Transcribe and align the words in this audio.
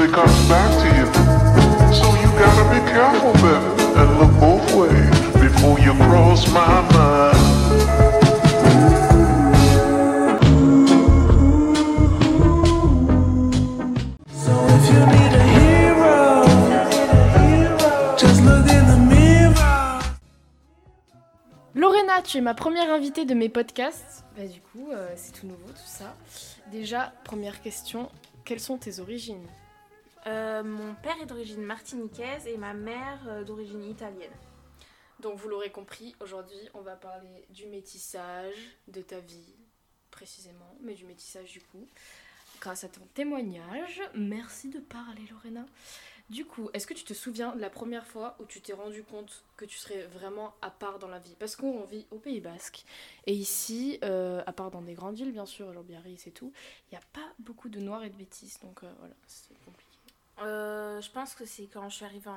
eventually 0.00 0.12
comes 0.12 0.48
back 0.48 0.70
to 0.80 0.86
you. 0.96 1.06
So 1.92 2.06
you 2.20 2.28
gotta 2.38 2.64
be 2.70 2.80
careful, 2.90 3.32
baby, 3.34 3.66
and 3.98 4.18
look 4.18 4.32
both 4.40 4.74
ways 4.74 5.20
before 5.40 5.78
you 5.80 5.92
cross 5.94 6.46
my 6.52 6.80
mind. 6.92 7.36
So 14.32 14.52
if 14.76 14.84
you 14.90 15.00
need 15.06 15.32
a 15.34 15.44
hero, 15.56 16.44
just 18.16 18.42
look 18.42 18.66
in 18.68 18.86
the 18.86 18.96
mirror. 18.96 20.00
Lorena, 21.74 22.22
tu 22.22 22.38
es 22.38 22.40
ma 22.40 22.54
première 22.54 22.90
invitée 22.90 23.24
de 23.24 23.34
mes 23.34 23.48
podcasts. 23.48 24.24
Bah, 24.36 24.46
du 24.46 24.60
coup, 24.60 24.90
euh, 24.92 25.08
c'est 25.16 25.32
tout 25.32 25.46
nouveau 25.46 25.68
tout 25.68 25.86
ça. 25.86 26.14
Déjà, 26.70 27.12
première 27.24 27.60
question, 27.60 28.08
quelles 28.44 28.60
sont 28.60 28.78
tes 28.78 29.00
origines? 29.00 29.46
Euh, 30.26 30.62
mon 30.62 30.94
père 30.96 31.16
est 31.22 31.26
d'origine 31.26 31.62
martiniquaise 31.62 32.46
et 32.46 32.58
ma 32.58 32.74
mère 32.74 33.20
euh, 33.26 33.44
d'origine 33.44 33.82
italienne. 33.84 34.32
Donc 35.20 35.38
vous 35.38 35.48
l'aurez 35.48 35.70
compris, 35.70 36.14
aujourd'hui 36.20 36.60
on 36.74 36.80
va 36.80 36.96
parler 36.96 37.46
du 37.50 37.66
métissage, 37.66 38.54
de 38.88 39.00
ta 39.00 39.20
vie 39.20 39.54
précisément, 40.10 40.76
mais 40.82 40.94
du 40.94 41.04
métissage 41.04 41.52
du 41.52 41.60
coup. 41.60 41.86
Grâce 42.60 42.84
à 42.84 42.88
ton 42.88 43.00
témoignage, 43.14 44.02
merci 44.14 44.68
de 44.68 44.78
parler 44.78 45.22
Lorena. 45.30 45.64
Du 46.28 46.44
coup, 46.44 46.70
est-ce 46.74 46.86
que 46.86 46.94
tu 46.94 47.04
te 47.04 47.14
souviens 47.14 47.56
de 47.56 47.60
la 47.60 47.70
première 47.70 48.06
fois 48.06 48.36
où 48.38 48.44
tu 48.44 48.60
t'es 48.60 48.72
rendu 48.72 49.02
compte 49.02 49.42
que 49.56 49.64
tu 49.64 49.78
serais 49.78 50.06
vraiment 50.06 50.54
à 50.62 50.70
part 50.70 50.98
dans 50.98 51.08
la 51.08 51.18
vie? 51.18 51.34
Parce 51.38 51.56
qu'on 51.56 51.84
vit 51.84 52.06
au 52.10 52.18
Pays 52.18 52.40
Basque. 52.40 52.84
Et 53.26 53.32
ici, 53.32 53.98
euh, 54.04 54.42
à 54.46 54.52
part 54.52 54.70
dans 54.70 54.82
des 54.82 54.94
grandes 54.94 55.16
villes 55.16 55.32
bien 55.32 55.46
sûr, 55.46 55.72
genre 55.72 55.82
Biarritz 55.82 56.26
et 56.26 56.30
tout, 56.30 56.52
il 56.86 56.94
n'y 56.94 56.98
a 56.98 57.06
pas 57.12 57.32
beaucoup 57.40 57.68
de 57.68 57.80
noirs 57.80 58.04
et 58.04 58.10
de 58.10 58.16
bêtises. 58.16 58.60
Donc 58.60 58.80
voilà, 58.82 59.14
c'est 59.26 59.58
compliqué. 59.64 59.79
Euh, 60.40 61.00
je 61.00 61.10
pense 61.10 61.34
que 61.34 61.44
c'est 61.44 61.66
quand 61.66 61.88
je 61.88 61.96
suis 61.96 62.04
arrivée 62.04 62.30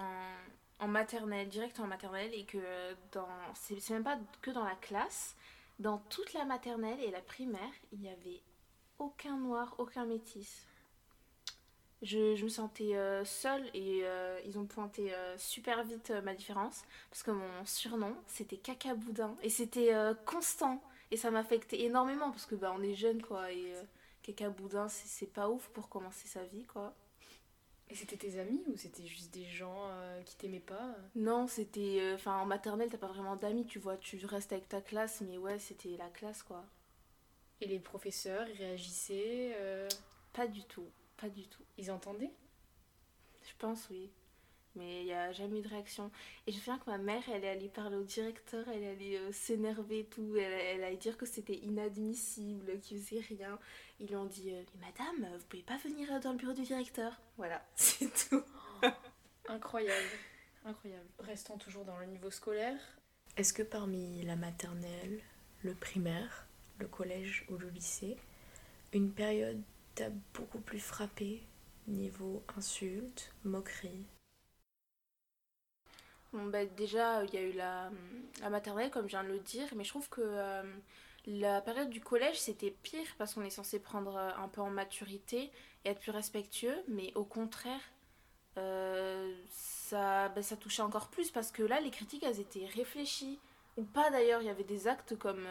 en, 0.80 0.88
maternelle, 0.88 1.48
direct 1.50 1.80
en 1.80 1.88
maternelle, 1.88 2.34
et 2.34 2.46
que 2.46 2.60
dans. 3.12 3.28
C'est 3.56 3.90
même 3.92 4.04
pas 4.04 4.18
que 4.42 4.52
dans 4.52 4.66
la 4.66 4.76
classe, 4.76 5.36
dans 5.80 6.00
toute 6.10 6.34
la 6.34 6.46
maternelle 6.46 7.00
et 7.02 7.12
la 7.12 7.22
primaire, 7.22 7.74
il 7.92 8.00
n'y 8.00 8.10
avait 8.10 8.42
aucun 9.00 9.38
noir, 9.38 9.76
aucun 9.78 10.06
métis. 10.06 10.66
Je, 12.02 12.44
me 12.44 12.50
sentais 12.50 12.96
euh, 12.98 13.24
seule 13.24 13.66
et 13.74 14.02
euh, 14.04 14.38
ils 14.46 14.60
ont 14.60 14.66
pointé 14.66 15.14
euh, 15.14 15.38
super 15.38 15.86
vite 15.86 16.12
euh, 16.12 16.22
ma 16.22 16.34
différence 16.34 16.84
parce 17.10 17.24
que 17.24 17.32
mon 17.32 17.66
surnom 17.66 18.14
c'était 18.28 18.58
Caca 18.58 18.94
Boudin 18.94 19.38
et 19.42 19.50
c'était 19.50 19.94
euh, 19.94 20.14
constant 20.26 20.84
et 21.12 21.18
ça 21.18 21.32
m'affectait 21.32 21.80
énormément 21.80 22.30
parce 22.32 22.46
que 22.46 22.56
bah, 22.56 22.74
on 22.78 22.82
est 22.84 22.94
jeune 22.94 23.22
quoi 23.22 23.50
et 23.54 23.74
euh, 23.74 23.84
Caca 24.22 24.50
Boudin 24.50 24.90
c'est 24.90 25.08
c'est 25.08 25.32
pas 25.32 25.48
ouf 25.50 25.70
pour 25.70 25.88
commencer 25.88 26.28
sa 26.28 26.44
vie 26.44 26.66
quoi. 26.66 26.94
Et 27.94 27.96
c'était 27.96 28.18
tes 28.18 28.40
amis 28.40 28.64
ou 28.74 28.76
c'était 28.76 29.06
juste 29.06 29.32
des 29.36 29.46
gens 29.46 29.88
euh, 29.92 30.20
qui 30.24 30.36
t'aimaient 30.36 30.60
pas 30.60 30.96
Non, 31.16 31.46
c'était. 31.46 32.00
euh, 32.02 32.16
Enfin, 32.16 32.40
en 32.40 32.46
maternelle, 32.48 32.90
t'as 32.90 32.98
pas 32.98 33.06
vraiment 33.08 33.36
d'amis, 33.36 33.68
tu 33.68 33.78
vois, 33.78 33.98
tu 33.98 34.26
restes 34.26 34.52
avec 34.52 34.68
ta 34.68 34.82
classe, 34.82 35.22
mais 35.22 35.38
ouais, 35.38 35.60
c'était 35.60 35.96
la 35.98 36.10
classe, 36.10 36.42
quoi. 36.42 36.66
Et 37.62 37.68
les 37.68 37.80
professeurs, 37.80 38.48
ils 38.50 38.58
réagissaient 38.58 39.54
euh, 39.60 39.88
Pas 40.34 40.48
du 40.48 40.64
tout, 40.64 40.88
pas 41.18 41.30
du 41.30 41.48
tout. 41.48 41.62
Ils 41.78 41.92
entendaient? 41.92 42.34
Je 43.44 43.54
pense, 43.60 43.88
oui. 43.92 44.10
Mais 44.76 45.02
il 45.02 45.06
n'y 45.06 45.14
a 45.14 45.32
jamais 45.32 45.60
eu 45.60 45.62
de 45.62 45.68
réaction. 45.68 46.10
Et 46.48 46.52
je 46.52 46.58
me 46.58 46.60
souviens 46.60 46.80
que 46.80 46.90
ma 46.90 46.98
mère, 46.98 47.24
elle 47.32 47.44
est 47.44 47.50
allée 47.50 47.70
parler 47.70 47.96
au 47.96 48.04
directeur, 48.04 48.68
elle 48.68 48.84
est 48.84 48.92
allée 48.92 49.18
euh, 49.18 49.32
s'énerver 49.32 50.00
et 50.00 50.06
tout. 50.06 50.36
Elle, 50.36 50.52
elle 50.52 50.84
allait 50.84 50.98
dire 50.98 51.18
que 51.18 51.26
c'était 51.26 51.58
inadmissible, 51.58 52.80
qu'il 52.80 53.00
faisait 53.00 53.22
rien. 53.22 53.60
Ils 54.00 54.08
lui 54.08 54.16
ont 54.16 54.26
dit 54.26 54.52
euh, 54.52 54.64
Mais 54.80 54.88
Madame, 54.88 55.38
vous 55.38 55.46
pouvez 55.46 55.64
pas 55.64 55.78
venir 55.78 56.20
dans 56.20 56.32
le 56.32 56.38
bureau 56.38 56.54
du 56.54 56.64
directeur. 56.64 57.20
Voilà, 57.38 57.64
c'est 57.76 58.12
tout. 58.30 58.44
Incroyable, 59.48 60.08
incroyable. 60.66 61.10
Restons 61.20 61.58
toujours 61.58 61.84
dans 61.84 61.98
le 61.98 62.06
niveau 62.06 62.32
scolaire. 62.32 62.80
Est-ce 63.36 63.52
que 63.52 63.62
parmi 63.62 64.24
la 64.24 64.38
maternelle, 64.38 65.20
le 65.64 65.74
primaire, 65.74 66.48
le 66.80 66.88
collège 66.88 67.46
ou 67.50 67.58
le 67.58 67.68
lycée, 67.70 68.16
une 68.94 69.12
période 69.12 69.62
t'a 69.96 70.10
beaucoup 70.34 70.60
plus 70.60 70.80
frappé 70.80 71.44
niveau 71.88 72.44
insultes, 72.56 73.34
moqueries 73.44 74.06
Bon, 76.34 76.46
bah, 76.48 76.66
déjà, 76.66 77.24
il 77.26 77.34
y 77.34 77.38
a 77.38 77.42
eu 77.42 77.52
la, 77.52 77.92
maternelle, 78.50 78.90
comme 78.90 79.04
je 79.04 79.10
viens 79.10 79.24
de 79.24 79.30
le 79.30 79.40
dire, 79.40 79.68
mais 79.76 79.84
je 79.84 79.90
trouve 79.90 80.10
que 80.10 80.22
euh, 80.24 80.64
la 81.28 81.62
période 81.62 81.90
du 81.90 82.02
collège, 82.02 82.40
c'était 82.40 82.72
pire 82.72 83.06
parce 83.20 83.36
qu'on 83.36 83.44
est 83.44 83.52
censé 83.52 83.80
prendre 83.80 84.16
euh, 84.16 84.32
un 84.38 84.48
peu 84.48 84.62
en 84.62 84.72
maturité 84.72 85.52
et 85.86 85.90
être 85.90 86.00
plus 86.00 86.12
respectueux, 86.12 86.76
mais 86.88 87.12
au 87.14 87.24
contraire, 87.24 87.80
euh, 88.58 89.32
ça, 89.52 90.30
bah, 90.30 90.42
ça 90.42 90.58
touchait 90.58 90.82
encore 90.82 91.10
plus 91.10 91.30
parce 91.30 91.52
que 91.52 91.62
là, 91.62 91.80
les 91.82 91.92
critiques, 91.92 92.24
elles 92.24 92.40
étaient 92.40 92.66
réfléchies. 92.66 93.40
Ou 93.78 93.84
pas 93.84 94.10
d'ailleurs, 94.10 94.42
il 94.42 94.46
y 94.48 94.52
avait 94.52 94.64
des 94.64 94.88
actes 94.88 95.16
comme 95.18 95.48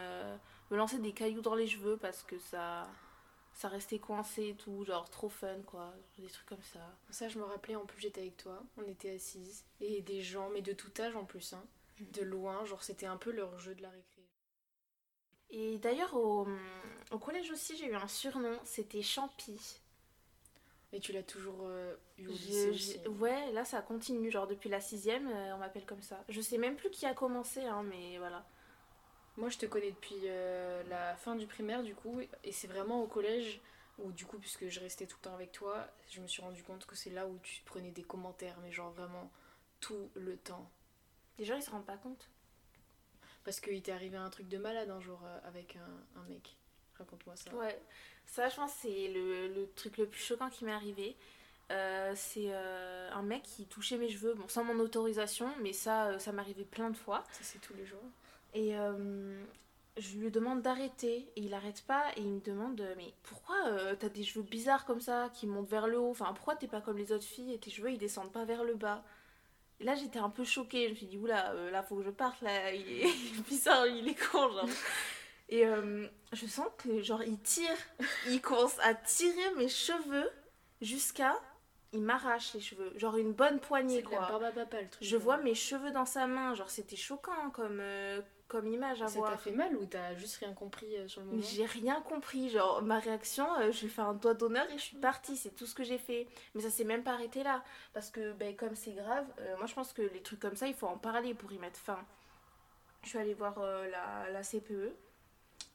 me 0.71 0.77
lancer 0.77 0.97
des 0.97 1.11
cailloux 1.13 1.41
dans 1.41 1.55
les 1.55 1.67
cheveux 1.67 1.97
parce 1.97 2.23
que 2.23 2.39
ça, 2.39 2.87
ça 3.53 3.67
restait 3.69 3.99
coincé 3.99 4.49
et 4.49 4.55
tout, 4.55 4.83
genre 4.83 5.09
trop 5.09 5.29
fun, 5.29 5.61
quoi, 5.65 5.93
des 6.17 6.27
trucs 6.27 6.47
comme 6.47 6.63
ça. 6.63 6.79
Ça, 7.09 7.29
je 7.29 7.37
me 7.39 7.43
rappelais, 7.43 7.75
en 7.75 7.85
plus, 7.85 8.01
j'étais 8.01 8.21
avec 8.21 8.37
toi, 8.37 8.63
on 8.77 8.83
était 8.87 9.11
assises, 9.11 9.63
et 9.79 10.01
des 10.01 10.21
gens, 10.21 10.49
mais 10.49 10.61
de 10.61 10.73
tout 10.73 10.91
âge 10.99 11.15
en 11.15 11.25
plus, 11.25 11.53
hein, 11.53 11.63
de 11.99 12.21
loin, 12.23 12.65
genre 12.65 12.83
c'était 12.83 13.05
un 13.05 13.17
peu 13.17 13.31
leur 13.31 13.59
jeu 13.59 13.75
de 13.75 13.81
la 13.81 13.89
récré. 13.89 14.21
Et 15.51 15.77
d'ailleurs, 15.77 16.15
au, 16.15 16.47
au 17.11 17.19
collège 17.19 17.51
aussi, 17.51 17.77
j'ai 17.77 17.85
eu 17.85 17.95
un 17.95 18.07
surnom, 18.07 18.57
c'était 18.63 19.03
Champi. 19.03 19.79
Et 20.91 20.99
tu 20.99 21.11
l'as 21.11 21.23
toujours 21.23 21.61
euh, 21.63 21.95
eu 22.17 22.27
au 22.27 22.31
lycée 22.31 22.69
aussi. 22.69 22.99
ouais, 23.19 23.51
là 23.51 23.65
ça 23.65 23.81
continue, 23.81 24.29
genre 24.29 24.45
depuis 24.45 24.69
la 24.69 24.79
sixième, 24.79 25.27
euh, 25.27 25.55
on 25.55 25.57
m'appelle 25.57 25.85
comme 25.85 26.01
ça. 26.03 26.23
Je 26.29 26.39
sais 26.39 26.57
même 26.59 26.75
plus 26.75 26.91
qui 26.91 27.05
a 27.07 27.13
commencé, 27.15 27.61
hein, 27.61 27.83
mais 27.83 28.17
voilà. 28.19 28.45
Moi, 29.37 29.49
je 29.49 29.57
te 29.57 29.65
connais 29.65 29.91
depuis 29.91 30.19
euh, 30.25 30.83
la 30.89 31.15
fin 31.15 31.35
du 31.35 31.47
primaire, 31.47 31.83
du 31.83 31.95
coup, 31.95 32.19
et 32.43 32.51
c'est 32.51 32.67
vraiment 32.67 33.01
au 33.01 33.07
collège 33.07 33.61
où, 33.97 34.11
du 34.11 34.25
coup, 34.25 34.37
puisque 34.37 34.67
je 34.69 34.79
restais 34.79 35.07
tout 35.07 35.17
le 35.21 35.23
temps 35.23 35.33
avec 35.33 35.51
toi, 35.51 35.87
je 36.09 36.21
me 36.21 36.27
suis 36.27 36.41
rendu 36.41 36.63
compte 36.63 36.85
que 36.85 36.95
c'est 36.95 37.09
là 37.09 37.27
où 37.27 37.37
tu 37.43 37.61
prenais 37.63 37.91
des 37.91 38.03
commentaires, 38.03 38.57
mais 38.61 38.71
genre 38.71 38.91
vraiment 38.91 39.31
tout 39.79 40.09
le 40.15 40.37
temps. 40.37 40.69
Les 41.39 41.45
gens 41.45 41.55
ils 41.55 41.63
se 41.63 41.71
rendent 41.71 41.85
pas 41.85 41.97
compte. 41.97 42.29
Parce 43.43 43.59
qu'il 43.59 43.81
t'est 43.81 43.91
arrivé 43.91 44.17
un 44.17 44.29
truc 44.29 44.47
de 44.47 44.57
malade 44.57 44.89
un 44.89 45.01
jour 45.01 45.19
euh, 45.25 45.39
avec 45.43 45.75
un, 45.75 46.19
un 46.19 46.23
mec. 46.29 46.55
Raconte-moi 46.97 47.35
ça. 47.35 47.53
Ouais, 47.55 47.81
ça 48.25 48.49
je 48.49 48.55
pense 48.55 48.71
c'est 48.71 49.07
le, 49.09 49.47
le 49.47 49.69
truc 49.71 49.97
le 49.97 50.07
plus 50.07 50.21
choquant 50.21 50.49
qui 50.49 50.63
m'est 50.63 50.71
arrivé. 50.71 51.17
Euh, 51.71 52.13
c'est 52.15 52.47
euh, 52.53 53.09
un 53.11 53.23
mec 53.23 53.43
qui 53.43 53.65
touchait 53.65 53.97
mes 53.97 54.09
cheveux, 54.09 54.33
bon 54.33 54.47
sans 54.47 54.63
mon 54.63 54.79
autorisation, 54.79 55.49
mais 55.61 55.73
ça, 55.73 56.07
euh, 56.07 56.19
ça 56.19 56.31
m'arrivait 56.31 56.65
plein 56.65 56.89
de 56.89 56.97
fois. 56.97 57.23
Ça, 57.31 57.39
c'est 57.41 57.59
tous 57.59 57.73
les 57.73 57.85
jours. 57.85 58.03
Et 58.53 58.77
euh, 58.77 59.43
je 59.97 60.17
lui 60.17 60.31
demande 60.31 60.61
d'arrêter. 60.61 61.31
Et 61.35 61.41
il 61.41 61.53
arrête 61.53 61.83
pas 61.85 62.05
et 62.15 62.21
il 62.21 62.33
me 62.33 62.41
demande 62.41 62.79
euh, 62.81 62.93
mais 62.97 63.13
pourquoi 63.23 63.55
euh, 63.67 63.95
t'as 63.97 64.09
des 64.09 64.23
cheveux 64.23 64.45
bizarres 64.45 64.85
comme 64.85 65.01
ça 65.01 65.29
qui 65.33 65.47
montent 65.47 65.69
vers 65.69 65.87
le 65.87 65.99
haut? 65.99 66.11
Enfin 66.11 66.33
pourquoi 66.33 66.55
t'es 66.55 66.67
pas 66.67 66.81
comme 66.81 66.97
les 66.97 67.11
autres 67.11 67.25
filles 67.25 67.53
et 67.53 67.59
tes 67.59 67.69
cheveux 67.69 67.91
ils 67.91 67.97
descendent 67.97 68.31
pas 68.31 68.45
vers 68.45 68.63
le 68.63 68.75
bas? 68.75 69.03
Et 69.79 69.83
là 69.83 69.95
j'étais 69.95 70.19
un 70.19 70.29
peu 70.29 70.43
choquée, 70.43 70.85
je 70.85 70.89
me 70.91 70.95
suis 70.95 71.05
dit 71.05 71.17
oula 71.17 71.51
euh, 71.53 71.71
là 71.71 71.83
faut 71.83 71.97
que 71.97 72.03
je 72.03 72.09
parte 72.09 72.41
là, 72.41 72.71
il 72.73 72.87
est, 72.87 73.09
il 73.09 73.39
est 73.39 73.47
bizarre, 73.47 73.87
il 73.87 74.07
est 74.07 74.31
con 74.31 74.49
genre. 74.51 74.69
Et 75.49 75.67
euh, 75.67 76.07
je 76.31 76.45
sens 76.47 76.67
que 76.77 77.01
genre 77.01 77.23
il 77.23 77.39
tire, 77.39 77.77
il 78.27 78.41
commence 78.41 78.79
à 78.79 78.95
tirer 78.95 79.53
mes 79.57 79.69
cheveux 79.69 80.29
jusqu'à 80.81 81.39
il 81.95 82.01
m'arrache 82.01 82.55
les 82.55 82.59
cheveux, 82.59 82.91
genre 82.97 83.17
une 83.17 83.33
bonne 83.33 83.59
poignée 83.59 84.01
quoi. 84.01 84.21
barbe 84.21 84.43
à 84.45 84.51
papa, 84.51 84.81
le 84.81 84.89
truc. 84.89 85.07
Je 85.07 85.15
vois 85.15 85.37
mes 85.37 85.53
cheveux 85.53 85.91
dans 85.91 86.07
sa 86.07 86.25
main, 86.25 86.55
genre 86.55 86.71
c'était 86.71 86.95
choquant 86.95 87.51
comme, 87.51 87.79
comme 88.53 88.67
image 88.67 89.01
à 89.01 89.07
Ça 89.07 89.15
t'a 89.15 89.19
voir. 89.19 89.39
fait 89.41 89.51
mal 89.51 89.75
ou 89.75 89.83
t'as 89.87 90.13
juste 90.13 90.35
rien 90.37 90.53
compris 90.53 90.95
euh, 90.95 91.07
sur 91.07 91.21
le 91.21 91.27
moment 91.27 91.41
J'ai 91.41 91.65
rien 91.65 91.99
compris, 92.01 92.49
genre 92.49 92.83
ma 92.83 92.99
réaction, 92.99 93.51
euh, 93.59 93.71
je 93.71 93.81
lui 93.81 93.89
fais 93.89 94.03
un 94.03 94.13
doigt 94.13 94.35
d'honneur 94.35 94.69
et 94.69 94.77
je 94.77 94.83
suis 94.83 94.97
partie, 94.97 95.35
c'est 95.35 95.55
tout 95.55 95.65
ce 95.65 95.73
que 95.73 95.83
j'ai 95.83 95.97
fait. 95.97 96.27
Mais 96.53 96.61
ça 96.61 96.69
s'est 96.69 96.83
même 96.83 97.03
pas 97.03 97.13
arrêté 97.13 97.41
là, 97.41 97.63
parce 97.93 98.11
que 98.11 98.31
ben, 98.33 98.55
comme 98.55 98.75
c'est 98.75 98.91
grave, 98.93 99.25
euh, 99.39 99.57
moi 99.57 99.65
je 99.65 99.73
pense 99.73 99.91
que 99.91 100.03
les 100.03 100.21
trucs 100.21 100.39
comme 100.39 100.55
ça, 100.55 100.67
il 100.67 100.75
faut 100.75 100.85
en 100.85 100.99
parler 100.99 101.33
pour 101.33 101.51
y 101.51 101.57
mettre 101.57 101.79
fin. 101.79 101.99
Je 103.01 103.09
suis 103.09 103.17
allée 103.17 103.33
voir 103.33 103.55
euh, 103.57 103.89
la, 103.89 104.29
la 104.29 104.43
CPE 104.43 104.93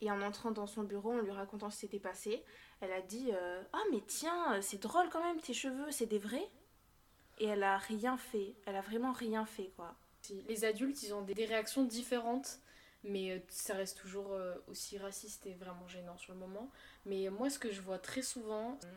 et 0.00 0.10
en 0.12 0.22
entrant 0.22 0.52
dans 0.52 0.68
son 0.68 0.84
bureau, 0.84 1.14
en 1.14 1.18
lui 1.20 1.32
racontant 1.32 1.70
ce 1.70 1.74
qui 1.74 1.80
s'était 1.80 1.98
passé, 1.98 2.44
elle 2.80 2.92
a 2.92 3.00
dit 3.00 3.32
Ah 3.72 3.82
mais 3.90 4.00
tiens, 4.06 4.60
c'est 4.62 4.80
drôle 4.80 5.08
quand 5.10 5.24
même 5.24 5.40
tes 5.40 5.52
cheveux, 5.52 5.90
c'est 5.90 6.06
des 6.06 6.20
vrais 6.20 6.48
Et 7.38 7.46
elle 7.46 7.64
a 7.64 7.76
rien 7.76 8.16
fait, 8.16 8.54
elle 8.66 8.76
a 8.76 8.80
vraiment 8.82 9.10
rien 9.10 9.44
fait 9.44 9.72
quoi. 9.74 9.96
Les 10.48 10.64
adultes, 10.64 11.02
ils 11.02 11.14
ont 11.14 11.22
des 11.22 11.44
réactions 11.44 11.84
différentes, 11.84 12.60
mais 13.04 13.30
euh, 13.32 13.38
ça 13.48 13.74
reste 13.74 13.98
toujours 13.98 14.32
euh, 14.32 14.54
aussi 14.68 14.98
raciste 14.98 15.46
et 15.46 15.54
vraiment 15.54 15.86
gênant 15.88 16.16
sur 16.16 16.32
le 16.32 16.38
moment. 16.40 16.70
Mais 17.06 17.28
moi, 17.30 17.50
ce 17.50 17.58
que 17.58 17.70
je 17.70 17.80
vois 17.80 17.98
très 17.98 18.22
souvent, 18.22 18.78
euh, 18.84 18.88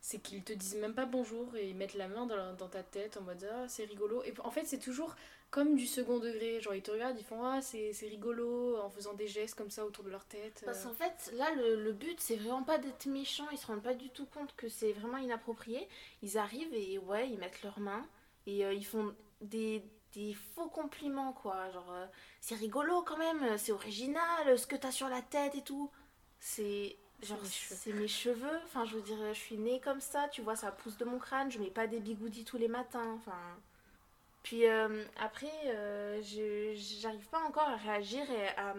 c'est 0.00 0.18
qu'ils 0.20 0.42
te 0.44 0.52
disent 0.52 0.76
même 0.76 0.94
pas 0.94 1.06
bonjour 1.06 1.54
et 1.56 1.68
ils 1.68 1.76
mettent 1.76 1.94
la 1.94 2.08
main 2.08 2.26
dans, 2.26 2.36
la- 2.36 2.52
dans 2.54 2.68
ta 2.68 2.82
tête 2.82 3.16
en 3.16 3.22
mode 3.22 3.46
ah, 3.52 3.68
c'est 3.68 3.84
rigolo. 3.84 4.22
Et 4.24 4.32
en 4.42 4.50
fait, 4.50 4.64
c'est 4.66 4.78
toujours 4.78 5.14
comme 5.50 5.76
du 5.76 5.86
second 5.86 6.18
degré. 6.18 6.60
Genre, 6.60 6.74
ils 6.74 6.82
te 6.82 6.90
regardent, 6.90 7.18
ils 7.18 7.24
font 7.24 7.44
Ah, 7.44 7.60
c'est 7.62 7.92
rigolo, 8.02 8.78
en 8.78 8.90
faisant 8.90 9.14
des 9.14 9.26
gestes 9.28 9.56
comme 9.56 9.70
ça 9.70 9.84
autour 9.84 10.04
de 10.04 10.10
leur 10.10 10.24
tête. 10.26 10.62
Parce 10.64 10.84
euh. 10.84 10.88
qu'en 10.88 10.94
fait, 10.94 11.32
là, 11.36 11.54
le, 11.54 11.82
le 11.82 11.92
but, 11.92 12.18
c'est 12.20 12.36
vraiment 12.36 12.62
pas 12.62 12.78
d'être 12.78 13.06
méchant. 13.06 13.46
Ils 13.52 13.58
se 13.58 13.66
rendent 13.66 13.82
pas 13.82 13.94
du 13.94 14.10
tout 14.10 14.26
compte 14.26 14.54
que 14.56 14.68
c'est 14.68 14.92
vraiment 14.92 15.18
inapproprié. 15.18 15.86
Ils 16.22 16.38
arrivent 16.38 16.72
et 16.74 16.98
ouais, 16.98 17.28
ils 17.30 17.38
mettent 17.38 17.62
leurs 17.62 17.80
mains 17.80 18.06
et 18.46 18.64
euh, 18.64 18.72
ils 18.72 18.86
font 18.86 19.14
des, 19.40 19.82
des 20.14 20.34
faux 20.54 20.68
compliments, 20.68 21.32
quoi. 21.32 21.70
Genre, 21.70 21.92
euh, 21.92 22.06
c'est 22.40 22.54
rigolo 22.54 23.02
quand 23.02 23.16
même, 23.16 23.56
c'est 23.58 23.72
original, 23.72 24.58
ce 24.58 24.66
que 24.66 24.76
t'as 24.76 24.90
sur 24.90 25.08
la 25.08 25.22
tête 25.22 25.54
et 25.54 25.62
tout. 25.62 25.90
C'est. 26.40 26.96
Genre, 27.22 27.38
mes 27.42 27.48
cheveux. 27.48 27.76
c'est 27.78 27.92
mes 27.92 28.08
cheveux. 28.08 28.60
Enfin, 28.64 28.84
je 28.86 28.96
veux 28.96 29.02
dire, 29.02 29.18
je 29.28 29.38
suis 29.38 29.58
née 29.58 29.80
comme 29.80 30.00
ça, 30.00 30.28
tu 30.28 30.40
vois, 30.42 30.56
ça 30.56 30.72
pousse 30.72 30.96
de 30.96 31.04
mon 31.04 31.18
crâne. 31.18 31.50
Je 31.50 31.58
mets 31.58 31.70
pas 31.70 31.86
des 31.86 32.00
bigoudis 32.00 32.44
tous 32.44 32.56
les 32.56 32.68
matins. 32.68 33.12
Enfin. 33.16 33.38
Puis 34.42 34.66
euh, 34.66 35.04
après, 35.18 35.52
euh, 35.66 36.20
j'arrive 36.22 37.26
pas 37.28 37.40
encore 37.46 37.68
à 37.68 37.76
réagir 37.76 38.22
et 38.30 38.48
à, 38.56 38.74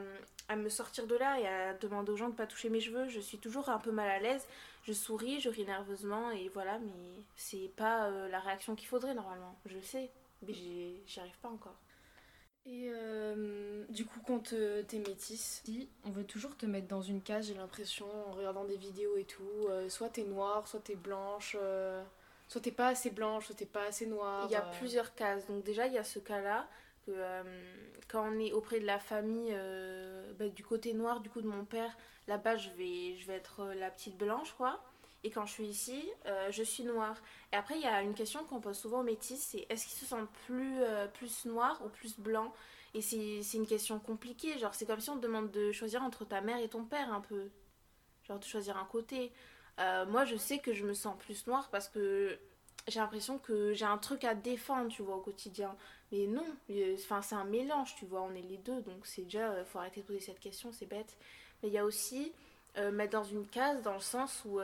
à 0.50 0.56
me 0.56 0.70
sortir 0.70 1.06
de 1.06 1.16
là 1.16 1.40
et 1.40 1.48
à 1.48 1.74
demander 1.76 2.12
aux 2.12 2.18
gens 2.18 2.30
de 2.30 2.36
pas 2.36 2.48
toucher 2.48 2.70
mes 2.70 2.80
cheveux. 2.80 3.08
Je 3.08 3.20
suis 3.20 3.38
toujours 3.38 3.70
un 3.70 3.78
peu 3.78 3.92
mal 3.92 4.10
à 4.10 4.20
l'aise. 4.20 4.48
Je 4.84 4.94
souris, 4.94 5.40
je 5.40 5.50
ris 5.50 5.66
nerveusement 5.66 6.32
et 6.32 6.50
voilà, 6.50 6.80
mais 6.80 7.24
c'est 7.36 7.72
pas 7.78 8.08
euh, 8.08 8.28
la 8.30 8.40
réaction 8.40 8.76
qu'il 8.76 8.88
faudrait 8.88 9.14
normalement. 9.14 9.56
Je 9.66 9.76
le 9.76 9.84
sais, 9.84 10.10
mais 10.42 10.54
j'y 10.54 11.20
arrive 11.20 11.38
pas 11.42 11.50
encore. 11.50 11.80
Et 12.66 12.92
euh, 12.94 13.84
du 13.90 14.06
coup, 14.06 14.20
quand 14.26 14.54
euh, 14.54 14.84
t'es 14.84 15.00
métisse, 15.00 15.62
si 15.66 15.90
on 16.06 16.12
veut 16.12 16.26
toujours 16.26 16.56
te 16.56 16.68
mettre 16.68 16.88
dans 16.88 17.02
une 17.02 17.22
case, 17.22 17.48
j'ai 17.48 17.56
l'impression, 17.56 18.06
en 18.28 18.34
regardant 18.34 18.66
des 18.66 18.78
vidéos 18.78 19.18
et 19.18 19.24
tout. 19.26 19.44
euh, 19.70 19.90
soit 19.90 20.10
t'es 20.10 20.24
noire, 20.24 20.68
soit 20.68 20.80
t'es 20.80 20.96
blanche, 20.96 21.58
euh, 21.60 22.04
soit 22.48 22.62
t'es 22.62 22.72
pas 22.72 22.90
assez 22.90 23.10
blanche, 23.10 23.48
soit 23.48 23.56
t'es 23.56 23.66
pas 23.66 23.86
assez 23.86 24.06
noire. 24.06 24.46
Il 24.48 24.52
y 24.52 24.56
a 24.56 24.62
plusieurs 24.62 25.16
cases. 25.16 25.48
Donc 25.48 25.64
déjà, 25.64 25.88
il 25.88 25.94
y 25.94 25.98
a 25.98 26.04
ce 26.04 26.20
cas-là 26.20 26.68
que 27.08 27.12
quand 28.08 28.30
on 28.32 28.40
est 28.40 28.52
auprès 28.52 28.80
de 28.80 28.86
la 28.86 29.00
famille 29.00 29.56
bah, 30.38 30.48
du 30.50 30.64
côté 30.64 30.94
noir, 30.94 31.20
du 31.22 31.32
coup 31.32 31.42
de 31.42 31.48
mon 31.48 31.66
père, 31.66 31.98
là-bas, 32.28 32.58
je 32.58 32.70
vais, 32.72 33.16
je 33.18 33.26
vais 33.26 33.34
être 33.34 33.74
la 33.74 33.90
petite 33.90 34.18
blanche, 34.18 34.54
quoi. 34.54 34.84
Et 35.24 35.30
quand 35.30 35.46
je 35.46 35.52
suis 35.52 35.68
ici, 35.68 36.04
euh, 36.26 36.52
je 36.52 36.64
suis 36.64 36.84
noire. 36.84 37.16
Et 37.54 37.56
après, 37.56 37.76
il 37.76 37.82
y 37.82 37.86
a 37.86 38.02
une 38.02 38.16
question 38.16 38.44
qu'on 38.44 38.60
pose 38.60 38.78
souvent 38.78 39.02
aux 39.02 39.04
métis, 39.04 39.40
c'est 39.40 39.68
est-ce 39.70 39.86
qu'ils 39.86 40.00
se 40.00 40.06
sentent 40.06 40.32
plus, 40.48 40.82
euh, 40.82 41.08
plus 41.08 41.46
noirs 41.46 41.80
ou 41.86 41.90
plus 41.90 42.20
blancs? 42.20 42.52
Et 42.94 43.02
c'est 43.02 43.58
une 43.58 43.68
question 43.68 44.00
compliquée. 44.00 44.58
Genre, 44.58 44.74
c'est 44.74 44.86
comme 44.86 45.00
si 45.00 45.10
on 45.10 45.18
te 45.18 45.22
demande 45.22 45.52
de 45.52 45.72
choisir 45.72 46.02
entre 46.02 46.26
ta 46.26 46.42
mère 46.42 46.58
et 46.58 46.68
ton 46.68 46.84
père, 46.84 47.14
un 47.14 47.22
peu. 47.22 47.50
Genre, 48.28 48.40
de 48.40 48.44
choisir 48.44 48.78
un 48.78 48.86
côté. 48.86 49.32
Euh, 49.80 50.06
moi, 50.08 50.26
je 50.26 50.36
sais 50.36 50.60
que 50.60 50.74
je 50.74 50.86
me 50.86 50.94
sens 50.94 51.16
plus 51.18 51.48
noire 51.48 51.70
parce 51.70 51.88
que 51.88 52.38
j'ai 52.88 53.00
l'impression 53.00 53.38
que 53.38 53.74
j'ai 53.74 53.86
un 53.86 53.98
truc 53.98 54.24
à 54.24 54.34
défendre, 54.34 54.90
tu 54.90 55.04
vois, 55.04 55.18
au 55.18 55.22
quotidien. 55.22 55.76
Mais 56.12 56.26
non, 56.26 56.46
enfin, 56.96 57.22
c'est 57.22 57.36
un 57.36 57.46
mélange, 57.46 57.96
tu 57.96 58.06
vois, 58.06 58.24
on 58.24 58.34
est 58.34 58.42
les 58.42 58.58
deux, 58.58 58.82
donc 58.82 59.06
c'est 59.06 59.22
déjà, 59.22 59.64
faut 59.64 59.80
arrêter 59.80 60.02
de 60.02 60.06
poser 60.08 60.20
cette 60.20 60.40
question, 60.40 60.74
c'est 60.74 60.88
bête. 60.88 61.16
Mais 61.62 61.70
il 61.70 61.74
y 61.74 61.78
a 61.78 61.86
aussi 61.86 62.34
mettre 62.92 63.12
dans 63.12 63.24
une 63.24 63.48
case, 63.48 63.82
dans 63.82 63.94
le 63.94 64.02
sens 64.02 64.44
où, 64.44 64.60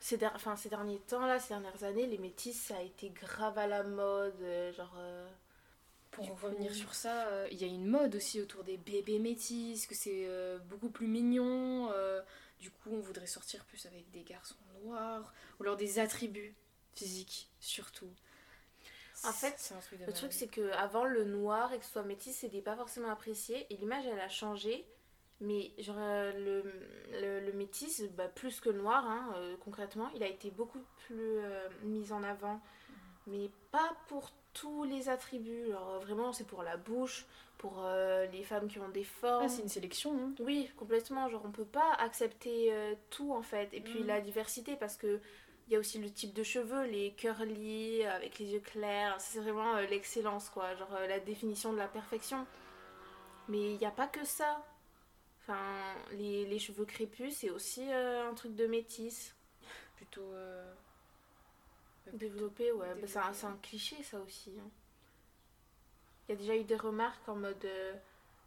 ces, 0.00 0.16
der- 0.16 0.36
ces 0.56 0.68
derniers 0.68 0.98
temps, 1.00 1.26
là, 1.26 1.38
ces 1.40 1.48
dernières 1.48 1.84
années, 1.84 2.06
les 2.06 2.18
métis, 2.18 2.58
ça 2.58 2.76
a 2.76 2.82
été 2.82 3.10
grave 3.10 3.58
à 3.58 3.66
la 3.66 3.82
mode, 3.82 4.40
euh, 4.42 4.72
genre... 4.72 4.94
euh, 4.98 5.28
Pour 6.10 6.26
revenir 6.40 6.74
sur 6.74 6.94
ça, 6.94 7.26
euh, 7.28 7.48
il 7.50 7.58
y 7.58 7.64
a 7.64 7.66
une 7.66 7.86
mode 7.86 8.14
aussi 8.16 8.40
autour 8.40 8.64
des 8.64 8.76
bébés 8.76 9.18
métis, 9.18 9.86
que 9.86 9.94
c'est 9.94 10.26
beaucoup 10.68 10.90
plus 10.90 11.06
mignon. 11.06 11.90
du 12.60 12.70
coup, 12.70 12.90
on 12.92 13.00
voudrait 13.00 13.26
sortir 13.26 13.64
plus 13.66 13.86
avec 13.86 14.10
des 14.10 14.22
garçons 14.22 14.56
noirs, 14.84 15.32
ou 15.58 15.62
alors 15.62 15.76
des 15.76 15.98
attributs 15.98 16.54
physiques, 16.94 17.48
surtout. 17.60 18.10
En 19.24 19.32
fait, 19.32 19.56
truc 19.82 20.00
Le 20.06 20.12
truc, 20.12 20.32
c'est 20.32 20.46
que 20.48 20.70
avant 20.72 21.04
le 21.04 21.24
noir 21.24 21.72
et 21.72 21.78
que 21.78 21.84
ce 21.84 21.90
soit 21.92 22.02
métis, 22.04 22.36
c'était 22.36 22.62
pas 22.62 22.76
forcément 22.76 23.10
apprécié. 23.10 23.66
Et 23.70 23.76
l'image, 23.76 24.06
elle 24.06 24.20
a 24.20 24.28
changé. 24.28 24.86
Mais 25.40 25.70
genre, 25.78 25.96
euh, 25.98 26.32
le, 26.32 26.72
le, 27.20 27.40
le 27.46 27.52
métis, 27.52 28.02
bah, 28.16 28.26
plus 28.28 28.60
que 28.60 28.70
le 28.70 28.78
noir, 28.78 29.06
hein, 29.06 29.32
euh, 29.36 29.56
concrètement, 29.64 30.10
il 30.14 30.22
a 30.22 30.26
été 30.26 30.50
beaucoup 30.50 30.80
plus 31.06 31.38
euh, 31.38 31.68
mis 31.84 32.12
en 32.12 32.22
avant. 32.24 32.60
Mais 33.28 33.50
pas 33.70 33.96
pour 34.08 34.30
tous 34.52 34.84
les 34.84 35.08
attributs. 35.08 35.72
Euh, 35.72 35.98
vraiment, 36.00 36.32
c'est 36.32 36.46
pour 36.46 36.62
la 36.64 36.76
bouche, 36.76 37.26
pour 37.58 37.84
euh, 37.84 38.26
les 38.26 38.42
femmes 38.42 38.66
qui 38.68 38.80
ont 38.80 38.88
des 38.88 39.04
formes. 39.04 39.44
Ah, 39.44 39.48
c'est 39.48 39.62
une 39.62 39.68
sélection. 39.68 40.12
hein. 40.18 40.32
Oui, 40.40 40.70
complètement. 40.76 41.28
Genre, 41.28 41.42
on 41.44 41.52
peut 41.52 41.64
pas 41.64 41.92
accepter 42.00 42.72
tout 43.10 43.32
en 43.32 43.42
fait. 43.42 43.68
Et 43.74 43.80
puis 43.80 44.02
Mm. 44.02 44.06
la 44.06 44.20
diversité, 44.20 44.74
parce 44.76 44.96
que 44.96 45.20
il 45.68 45.74
y 45.74 45.76
a 45.76 45.78
aussi 45.78 45.98
le 45.98 46.10
type 46.10 46.32
de 46.32 46.42
cheveux, 46.42 46.84
les 46.86 47.12
curly, 47.12 48.02
avec 48.04 48.38
les 48.38 48.46
yeux 48.54 48.60
clairs. 48.60 49.14
C'est 49.20 49.38
vraiment 49.40 49.74
l'excellence, 49.90 50.48
quoi. 50.48 50.74
Genre 50.76 50.90
la 51.06 51.20
définition 51.20 51.72
de 51.74 51.78
la 51.78 51.86
perfection. 51.88 52.46
Mais 53.48 53.72
il 53.74 53.78
n'y 53.78 53.86
a 53.86 53.90
pas 53.90 54.06
que 54.06 54.24
ça. 54.24 54.64
Enfin, 55.48 55.94
les, 56.12 56.44
les 56.46 56.58
cheveux 56.58 56.84
crépus, 56.84 57.36
c'est 57.38 57.50
aussi 57.50 57.82
euh, 57.90 58.28
un 58.28 58.34
truc 58.34 58.54
de 58.54 58.66
métis. 58.66 59.34
Plutôt. 59.96 60.32
euh, 60.34 60.72
Développé, 62.12 62.72
ouais. 62.72 62.94
Bah, 63.00 63.06
c'est, 63.06 63.18
un, 63.46 63.50
un 63.50 63.56
cliché, 63.62 64.02
ça 64.02 64.18
aussi. 64.20 64.52
hein. 64.58 64.68
Il 66.28 66.32
y 66.32 66.34
a 66.34 66.38
déjà 66.38 66.56
eu 66.56 66.64
des 66.64 66.76
remarques 66.76 67.28
en 67.28 67.34
mode. 67.36 67.64
euh, 67.64 67.94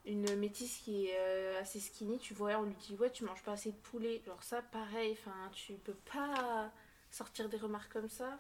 une 0.06 0.36
métisse 0.36 0.80
qui 0.80 1.08
est 1.08 1.58
assez 1.58 1.80
skinny, 1.80 2.20
tu 2.20 2.34
vois, 2.34 2.58
on 2.58 2.64
lui 2.64 2.76
dit 2.76 2.96
ouais 2.96 3.12
tu 3.12 3.24
manges 3.24 3.44
pas 3.44 3.54
assez 3.54 3.72
de 3.72 3.78
poulet. 3.78 4.22
Genre 4.26 4.44
ça 4.44 4.62
pareil, 4.64 5.14
enfin 5.14 5.50
tu 5.54 5.74
peux 5.76 5.94
pas 6.14 6.72
sortir 7.12 7.50
des 7.50 7.58
remarques 7.58 7.94
comme 7.94 8.10
ça. 8.10 8.40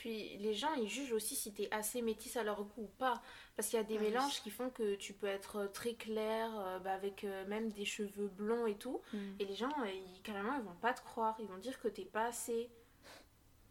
Puis 0.00 0.38
les 0.38 0.54
gens 0.54 0.72
ils 0.76 0.88
jugent 0.88 1.12
aussi 1.12 1.36
si 1.36 1.52
t'es 1.52 1.68
assez 1.70 2.00
métisse 2.00 2.38
à 2.38 2.42
leur 2.42 2.64
goût 2.64 2.84
ou 2.84 2.86
pas. 2.98 3.20
Parce 3.54 3.68
qu'il 3.68 3.76
y 3.76 3.80
a 3.80 3.84
des 3.84 3.96
Ah 3.96 4.00
oui. 4.00 4.06
mélanges 4.06 4.40
qui 4.40 4.48
font 4.48 4.70
que 4.70 4.94
tu 4.94 5.12
peux 5.12 5.26
être 5.26 5.66
très 5.74 5.92
clair, 5.92 6.48
euh, 6.58 6.78
bah, 6.78 6.94
avec 6.94 7.22
euh, 7.24 7.46
même 7.48 7.70
des 7.70 7.84
cheveux 7.84 8.28
blonds 8.28 8.64
et 8.66 8.76
tout. 8.78 9.02
Et 9.38 9.44
les 9.44 9.54
gens, 9.54 9.68
euh, 9.82 9.90
ils, 9.92 10.22
carrément, 10.22 10.54
ils 10.56 10.62
vont 10.62 10.74
pas 10.80 10.94
te 10.94 11.02
croire. 11.02 11.36
Ils 11.38 11.46
vont 11.48 11.58
dire 11.58 11.78
que 11.78 11.88
t'es 11.88 12.06
pas 12.06 12.24
assez. 12.28 12.70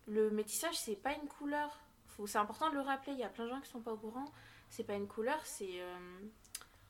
Le 0.05 0.29
métissage, 0.29 0.77
c'est 0.77 0.95
pas 0.95 1.13
une 1.15 1.27
couleur. 1.27 1.79
Faut, 2.05 2.27
c'est 2.27 2.37
important 2.37 2.69
de 2.69 2.75
le 2.75 2.81
rappeler. 2.81 3.13
Il 3.13 3.19
y 3.19 3.23
a 3.23 3.29
plein 3.29 3.45
de 3.45 3.49
gens 3.49 3.61
qui 3.61 3.69
sont 3.71 3.81
pas 3.81 3.93
au 3.93 3.97
courant. 3.97 4.25
C'est 4.69 4.83
pas 4.83 4.93
une 4.93 5.07
couleur, 5.07 5.43
c'est 5.47 5.81
euh, 5.81 5.97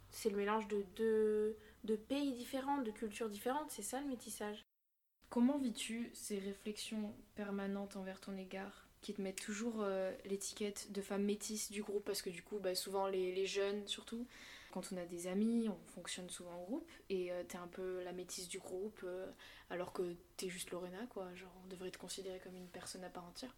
c'est 0.09 0.29
le 0.29 0.35
mélange 0.35 0.67
de 0.67 0.83
deux 0.97 1.57
de 1.85 1.95
pays 1.95 2.33
différents, 2.33 2.79
de 2.79 2.91
cultures 2.91 3.29
différentes. 3.29 3.71
C'est 3.71 3.83
ça 3.83 4.01
le 4.01 4.07
métissage. 4.07 4.65
Comment 5.29 5.57
vis-tu 5.57 6.11
ces 6.13 6.39
réflexions 6.39 7.15
permanentes 7.35 7.95
envers 7.95 8.19
ton 8.19 8.35
égard? 8.35 8.88
Qui 9.01 9.13
te 9.13 9.21
mettent 9.21 9.41
toujours 9.41 9.77
euh, 9.79 10.11
l'étiquette 10.25 10.91
de 10.91 11.01
femme 11.01 11.23
métisse 11.23 11.71
du 11.71 11.81
groupe 11.83 12.03
parce 12.05 12.21
que 12.21 12.29
du 12.29 12.43
coup 12.43 12.59
bah, 12.59 12.75
souvent 12.75 13.07
les, 13.07 13.33
les 13.33 13.45
jeunes 13.45 13.87
surtout 13.87 14.25
quand 14.71 14.89
on 14.91 14.97
a 14.97 15.05
des 15.05 15.27
amis 15.27 15.69
on 15.69 15.91
fonctionne 15.93 16.29
souvent 16.29 16.51
en 16.51 16.63
groupe 16.63 16.91
et 17.09 17.31
euh, 17.31 17.43
t'es 17.47 17.57
un 17.57 17.67
peu 17.67 18.03
la 18.03 18.11
métisse 18.11 18.49
du 18.49 18.59
groupe 18.59 18.99
euh, 19.03 19.25
alors 19.69 19.93
que 19.93 20.15
t'es 20.37 20.49
juste 20.49 20.71
Lorena 20.71 21.05
quoi 21.09 21.33
genre 21.35 21.53
on 21.65 21.67
devrait 21.69 21.91
te 21.91 21.97
considérer 21.97 22.39
comme 22.39 22.55
une 22.55 22.67
personne 22.67 23.03
à 23.03 23.09
part 23.09 23.25
entière 23.25 23.55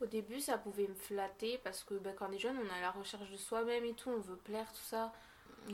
Au 0.00 0.06
début, 0.06 0.40
ça 0.40 0.56
pouvait 0.56 0.86
me 0.86 0.94
flatter 0.94 1.58
parce 1.64 1.82
que 1.82 1.94
bah, 1.94 2.12
quand 2.16 2.28
on 2.30 2.32
est 2.32 2.38
jeune, 2.38 2.56
on 2.56 2.74
a 2.74 2.80
la 2.80 2.90
recherche 2.90 3.30
de 3.30 3.36
soi-même 3.36 3.84
et 3.84 3.94
tout, 3.94 4.10
on 4.10 4.20
veut 4.20 4.36
plaire, 4.36 4.72
tout 4.72 4.84
ça. 4.84 5.12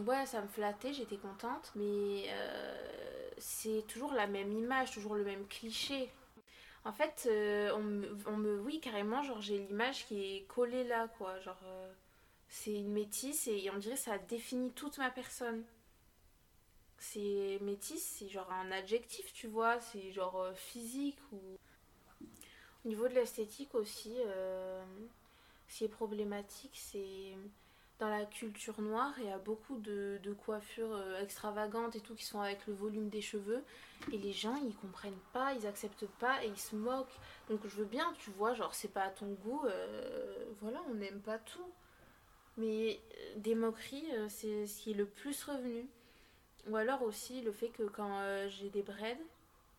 Ouais, 0.05 0.27
ça 0.27 0.43
me 0.43 0.49
flattait, 0.49 0.93
j'étais 0.93 1.17
contente, 1.17 1.71
mais 1.77 2.25
c'est 3.39 3.87
toujours 3.87 4.13
la 4.13 4.27
même 4.27 4.53
image, 4.53 4.91
toujours 4.91 5.15
le 5.15 5.25
même 5.25 5.47
cliché. 5.47 6.11
En 6.87 6.93
fait, 6.93 7.27
euh, 7.29 7.73
on, 7.75 8.37
me, 8.37 8.61
Oui, 8.61 8.79
carrément, 8.81 9.21
genre 9.25 9.41
j'ai 9.41 9.59
l'image 9.59 10.07
qui 10.07 10.37
est 10.37 10.47
collée 10.47 10.85
là, 10.85 11.09
quoi. 11.19 11.41
Genre, 11.41 11.59
euh, 11.65 11.93
c'est 12.49 12.75
une 12.75 12.93
métisse 12.93 13.49
et 13.49 13.69
on 13.75 13.79
dirait 13.79 13.97
que 13.97 14.01
ça 14.01 14.19
définit 14.19 14.71
toute 14.71 14.97
ma 14.99 15.11
personne. 15.11 15.65
C'est 16.99 17.59
métisse, 17.61 18.07
c'est 18.07 18.29
genre 18.29 18.51
un 18.53 18.71
adjectif, 18.71 19.33
tu 19.33 19.49
vois, 19.49 19.81
c'est 19.81 20.13
genre 20.13 20.41
euh, 20.41 20.55
physique 20.55 21.19
ou. 21.33 21.41
Au 22.85 22.89
niveau 22.89 23.09
de 23.09 23.15
l'esthétique 23.15 23.75
aussi, 23.75 24.15
ce 25.67 25.79
qui 25.79 25.85
est 25.85 25.89
problématique, 25.89 26.71
c'est 26.75 27.35
dans 27.99 28.11
la 28.11 28.27
culture 28.27 28.81
noire, 28.81 29.15
il 29.19 29.27
y 29.27 29.31
a 29.31 29.39
beaucoup 29.39 29.79
de, 29.79 30.19
de 30.23 30.33
coiffures 30.33 30.95
euh, 30.95 31.23
extravagantes 31.23 31.97
et 31.97 32.01
tout 32.01 32.15
qui 32.15 32.25
sont 32.25 32.41
avec 32.41 32.67
le 32.67 32.75
volume 32.75 33.09
des 33.09 33.23
cheveux. 33.23 33.63
Et 34.13 34.19
les 34.19 34.33
gens, 34.33 34.57
ils 34.57 34.75
comprennent 34.75 35.19
pas, 35.33 35.55
ils 35.55 35.67
acceptent 35.67 36.07
pas 36.19 36.45
et 36.45 36.49
ils 36.49 36.59
se 36.59 36.77
moquent. 36.77 37.19
Donc 37.49 37.61
je 37.65 37.77
veux 37.77 37.87
bien, 37.87 38.13
tu 38.19 38.31
vois, 38.31 38.53
genre 38.53 38.75
c'est 38.75 38.93
pas 38.93 39.05
à 39.05 39.11
ton 39.11 39.33
goût, 39.45 39.63
euh, 39.65 40.45
voilà, 40.61 40.83
on 40.91 40.95
n'aime 40.95 41.21
pas 41.21 41.39
tout. 41.39 41.73
Mais 42.59 43.01
euh, 43.19 43.35
des 43.37 43.55
moqueries, 43.55 44.07
c'est 44.29 44.67
ce 44.67 44.83
qui 44.83 44.91
est 44.91 44.95
le 44.95 45.07
plus 45.07 45.43
revenu. 45.45 45.87
Ou 46.69 46.77
alors 46.77 47.03
aussi 47.03 47.41
le 47.43 47.53
fait 47.53 47.69
que 47.69 47.85
quand 47.85 48.21
j'ai 48.49 48.71
des 48.71 48.83
braids, 48.83 49.21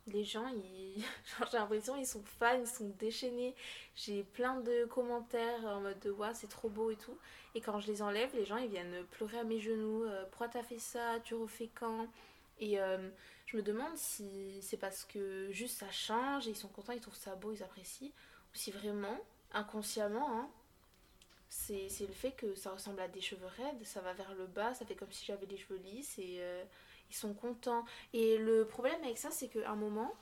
les 0.08 0.24
gens, 0.24 0.48
ils... 0.50 1.04
j'ai 1.52 1.58
l'impression 1.58 1.96
ils 1.98 2.06
sont 2.08 2.24
fans, 2.40 2.60
ils 2.60 2.68
sont 2.68 2.90
déchaînés. 3.00 3.56
J'ai 3.96 4.24
plein 4.24 4.60
de 4.62 4.86
commentaires 4.86 5.66
en 5.66 5.82
mode 5.82 6.00
de 6.00 6.12
ouais, 6.12 6.34
c'est 6.34 6.48
trop 6.50 6.70
beau 6.70 6.92
et 6.92 6.96
tout. 6.98 7.18
Et 7.56 7.62
quand 7.62 7.80
je 7.80 7.88
les 7.88 8.02
enlève, 8.02 8.34
les 8.36 8.46
gens 8.46 8.58
ils 8.58 8.70
viennent 8.70 9.04
pleurer 9.12 9.40
à 9.40 9.44
mes 9.44 9.60
genoux. 9.60 10.04
euh, 10.06 10.26
Pourquoi 10.32 10.50
t'as 10.50 10.64
fait 10.64 10.80
ça? 10.80 11.20
Tu 11.24 11.36
refais 11.36 11.70
quand 11.76 12.08
Et 12.60 12.80
euh, 12.80 13.10
je 13.46 13.58
me 13.58 13.62
demande 13.64 13.96
si 13.98 14.60
c'est 14.62 14.78
parce 14.78 15.06
que 15.06 15.50
juste 15.52 15.78
ça 15.80 15.92
change 15.92 16.48
et 16.48 16.52
ils 16.52 16.56
sont 16.58 16.70
contents, 16.70 16.94
ils 16.94 17.02
trouvent 17.02 17.16
ça 17.16 17.36
beau, 17.36 17.52
ils 17.52 17.64
apprécient. 17.64 18.10
Ou 18.10 18.56
si 18.58 18.72
vraiment, 18.72 19.20
inconsciemment, 19.54 20.30
hein, 20.40 20.50
C'est 21.50 21.88
c'est 21.90 22.08
le 22.08 22.14
fait 22.14 22.32
que 22.34 22.56
ça 22.56 22.72
ressemble 22.72 23.00
à 23.00 23.08
des 23.08 23.22
cheveux 23.22 23.46
raides, 23.48 23.84
ça 23.86 24.02
va 24.02 24.14
vers 24.14 24.34
le 24.36 24.48
bas, 24.48 24.74
ça 24.74 24.86
fait 24.86 24.96
comme 24.96 25.12
si 25.12 25.26
j'avais 25.26 25.46
les 25.46 25.58
cheveux 25.58 25.78
lisses 25.80 26.18
et 26.20 26.38
euh, 26.40 26.64
ils 27.10 27.16
sont 27.16 27.34
contents. 27.34 27.86
Et 28.14 28.38
le 28.38 28.66
problème 28.66 29.02
avec 29.04 29.18
ça, 29.18 29.32
c'est 29.32 29.48
qu'à 29.48 29.70
un 29.70 29.76
moment, 29.76 30.14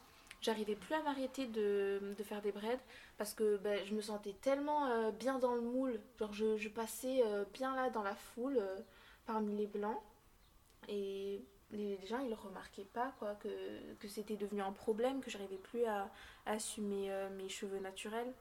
j'arrivais 0.41 0.75
plus 0.75 0.93
à 0.93 1.01
m'arrêter 1.01 1.47
de, 1.47 2.13
de 2.17 2.23
faire 2.23 2.41
des 2.41 2.51
braids 2.51 2.79
parce 3.17 3.33
que 3.33 3.57
ben, 3.57 3.83
je 3.85 3.93
me 3.93 4.01
sentais 4.01 4.33
tellement 4.41 4.87
euh, 4.87 5.11
bien 5.11 5.39
dans 5.39 5.55
le 5.55 5.61
moule. 5.61 5.99
Genre, 6.19 6.33
je, 6.33 6.69
passais 6.69 7.21
euh, 7.25 7.45
bien 7.53 7.75
là 7.75 7.89
dans 7.89 8.03
la 8.03 8.15
foule 8.15 8.57
euh, 8.57 8.79
parmi 9.25 9.55
les 9.55 9.67
blancs 9.67 10.01
et 10.87 11.41
les, 11.71 11.99
gens 12.05 12.19
ils 12.19 12.33
remarquaient 12.33 12.85
pas 12.93 13.13
quoi 13.19 13.35
que, 13.35 13.49
c'était 14.07 14.35
devenu 14.35 14.61
un 14.61 14.71
problème, 14.71 15.21
que 15.21 15.31
j'arrivais 15.31 15.57
plus 15.57 15.85
à, 15.85 16.09
assumer 16.45 17.09
mes 17.37 17.49
cheveux 17.49 17.79
naturels. 17.79 18.31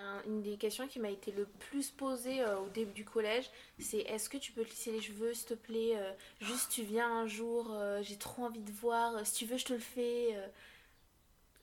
Un- 0.00 0.22
une 0.26 0.42
des 0.42 0.56
questions 0.56 0.86
qui 0.86 1.00
m'a 1.00 1.10
été 1.10 1.32
le 1.32 1.44
plus 1.46 1.90
posée 1.90 2.40
euh, 2.42 2.58
au 2.60 2.68
début 2.68 2.92
du 2.92 3.04
collège, 3.04 3.50
c'est 3.80 3.98
est-ce 3.98 4.28
que 4.30 4.36
tu 4.38 4.52
peux 4.52 4.64
te 4.64 4.70
lisser 4.70 4.92
les 4.92 5.00
cheveux, 5.00 5.34
s'il 5.34 5.46
te 5.48 5.54
plaît 5.54 5.96
euh, 5.96 6.12
Juste, 6.40 6.70
tu 6.70 6.82
viens 6.82 7.10
un 7.10 7.26
jour, 7.26 7.68
euh, 7.72 8.00
j'ai 8.02 8.16
trop 8.16 8.44
envie 8.44 8.60
de 8.60 8.70
voir. 8.72 9.26
si 9.26 9.34
tu 9.34 9.44
veux, 9.46 9.56
je 9.56 9.64
te 9.64 9.72
le 9.72 9.78
fais. 9.80 10.36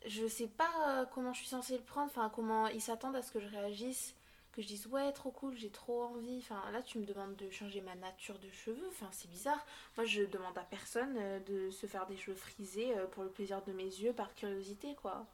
je 0.05 0.27
sais 0.27 0.47
pas 0.47 1.05
comment 1.13 1.33
je 1.33 1.39
suis 1.39 1.47
censée 1.47 1.77
le 1.77 1.83
prendre, 1.83 2.07
enfin, 2.11 2.29
comment 2.33 2.67
ils 2.67 2.81
s'attendent 2.81 3.15
à 3.15 3.21
ce 3.21 3.31
que 3.31 3.39
je 3.39 3.47
réagisse. 3.47 4.13
Que 4.51 4.61
je 4.61 4.67
dise, 4.67 4.87
ouais, 4.87 5.11
trop 5.11 5.31
cool, 5.31 5.57
j'ai 5.57 5.69
trop 5.69 6.03
envie. 6.03 6.41
Là, 6.71 6.81
tu 6.81 6.97
me 6.99 7.05
demandes 7.05 7.35
de 7.35 7.49
changer 7.49 7.81
ma 7.81 7.95
nature 7.95 8.39
de 8.39 8.49
cheveux. 8.51 8.89
C'est 9.11 9.29
bizarre. 9.29 9.65
Moi, 9.97 10.05
je 10.05 10.21
demande 10.23 10.57
à 10.57 10.61
personne 10.63 11.17
de 11.45 11.71
se 11.71 11.87
faire 11.87 12.05
des 12.07 12.15
cheveux 12.15 12.37
frisés 12.37 12.93
pour 13.11 13.23
le 13.23 13.29
plaisir 13.29 13.61
de 13.63 13.73
mes 13.73 13.83
yeux, 13.83 14.13
par 14.13 14.33
curiosité, 14.35 14.95
quoi. 15.01 15.25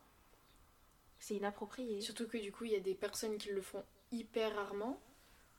C'est 1.22 1.36
inapproprié. 1.36 2.02
Surtout 2.02 2.28
que 2.28 2.38
du 2.38 2.52
coup, 2.52 2.66
il 2.66 2.72
y 2.72 2.76
a 2.76 2.80
des 2.80 2.96
personnes 2.96 3.38
qui 3.38 3.50
le 3.50 3.62
font 3.62 3.86
hyper 4.12 4.56
rarement, 4.56 5.00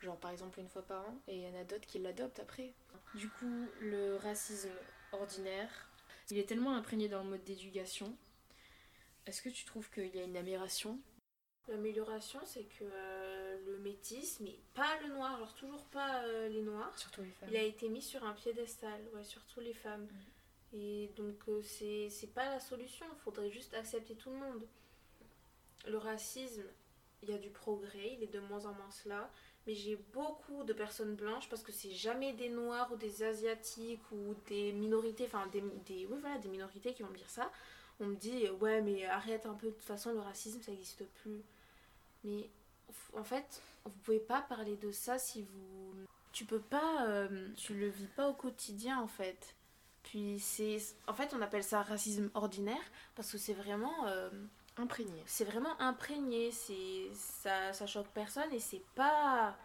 genre 0.00 0.18
par 0.18 0.32
exemple 0.32 0.58
une 0.58 0.68
fois 0.68 0.82
par 0.82 1.08
an, 1.08 1.16
et 1.28 1.36
il 1.36 1.42
y 1.42 1.48
en 1.48 1.54
a 1.58 1.62
d'autres 1.64 1.86
qui 1.86 2.00
l'adoptent 2.00 2.40
après. 2.40 2.74
Du 3.14 3.28
coup, 3.28 3.66
le 3.80 4.16
racisme 4.16 4.70
ordinaire, 5.12 5.70
il 6.30 6.38
est 6.38 6.48
tellement 6.48 6.74
imprégné 6.74 7.08
dans 7.08 7.22
le 7.22 7.30
mode 7.30 7.44
d'éducation. 7.44 8.16
Est-ce 9.24 9.40
que 9.40 9.50
tu 9.50 9.64
trouves 9.64 9.88
qu'il 9.90 10.14
y 10.14 10.18
a 10.18 10.24
une 10.24 10.36
amélioration? 10.36 10.98
L'amélioration, 11.68 12.40
c'est 12.44 12.64
que 12.64 12.82
euh, 12.82 13.56
le 13.64 13.78
métis, 13.78 14.40
mais 14.40 14.58
pas 14.74 14.98
le 15.02 15.14
noir, 15.14 15.38
genre 15.38 15.54
toujours 15.54 15.84
pas 15.86 16.24
euh, 16.24 16.48
les 16.48 16.62
noirs, 16.62 16.98
Surtout 16.98 17.22
les 17.22 17.30
femmes. 17.30 17.48
il 17.52 17.56
a 17.56 17.62
été 17.62 17.88
mis 17.88 18.02
sur 18.02 18.24
un 18.24 18.32
piédestal, 18.32 19.00
ouais, 19.14 19.22
surtout 19.22 19.60
les 19.60 19.74
femmes. 19.74 20.08
Et 20.72 21.08
donc, 21.16 21.36
euh, 21.48 21.62
c'est 21.62 22.08
c'est 22.10 22.34
pas 22.34 22.48
la 22.50 22.58
solution, 22.58 23.06
il 23.12 23.20
faudrait 23.20 23.50
juste 23.52 23.74
accepter 23.74 24.16
tout 24.16 24.30
le 24.30 24.38
monde. 24.38 24.66
Le 25.88 25.98
racisme, 25.98 26.62
il 27.22 27.30
y 27.30 27.34
a 27.34 27.38
du 27.38 27.50
progrès, 27.50 28.14
il 28.14 28.22
est 28.22 28.32
de 28.32 28.40
moins 28.40 28.66
en 28.66 28.72
moins 28.74 28.90
cela, 28.90 29.30
mais 29.66 29.74
j'ai 29.74 29.96
beaucoup 30.12 30.64
de 30.64 30.72
personnes 30.72 31.14
blanches 31.14 31.48
parce 31.48 31.62
que 31.62 31.72
c'est 31.72 31.92
jamais 31.92 32.32
des 32.32 32.48
noirs 32.48 32.90
ou 32.92 32.96
des 32.96 33.22
asiatiques 33.22 34.02
ou 34.12 34.34
des 34.48 34.72
minorités, 34.72 35.24
enfin 35.26 35.46
des, 35.48 35.60
des, 35.86 36.06
oui, 36.06 36.18
voilà, 36.20 36.38
des 36.38 36.48
minorités 36.48 36.94
qui 36.94 37.02
vont 37.02 37.10
me 37.10 37.16
dire 37.16 37.30
ça. 37.30 37.50
On 38.00 38.06
me 38.06 38.16
dit, 38.16 38.48
ouais, 38.60 38.80
mais 38.80 39.04
arrête 39.06 39.46
un 39.46 39.54
peu, 39.54 39.68
de 39.68 39.72
toute 39.72 39.82
façon, 39.84 40.12
le 40.12 40.20
racisme, 40.20 40.60
ça 40.62 40.72
n'existe 40.72 41.04
plus. 41.22 41.42
Mais 42.24 42.50
en 43.16 43.24
fait, 43.24 43.62
vous 43.84 43.90
pouvez 44.02 44.20
pas 44.20 44.42
parler 44.42 44.76
de 44.76 44.90
ça 44.92 45.18
si 45.18 45.42
vous. 45.42 45.94
Tu 46.32 46.44
peux 46.44 46.60
pas. 46.60 47.06
euh, 47.06 47.48
tu 47.56 47.74
le 47.74 47.88
vis 47.88 48.06
pas 48.06 48.28
au 48.28 48.34
quotidien, 48.34 48.98
en 49.00 49.06
fait. 49.08 49.54
Puis 50.02 50.38
c'est. 50.40 50.78
En 51.06 51.14
fait, 51.14 51.34
on 51.34 51.42
appelle 51.42 51.62
ça 51.64 51.82
racisme 51.82 52.30
ordinaire 52.34 52.82
parce 53.14 53.30
que 53.30 53.38
c'est 53.38 53.54
vraiment. 53.54 54.06
euh, 54.08 54.30
Imprégné. 54.78 55.22
c'est 55.26 55.44
vraiment 55.44 55.78
imprégné, 55.80 56.50
c'est 56.50 57.08
ça, 57.14 57.72
ça 57.74 57.86
choque 57.86 58.08
personne 58.14 58.50
et 58.52 58.58
c'est 58.60 58.82
pas 58.94 59.56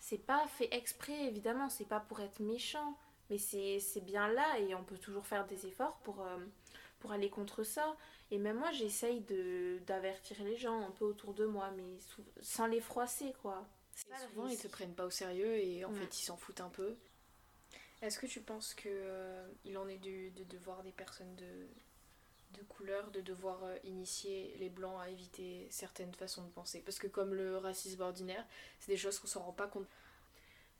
c'est 0.00 0.18
pas 0.18 0.46
fait 0.48 0.68
exprès 0.74 1.26
évidemment, 1.26 1.68
c'est 1.68 1.84
pas 1.88 2.00
pour 2.00 2.20
être 2.20 2.40
méchant, 2.40 2.96
mais 3.28 3.36
c'est 3.38 3.78
c'est 3.78 4.00
bien 4.00 4.28
là 4.28 4.58
et 4.58 4.74
on 4.74 4.82
peut 4.82 4.96
toujours 4.98 5.26
faire 5.26 5.46
des 5.46 5.66
efforts 5.66 5.96
pour 5.98 6.22
euh, 6.22 6.38
pour 7.00 7.12
aller 7.12 7.28
contre 7.28 7.62
ça. 7.62 7.94
Et 8.30 8.38
même 8.38 8.56
moi, 8.58 8.72
j'essaye 8.72 9.20
de 9.20 9.78
d'avertir 9.86 10.42
les 10.42 10.56
gens 10.56 10.80
un 10.80 10.90
peu 10.92 11.04
autour 11.04 11.34
de 11.34 11.44
moi, 11.44 11.70
mais 11.76 11.98
sans 12.40 12.66
les 12.66 12.80
froisser 12.80 13.34
quoi. 13.42 13.66
Souvent, 14.30 14.48
ils 14.48 14.58
te 14.58 14.66
prennent 14.68 14.94
pas 14.94 15.04
au 15.04 15.10
sérieux 15.10 15.56
et 15.56 15.84
en 15.84 15.90
Mm. 15.90 15.94
fait, 15.96 16.18
ils 16.18 16.24
s'en 16.24 16.36
foutent 16.38 16.62
un 16.62 16.70
peu. 16.70 16.96
Est-ce 18.02 18.18
que 18.18 18.26
tu 18.26 18.40
penses 18.40 18.72
que 18.74 18.88
euh, 18.88 19.46
il 19.64 19.76
en 19.78 19.86
est 19.88 19.98
du- 19.98 20.30
de 20.30 20.44
devoir 20.44 20.82
des 20.82 20.92
personnes 20.92 21.34
de, 21.36 21.68
de 22.54 22.62
couleur, 22.62 23.10
de 23.10 23.20
devoir 23.20 23.62
euh, 23.64 23.76
initier 23.84 24.56
les 24.58 24.68
blancs 24.68 25.00
à 25.00 25.08
éviter 25.10 25.66
certaines 25.70 26.14
façons 26.14 26.42
de 26.42 26.50
penser 26.50 26.80
Parce 26.80 26.98
que 26.98 27.06
comme 27.06 27.34
le 27.34 27.58
racisme 27.58 28.00
ordinaire, 28.00 28.44
c'est 28.78 28.92
des 28.92 28.96
choses 28.96 29.18
qu'on 29.18 29.26
s'en 29.26 29.42
rend 29.42 29.52
pas 29.52 29.66
compte. 29.66 29.86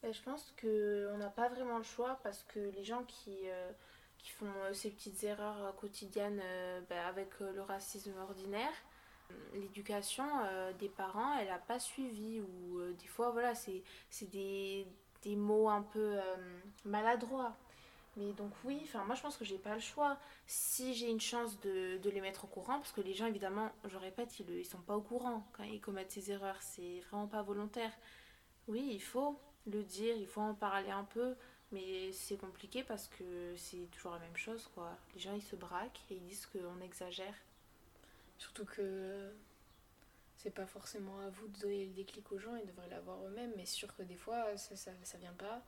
Ben, 0.02 0.12
je 0.12 0.22
pense 0.22 0.54
qu'on 0.60 1.18
n'a 1.18 1.30
pas 1.30 1.48
vraiment 1.48 1.78
le 1.78 1.84
choix 1.84 2.18
parce 2.22 2.42
que 2.44 2.58
les 2.58 2.84
gens 2.84 3.04
qui, 3.04 3.36
euh, 3.44 3.70
qui 4.18 4.30
font 4.30 4.52
euh, 4.64 4.72
ces 4.72 4.90
petites 4.90 5.22
erreurs 5.24 5.74
quotidiennes 5.76 6.42
ben, 6.88 7.04
avec 7.06 7.40
le 7.40 7.62
racisme 7.62 8.14
ordinaire, 8.18 8.72
l'éducation 9.54 10.26
des 10.78 10.90
parents, 10.90 11.38
elle 11.38 11.48
n'a 11.48 11.58
pas 11.58 11.78
suivi 11.78 12.40
ou 12.40 12.92
des 12.92 13.06
fois, 13.06 13.30
voilà, 13.30 13.54
c'est 13.54 13.82
des, 14.30 14.86
des 15.22 15.34
mots 15.34 15.70
un 15.70 15.82
peu 15.82 16.18
maladroits. 16.84 17.56
Mais 18.16 18.32
donc 18.32 18.52
oui, 18.64 18.80
enfin 18.84 19.04
moi 19.04 19.16
je 19.16 19.22
pense 19.22 19.36
que 19.36 19.44
j'ai 19.44 19.58
pas 19.58 19.74
le 19.74 19.80
choix. 19.80 20.18
Si 20.46 20.94
j'ai 20.94 21.10
une 21.10 21.20
chance 21.20 21.58
de, 21.60 21.98
de 21.98 22.10
les 22.10 22.20
mettre 22.20 22.44
au 22.44 22.46
courant, 22.46 22.78
parce 22.78 22.92
que 22.92 23.00
les 23.00 23.12
gens 23.14 23.26
évidemment, 23.26 23.70
je 23.84 23.96
répète, 23.96 24.38
ils, 24.38 24.48
ils 24.50 24.64
sont 24.64 24.80
pas 24.82 24.96
au 24.96 25.00
courant 25.00 25.46
quand 25.52 25.64
ils 25.64 25.80
commettent 25.80 26.12
ces 26.12 26.30
erreurs, 26.30 26.60
c'est 26.60 27.00
vraiment 27.10 27.26
pas 27.26 27.42
volontaire. 27.42 27.92
Oui, 28.68 28.88
il 28.92 29.02
faut 29.02 29.38
le 29.66 29.82
dire, 29.82 30.16
il 30.16 30.26
faut 30.26 30.40
en 30.40 30.54
parler 30.54 30.90
un 30.90 31.04
peu, 31.04 31.34
mais 31.72 32.12
c'est 32.12 32.36
compliqué 32.36 32.84
parce 32.84 33.08
que 33.08 33.54
c'est 33.56 33.90
toujours 33.90 34.12
la 34.12 34.20
même 34.20 34.36
chose 34.36 34.70
quoi. 34.74 34.96
Les 35.14 35.20
gens 35.20 35.34
ils 35.34 35.42
se 35.42 35.56
braquent 35.56 36.00
et 36.10 36.14
ils 36.14 36.24
disent 36.24 36.46
qu'on 36.46 36.80
exagère. 36.80 37.34
Surtout 38.38 38.64
que 38.64 39.32
c'est 40.36 40.50
pas 40.50 40.66
forcément 40.66 41.18
à 41.20 41.30
vous 41.30 41.48
de 41.48 41.58
donner 41.58 41.86
le 41.86 41.92
déclic 41.92 42.30
aux 42.30 42.38
gens, 42.38 42.54
ils 42.56 42.66
devraient 42.66 42.88
l'avoir 42.90 43.24
eux-mêmes, 43.24 43.52
mais 43.56 43.64
sûr 43.66 43.94
que 43.96 44.02
des 44.02 44.16
fois, 44.16 44.56
ça, 44.56 44.76
ça, 44.76 44.90
ça 45.02 45.18
vient 45.18 45.32
pas. 45.32 45.62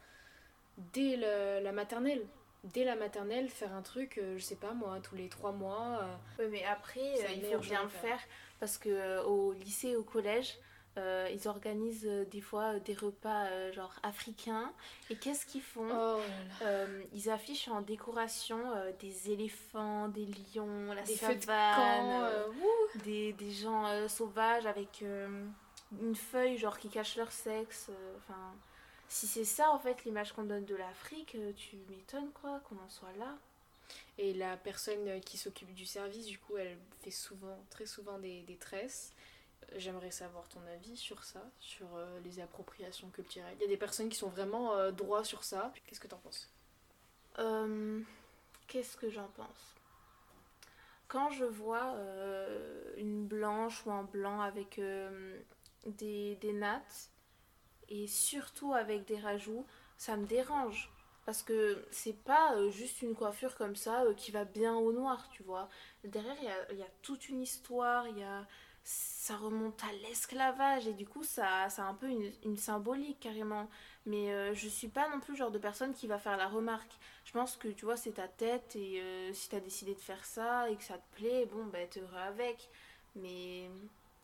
Dès 0.76 1.16
le- 1.16 1.62
la 1.62 1.72
maternelle, 1.72 2.26
dès 2.64 2.84
la 2.84 2.96
maternelle, 2.96 3.48
faire 3.48 3.72
un 3.74 3.82
truc, 3.82 4.18
euh, 4.18 4.36
je 4.36 4.42
sais 4.42 4.56
pas 4.56 4.72
moi, 4.72 4.98
tous 5.02 5.14
les 5.14 5.28
trois 5.28 5.52
mois. 5.52 6.00
euh, 6.02 6.16
Oui, 6.40 6.48
mais 6.50 6.64
après, 6.64 7.00
euh, 7.00 7.28
il 7.34 7.40
faut 7.44 7.58
bien 7.70 7.82
le 7.82 7.88
faire 7.88 8.20
parce 8.60 8.76
que 8.78 9.22
au 9.24 9.52
lycée, 9.52 9.96
au 9.96 10.02
collège, 10.02 10.58
euh, 10.98 11.28
ils 11.32 11.46
organisent 11.46 12.06
euh, 12.06 12.24
des 12.24 12.40
fois 12.40 12.74
euh, 12.74 12.80
des 12.80 12.94
repas 12.94 13.70
genre 13.72 13.94
africains. 14.02 14.72
Et 15.10 15.16
qu'est-ce 15.16 15.44
qu'ils 15.46 15.62
font 15.62 15.88
Oh 15.90 16.18
là 16.60 16.66
là. 16.70 16.86
Ils 17.12 17.30
affichent 17.30 17.68
en 17.68 17.80
décoration 17.82 18.58
des 18.98 19.30
éléphants, 19.30 20.08
des 20.08 20.26
lions, 20.54 20.92
la 20.94 21.02
Des 21.02 21.14
de 21.14 21.18
savane, 21.18 21.40
camp, 21.76 22.22
des, 23.04 23.32
des 23.34 23.50
gens 23.52 24.08
sauvages 24.08 24.66
avec 24.66 25.02
une 26.00 26.14
feuille 26.16 26.56
genre 26.58 26.78
qui 26.78 26.88
cache 26.88 27.16
leur 27.16 27.30
sexe. 27.30 27.90
Enfin, 28.18 28.54
si 29.08 29.26
c'est 29.26 29.44
ça 29.44 29.70
en 29.70 29.78
fait 29.78 30.04
l'image 30.04 30.32
qu'on 30.32 30.44
donne 30.44 30.64
de 30.64 30.74
l'Afrique, 30.74 31.34
euh, 31.36 31.52
tu 31.56 31.76
m'étonnes 31.88 32.30
quoi 32.32 32.60
qu'on 32.60 32.76
en 32.76 32.88
soit 32.88 33.12
là. 33.18 33.36
Et 34.18 34.32
la 34.34 34.56
personne 34.56 35.20
qui 35.20 35.36
s'occupe 35.38 35.72
du 35.74 35.86
service, 35.86 36.26
du 36.26 36.38
coup, 36.38 36.56
elle 36.56 36.76
fait 37.02 37.10
souvent, 37.10 37.58
très 37.70 37.86
souvent 37.86 38.18
des, 38.18 38.42
des 38.42 38.56
tresses. 38.56 39.12
Euh, 39.72 39.74
J'aimerais 39.78 40.10
savoir 40.10 40.48
ton 40.48 40.60
avis 40.74 40.96
sur 40.96 41.22
ça, 41.22 41.42
sur 41.60 41.86
euh, 41.96 42.18
les 42.24 42.40
appropriations 42.40 43.08
culturelles. 43.10 43.54
Il 43.58 43.62
y 43.62 43.64
a 43.66 43.68
des 43.68 43.76
personnes 43.76 44.08
qui 44.08 44.16
sont 44.16 44.28
vraiment 44.28 44.74
euh, 44.74 44.90
droits 44.90 45.24
sur 45.24 45.44
ça. 45.44 45.72
Qu'est-ce 45.86 46.00
que 46.00 46.08
t'en 46.08 46.18
penses? 46.18 46.48
Euh, 47.38 48.00
Qu'est-ce 48.68 48.96
que 48.96 49.10
j'en 49.10 49.28
pense? 49.36 49.74
Quand 51.08 51.30
je 51.30 51.44
vois 51.44 51.94
euh, 51.94 52.92
une 52.96 53.26
blanche 53.26 53.84
ou 53.86 53.92
un 53.92 54.02
blanc 54.02 54.40
avec 54.40 54.78
euh, 54.80 55.38
des, 55.84 56.34
des 56.36 56.52
nattes 56.52 57.10
et 57.88 58.06
surtout 58.06 58.72
avec 58.72 59.04
des 59.06 59.18
rajouts, 59.18 59.64
ça 59.96 60.16
me 60.16 60.26
dérange. 60.26 60.90
Parce 61.24 61.42
que 61.42 61.84
c'est 61.90 62.22
pas 62.24 62.54
euh, 62.54 62.70
juste 62.70 63.02
une 63.02 63.14
coiffure 63.14 63.56
comme 63.56 63.74
ça 63.74 64.04
euh, 64.04 64.14
qui 64.14 64.30
va 64.30 64.44
bien 64.44 64.74
au 64.76 64.92
noir, 64.92 65.28
tu 65.32 65.42
vois. 65.42 65.68
Derrière, 66.04 66.36
il 66.70 66.78
y 66.78 66.82
a, 66.82 66.88
toute 67.02 67.28
une 67.28 67.42
histoire, 67.42 68.06
y 68.08 68.22
a, 68.22 68.46
ça 68.84 69.36
remonte 69.36 69.82
à 69.82 69.92
l'esclavage 70.06 70.86
et 70.86 70.92
du 70.92 71.06
coup, 71.06 71.24
ça, 71.24 71.68
ça 71.68 71.84
a 71.84 71.86
un 71.86 71.94
peu 71.94 72.08
une, 72.08 72.30
une 72.44 72.56
symbolique 72.56 73.18
carrément. 73.18 73.68
Mais 74.06 74.32
euh, 74.32 74.54
je 74.54 74.68
suis 74.68 74.86
pas 74.86 75.08
non 75.08 75.18
plus 75.18 75.32
le 75.32 75.38
genre 75.38 75.50
de 75.50 75.58
personne 75.58 75.92
qui 75.92 76.06
va 76.06 76.18
faire 76.18 76.36
la 76.36 76.46
remarque. 76.46 76.92
Je 77.24 77.32
pense 77.32 77.56
que 77.56 77.66
tu 77.66 77.84
vois, 77.84 77.96
c'est 77.96 78.12
ta 78.12 78.28
tête 78.28 78.76
et 78.76 79.00
euh, 79.02 79.32
si 79.32 79.48
t'as 79.48 79.58
décidé 79.58 79.94
de 79.94 80.00
faire 80.00 80.24
ça 80.24 80.70
et 80.70 80.76
que 80.76 80.84
ça 80.84 80.94
te 80.94 81.16
plaît, 81.16 81.46
bon, 81.46 81.64
bah 81.66 81.84
t'es 81.90 82.00
heureux 82.00 82.16
avec. 82.16 82.68
Mais 83.16 83.68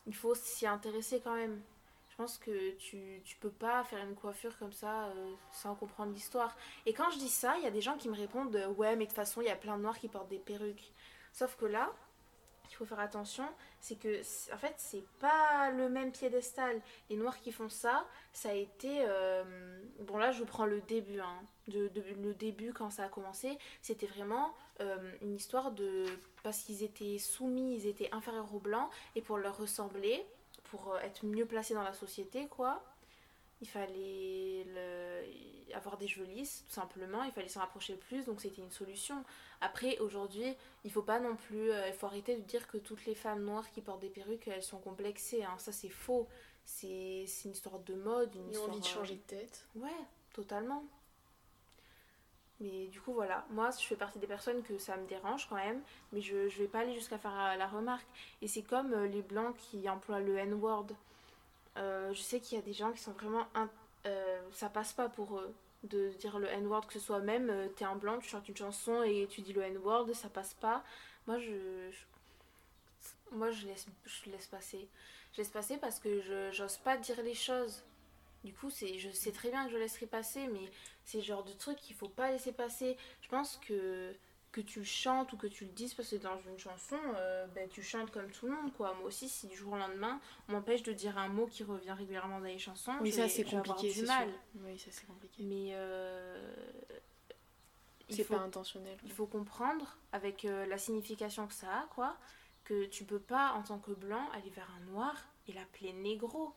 il 0.06 0.14
faut 0.14 0.36
s'y 0.36 0.66
intéresser 0.68 1.20
quand 1.22 1.34
même. 1.34 1.60
Je 2.12 2.16
pense 2.18 2.36
que 2.36 2.72
tu, 2.72 3.22
tu 3.24 3.36
peux 3.36 3.50
pas 3.50 3.82
faire 3.84 4.04
une 4.04 4.14
coiffure 4.14 4.58
comme 4.58 4.72
ça 4.74 5.06
euh, 5.06 5.32
sans 5.50 5.74
comprendre 5.74 6.12
l'histoire. 6.12 6.54
Et 6.84 6.92
quand 6.92 7.10
je 7.10 7.16
dis 7.18 7.30
ça, 7.30 7.56
il 7.56 7.64
y 7.64 7.66
a 7.66 7.70
des 7.70 7.80
gens 7.80 7.96
qui 7.96 8.10
me 8.10 8.14
répondent 8.14 8.54
euh, 8.54 8.68
Ouais, 8.68 8.96
mais 8.96 9.04
de 9.06 9.08
toute 9.10 9.16
façon, 9.16 9.40
il 9.40 9.46
y 9.46 9.50
a 9.50 9.56
plein 9.56 9.78
de 9.78 9.82
noirs 9.82 9.98
qui 9.98 10.08
portent 10.08 10.28
des 10.28 10.38
perruques. 10.38 10.92
Sauf 11.32 11.56
que 11.56 11.64
là, 11.64 11.90
qu'il 12.68 12.76
faut 12.76 12.84
faire 12.84 13.00
attention, 13.00 13.48
c'est 13.80 13.98
que, 13.98 14.20
en 14.52 14.58
fait, 14.58 14.74
c'est 14.76 15.06
pas 15.20 15.70
le 15.70 15.88
même 15.88 16.12
piédestal. 16.12 16.82
Les 17.08 17.16
noirs 17.16 17.40
qui 17.40 17.50
font 17.50 17.70
ça, 17.70 18.06
ça 18.34 18.50
a 18.50 18.54
été. 18.54 19.04
euh, 19.08 19.80
bon, 20.00 20.18
là, 20.18 20.32
je 20.32 20.44
prends 20.44 20.66
le 20.66 20.82
début, 20.82 21.20
hein. 21.20 21.40
De, 21.68 21.88
de- 21.88 22.04
le 22.22 22.34
début, 22.34 22.74
quand 22.74 22.90
ça 22.90 23.04
a 23.04 23.08
commencé, 23.08 23.56
c'était 23.80 24.06
vraiment 24.06 24.52
une 25.20 25.34
histoire 25.34 25.70
de. 25.70 26.04
Parce 26.42 26.58
qu'ils 26.58 26.82
étaient 26.82 27.18
soumis, 27.18 27.76
ils 27.76 27.86
étaient 27.86 28.08
inférieurs 28.12 28.52
aux 28.54 28.58
blancs, 28.58 28.90
et 29.14 29.22
pour 29.22 29.38
leur 29.38 29.56
ressembler, 29.56 30.26
pour 30.72 30.92
euh, 30.94 30.98
être 31.00 31.24
mieux 31.24 31.46
placés 31.46 31.74
dans 31.74 31.82
la 31.84 31.92
société, 31.94 32.48
quoi, 32.48 32.82
il 33.60 33.68
fallait 33.68 34.64
le- 34.74 35.74
avoir 35.76 35.96
des 35.98 36.08
cheveux 36.08 36.26
lisses, 36.26 36.64
tout 36.66 36.72
simplement, 36.74 37.22
il 37.24 37.32
fallait 37.32 37.48
s'en 37.48 37.60
rapprocher 37.60 37.94
plus, 37.94 38.24
donc 38.26 38.40
c'était 38.40 38.60
une 38.62 38.70
solution. 38.72 39.24
Après, 39.60 39.98
aujourd'hui, 40.00 40.54
il 40.84 40.90
faut 40.90 41.02
pas 41.12 41.20
non 41.20 41.36
plus, 41.36 41.70
euh, 41.70 41.88
il 41.88 41.94
faut 41.94 42.06
arrêter 42.06 42.34
de 42.36 42.42
dire 42.42 42.66
que 42.68 42.78
toutes 42.78 43.04
les 43.06 43.14
femmes 43.14 43.42
noires 43.44 43.70
qui 43.70 43.80
portent 43.80 44.00
des 44.00 44.10
perruques, 44.10 44.48
elles 44.48 44.62
sont 44.62 44.80
complexées, 44.80 45.44
hein. 45.44 45.56
ça 45.58 45.72
c'est 45.72 45.88
faux. 45.90 46.26
C'est 46.64 47.26
une 47.44 47.50
histoire 47.52 47.80
de 47.80 47.94
mode, 47.94 48.34
une 48.36 48.42
Ils 48.50 48.58
ont 48.58 48.68
histoire, 48.68 48.70
envie 48.70 48.80
de 48.80 48.86
euh, 48.86 48.88
changer 48.88 49.14
de 49.16 49.20
tête. 49.22 49.66
Ouais, 49.74 49.90
totalement. 50.32 50.84
Mais 52.62 52.86
du 52.86 53.00
coup, 53.00 53.12
voilà. 53.12 53.44
Moi, 53.50 53.70
je 53.78 53.84
fais 53.84 53.96
partie 53.96 54.18
des 54.20 54.26
personnes 54.26 54.62
que 54.62 54.78
ça 54.78 54.96
me 54.96 55.06
dérange 55.06 55.48
quand 55.48 55.56
même, 55.56 55.82
mais 56.12 56.20
je, 56.20 56.36
vais 56.58 56.68
pas 56.68 56.80
aller 56.80 56.94
jusqu'à 56.94 57.18
faire 57.18 57.38
euh, 57.38 57.56
la 57.56 57.66
remarque. 57.66 58.06
Et 58.40 58.48
c'est 58.48 58.62
comme 58.62 58.92
euh, 58.94 59.06
les 59.08 59.22
blancs 59.22 59.56
qui 59.56 59.88
emploient 59.88 60.20
le 60.20 60.36
N-word. 60.38 60.86
Euh, 61.76 62.12
je 62.14 62.20
sais 62.20 62.40
qu'il 62.40 62.56
y 62.56 62.60
a 62.60 62.64
des 62.64 62.72
gens 62.72 62.92
qui 62.92 63.00
sont 63.00 63.12
vraiment. 63.12 63.46
ça 64.52 64.68
passe 64.68 64.92
pas 64.92 65.08
pour 65.08 65.38
eux 65.38 65.52
de 65.84 66.10
dire 66.20 66.38
le 66.38 66.46
N-word, 66.46 66.86
que 66.86 66.92
ce 66.92 67.00
soit 67.00 67.18
même, 67.20 67.52
t'es 67.76 67.84
un 67.84 67.96
blanc, 67.96 68.18
tu 68.18 68.28
chantes 68.28 68.48
une 68.48 68.56
chanson 68.56 69.02
et 69.02 69.26
tu 69.28 69.40
dis 69.40 69.52
le 69.52 69.62
N-word, 69.62 70.14
ça 70.14 70.28
passe 70.28 70.54
pas. 70.54 70.84
Moi, 71.26 71.38
je. 71.38 71.90
je- 71.90 72.04
moi, 73.32 73.50
je 73.50 73.66
laisse, 73.66 73.86
je 74.04 74.30
laisse 74.30 74.46
passer. 74.46 74.86
Je 75.32 75.38
laisse 75.38 75.48
passer 75.48 75.78
parce 75.78 75.98
que 75.98 76.20
je 76.20 76.52
j'ose 76.52 76.76
pas 76.78 76.96
dire 76.98 77.20
les 77.22 77.34
choses. 77.34 77.82
Du 78.44 78.52
coup, 78.52 78.70
c'est, 78.70 78.98
je 78.98 79.10
sais 79.10 79.30
très 79.32 79.50
bien 79.50 79.66
que 79.66 79.72
je 79.72 79.76
laisserai 79.76 80.06
passer, 80.06 80.46
mais 80.48 80.70
c'est 81.04 81.18
le 81.18 81.24
genre 81.24 81.44
de 81.44 81.52
truc 81.52 81.76
qu'il 81.78 81.94
faut 81.94 82.08
pas 82.08 82.30
laisser 82.32 82.52
passer. 82.52 82.96
Je 83.20 83.28
pense 83.28 83.56
que 83.58 84.14
que 84.50 84.60
tu 84.60 84.80
le 84.80 84.84
chantes 84.84 85.32
ou 85.32 85.38
que 85.38 85.46
tu 85.46 85.64
le 85.64 85.70
dises 85.70 85.94
parce 85.94 86.10
que 86.10 86.16
dans 86.16 86.38
une 86.46 86.58
chanson, 86.58 86.98
euh, 87.16 87.46
ben, 87.54 87.66
tu 87.70 87.82
chantes 87.82 88.10
comme 88.10 88.30
tout 88.30 88.44
le 88.44 88.52
monde, 88.52 88.70
quoi. 88.74 88.92
Moi 88.96 89.06
aussi, 89.06 89.26
si 89.26 89.46
du 89.46 89.56
jour 89.56 89.72
au 89.72 89.76
lendemain, 89.78 90.20
on 90.46 90.52
m'empêche 90.52 90.82
de 90.82 90.92
dire 90.92 91.16
un 91.16 91.28
mot 91.28 91.46
qui 91.46 91.64
revient 91.64 91.92
régulièrement 91.92 92.38
dans 92.38 92.44
les 92.44 92.58
chansons, 92.58 92.92
Oui, 93.00 93.10
je 93.10 93.16
ça 93.16 93.28
c'est 93.30 93.44
compliqué, 93.44 93.88
du 93.88 94.00
c'est 94.00 94.06
mal. 94.06 94.28
sûr. 94.28 94.38
Oui, 94.56 94.78
ça 94.78 94.90
c'est 94.90 95.06
compliqué. 95.06 95.42
Mais 95.42 95.70
euh, 95.72 96.54
C'est 98.10 98.24
pas 98.28 98.40
intentionnel. 98.40 98.98
il 99.04 99.10
faut 99.10 99.26
comprendre 99.26 99.96
avec 100.12 100.44
euh, 100.44 100.66
la 100.66 100.76
signification 100.76 101.46
que 101.46 101.54
ça 101.54 101.72
a, 101.72 101.86
quoi, 101.94 102.18
que 102.64 102.84
tu 102.84 103.04
peux 103.04 103.20
pas, 103.20 103.52
en 103.52 103.62
tant 103.62 103.78
que 103.78 103.92
blanc, 103.92 104.28
aller 104.34 104.50
vers 104.50 104.70
un 104.76 104.80
noir 104.92 105.16
et 105.48 105.54
l'appeler 105.54 105.94
négro. 105.94 106.52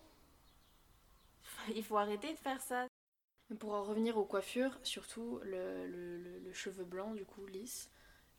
Il 1.76 1.84
faut 1.84 1.98
arrêter 1.98 2.32
de 2.34 2.38
faire 2.38 2.62
ça. 2.62 2.88
Pour 3.60 3.74
en 3.74 3.84
revenir 3.84 4.18
aux 4.18 4.26
coiffures, 4.26 4.78
surtout 4.84 5.40
le, 5.44 5.88
le- 5.88 6.18
le- 6.18 6.40
le 6.40 6.54
cheveu 6.54 6.84
blanc, 6.84 7.14
du 7.14 7.26
coup, 7.26 7.46
lisse, 7.48 7.92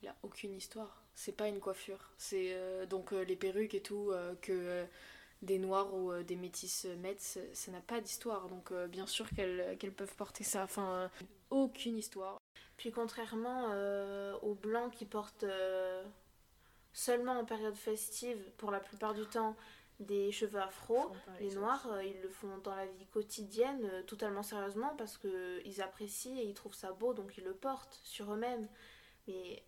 il 0.03 0.09
a 0.09 0.17
aucune 0.25 0.55
histoire. 0.55 1.03
C'est 1.15 1.33
pas 1.37 1.49
une 1.49 1.61
coiffure. 1.61 2.11
C'est 2.19 2.51
euh, 2.55 2.87
donc 2.87 3.13
euh, 3.13 3.25
les 3.25 3.37
perruques 3.37 3.75
et 3.75 3.83
tout 3.83 4.11
euh, 4.13 4.35
que 4.43 4.87
des 5.43 5.59
noirs 5.59 5.95
ou 5.95 6.13
des 6.25 6.37
métis 6.37 6.87
mettent, 7.01 7.39
ça 7.55 7.73
n'a 7.73 7.81
pas 7.81 8.01
d'histoire. 8.01 8.49
Donc 8.49 8.73
bien 8.89 9.07
sûr 9.07 9.29
qu'elles 9.31 9.95
peuvent 9.97 10.17
porter 10.17 10.45
ça. 10.45 10.65
Enfin, 10.65 11.11
aucune 11.51 11.99
histoire. 11.99 12.39
Puis 12.79 12.91
contrairement 12.93 13.71
aux 14.43 14.55
blancs 14.55 14.93
qui 14.95 15.07
portent 15.07 15.45
seulement 16.93 17.39
en 17.39 17.45
période 17.45 17.75
festive, 17.77 18.39
pour 18.57 18.71
la 18.71 18.81
plupart 18.81 19.15
du 19.15 19.25
temps, 19.27 19.57
des 20.01 20.31
cheveux 20.31 20.61
afro, 20.61 21.11
les 21.41 21.55
noirs, 21.55 21.87
euh, 21.91 22.05
ils 22.05 22.21
le 22.21 22.29
font 22.29 22.59
dans 22.59 22.75
la 22.75 22.87
vie 22.87 23.07
quotidienne 23.07 23.89
euh, 23.91 24.03
totalement 24.03 24.43
sérieusement 24.43 24.95
parce 24.97 25.19
qu'ils 25.19 25.81
apprécient 25.81 26.37
et 26.37 26.45
ils 26.45 26.55
trouvent 26.55 26.75
ça 26.75 26.93
beau, 26.93 27.15
donc 27.15 27.37
ils 27.39 27.45
le 27.45 27.55
portent 27.55 28.01
sur 28.05 28.33
eux-mêmes. 28.33 28.69
Mais 29.27 29.63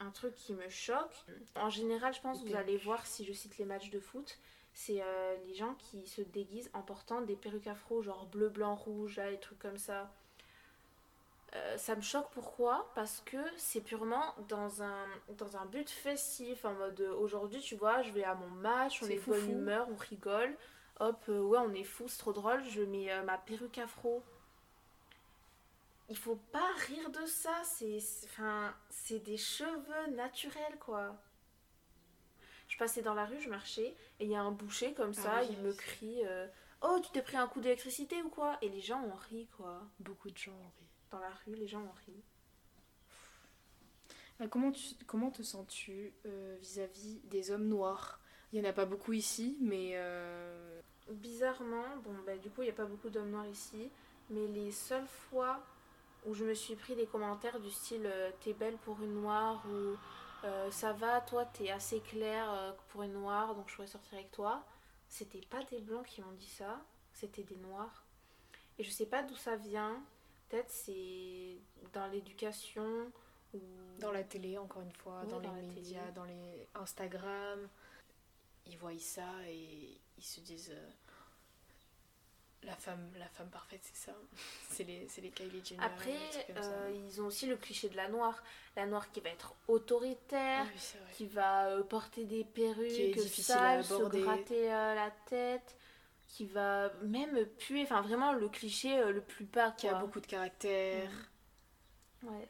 un 0.00 0.10
truc 0.10 0.34
qui 0.34 0.52
me 0.52 0.68
choque, 0.68 1.14
en 1.54 1.70
général, 1.70 2.12
je 2.12 2.20
pense 2.20 2.42
que 2.42 2.48
vous 2.48 2.56
allez 2.56 2.76
voir 2.76 3.06
si 3.06 3.24
je 3.24 3.32
cite 3.32 3.58
les 3.58 3.64
matchs 3.64 3.90
de 3.90 4.00
foot, 4.00 4.38
c'est 4.72 5.02
euh, 5.02 5.36
les 5.46 5.54
gens 5.54 5.74
qui 5.74 6.06
se 6.06 6.22
déguisent 6.22 6.70
en 6.72 6.82
portant 6.82 7.20
des 7.20 7.36
perruques 7.36 7.66
afro, 7.66 8.02
genre 8.02 8.26
bleu, 8.26 8.48
blanc, 8.48 8.74
rouge, 8.74 9.16
là, 9.16 9.30
des 9.30 9.40
trucs 9.40 9.58
comme 9.58 9.78
ça. 9.78 10.12
Euh, 11.54 11.78
ça 11.78 11.96
me 11.96 12.02
choque 12.02 12.28
pourquoi? 12.32 12.90
Parce 12.94 13.22
que 13.24 13.38
c'est 13.56 13.80
purement 13.80 14.34
dans 14.48 14.82
un, 14.82 15.06
dans 15.28 15.56
un 15.56 15.64
but 15.64 15.88
festif, 15.88 16.64
en 16.64 16.74
mode 16.74 17.00
euh, 17.00 17.14
aujourd'hui 17.14 17.60
tu 17.60 17.74
vois, 17.74 18.02
je 18.02 18.10
vais 18.10 18.24
à 18.24 18.34
mon 18.34 18.48
match, 18.48 19.02
on 19.02 19.06
est 19.06 19.16
bonne 19.26 19.40
foufou. 19.40 19.52
humeur, 19.52 19.88
on 19.90 19.96
rigole, 19.96 20.54
hop, 21.00 21.24
euh, 21.30 21.40
ouais 21.40 21.58
on 21.58 21.72
est 21.72 21.84
fou, 21.84 22.06
c'est 22.06 22.18
trop 22.18 22.34
drôle, 22.34 22.62
je 22.64 22.82
mets 22.82 23.10
euh, 23.10 23.22
ma 23.22 23.38
perruque 23.38 23.78
afro. 23.78 24.22
Il 26.10 26.18
faut 26.18 26.36
pas 26.52 26.70
rire 26.86 27.10
de 27.10 27.24
ça, 27.24 27.62
c'est 27.64 27.98
enfin, 28.24 28.74
des 29.10 29.36
cheveux 29.38 30.14
naturels 30.14 30.78
quoi. 30.80 31.16
Je 32.68 32.76
passais 32.76 33.00
dans 33.00 33.14
la 33.14 33.24
rue, 33.24 33.40
je 33.40 33.48
marchais, 33.48 33.96
et 34.20 34.24
il 34.24 34.30
y 34.30 34.36
a 34.36 34.42
un 34.42 34.50
boucher 34.50 34.92
comme 34.92 35.14
ça, 35.14 35.36
Ah 35.36 35.40
oui, 35.40 35.48
il 35.52 35.62
me 35.62 35.72
crie 35.72 36.22
Oh, 36.80 37.00
tu 37.02 37.10
t'es 37.10 37.22
pris 37.22 37.36
un 37.36 37.48
coup 37.48 37.60
d'électricité 37.60 38.22
ou 38.22 38.28
quoi? 38.28 38.56
Et 38.62 38.68
les 38.68 38.80
gens 38.80 39.02
ont 39.02 39.16
ri 39.30 39.48
quoi. 39.56 39.82
Beaucoup 39.98 40.30
de 40.30 40.36
gens 40.36 40.52
ont 40.52 40.72
ri. 40.78 40.87
Dans 41.10 41.18
la 41.18 41.30
rue, 41.44 41.54
les 41.54 41.66
gens 41.66 41.82
ont 41.82 41.94
ri. 42.06 42.22
Euh, 44.40 44.48
comment, 44.48 44.70
tu, 44.70 44.94
comment 45.06 45.30
te 45.30 45.42
sens-tu 45.42 46.12
euh, 46.26 46.56
vis-à-vis 46.60 47.20
des 47.24 47.50
hommes 47.50 47.66
noirs? 47.66 48.20
Il 48.52 48.58
y 48.58 48.66
en 48.66 48.68
a 48.68 48.72
pas 48.72 48.86
beaucoup 48.86 49.12
ici, 49.12 49.58
mais 49.60 49.92
euh, 49.94 50.80
Bizarrement, 51.10 51.96
bon 52.04 52.14
bah 52.26 52.36
du 52.36 52.50
coup 52.50 52.60
il 52.60 52.66
n'y 52.66 52.70
a 52.70 52.74
pas 52.74 52.84
beaucoup 52.84 53.08
d'hommes 53.08 53.30
noirs 53.30 53.46
ici, 53.46 53.90
mais 54.28 54.46
les 54.46 54.70
seules 54.70 55.06
fois 55.06 55.58
où 56.26 56.34
je 56.34 56.44
me 56.44 56.52
suis 56.52 56.76
pris 56.76 56.94
des 56.96 57.06
commentaires 57.06 57.58
du 57.60 57.70
style 57.70 58.06
t'es 58.40 58.52
belle 58.52 58.76
pour 58.76 59.00
une 59.02 59.14
noire 59.14 59.64
ou 59.66 59.96
euh, 60.44 60.70
ça 60.70 60.92
va, 60.92 61.22
toi 61.22 61.46
t'es 61.46 61.70
assez 61.70 62.00
claire 62.00 62.52
euh, 62.52 62.72
pour 62.88 63.04
une 63.04 63.14
noire 63.14 63.54
donc 63.54 63.70
je 63.70 63.74
pourrais 63.74 63.86
sortir 63.86 64.18
avec 64.18 64.30
toi, 64.32 64.66
c'était 65.08 65.40
pas 65.48 65.64
des 65.64 65.80
blancs 65.80 66.04
qui 66.04 66.20
m'ont 66.20 66.32
dit 66.32 66.48
ça, 66.48 66.84
c'était 67.14 67.42
des 67.42 67.56
noirs. 67.56 68.04
Et 68.78 68.84
je 68.84 68.90
sais 68.90 69.06
pas 69.06 69.22
d'où 69.22 69.34
ça 69.34 69.56
vient, 69.56 70.02
peut-être 70.48 70.70
c'est 70.70 71.56
dans 71.92 72.06
l'éducation 72.08 73.10
ou 73.54 73.60
dans 73.98 74.12
la 74.12 74.24
télé, 74.24 74.58
encore 74.58 74.82
une 74.82 74.92
fois, 74.92 75.24
dans, 75.28 75.40
dans 75.40 75.54
les 75.54 75.62
médias, 75.62 76.00
télé. 76.00 76.12
dans 76.14 76.24
les 76.24 76.68
Instagram, 76.74 77.68
ils 78.66 78.76
voient 78.78 78.98
ça 78.98 79.28
et 79.48 79.98
ils 80.16 80.24
se 80.24 80.40
disent 80.40 80.72
euh, 80.72 80.90
la 82.64 82.74
femme, 82.74 83.10
la 83.18 83.28
femme 83.28 83.48
parfaite, 83.48 83.80
c'est 83.82 84.10
ça. 84.10 84.12
c'est 84.70 84.84
les, 84.84 85.06
les 85.22 85.30
Kylie 85.30 85.64
Jenner. 85.64 85.82
Après, 85.82 86.16
euh, 86.56 86.92
ils 87.06 87.20
ont 87.22 87.26
aussi 87.26 87.46
le 87.46 87.56
cliché 87.56 87.88
de 87.88 87.96
la 87.96 88.08
noire. 88.08 88.42
La 88.76 88.86
noire 88.86 89.10
qui 89.10 89.20
va 89.20 89.30
être 89.30 89.54
autoritaire, 89.68 90.66
Ah 90.66 90.70
oui, 90.72 91.00
qui 91.14 91.26
va 91.26 91.66
euh, 91.68 91.82
porter 91.82 92.24
des 92.24 92.44
perruques 92.44 92.88
Qui 92.88 93.02
est 93.02 93.14
difficile 93.14 93.54
à 93.54 93.82
sales, 93.82 93.84
se 93.84 94.02
gratter 94.08 94.72
euh, 94.72 94.94
la 94.94 95.10
tête, 95.26 95.76
qui 96.28 96.46
va 96.46 96.92
même 97.02 97.44
puer. 97.58 97.82
Enfin, 97.82 98.00
vraiment 98.00 98.32
le 98.32 98.48
cliché 98.48 98.98
euh, 98.98 99.12
le 99.12 99.20
plus 99.20 99.44
bas. 99.44 99.72
Qui 99.72 99.88
a 99.88 99.94
beaucoup 99.94 100.20
de 100.20 100.26
caractère. 100.26 101.10
Ouais. 102.22 102.48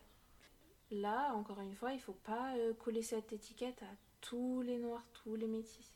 Là, 0.90 1.32
encore 1.34 1.60
une 1.60 1.74
fois, 1.74 1.92
il 1.92 2.00
faut 2.00 2.18
pas 2.24 2.54
euh, 2.56 2.74
coller 2.74 3.02
cette 3.02 3.32
étiquette 3.32 3.82
à 3.82 3.94
tous 4.20 4.62
les 4.62 4.78
noirs, 4.78 5.04
tous 5.12 5.36
les 5.36 5.46
métis. 5.46 5.94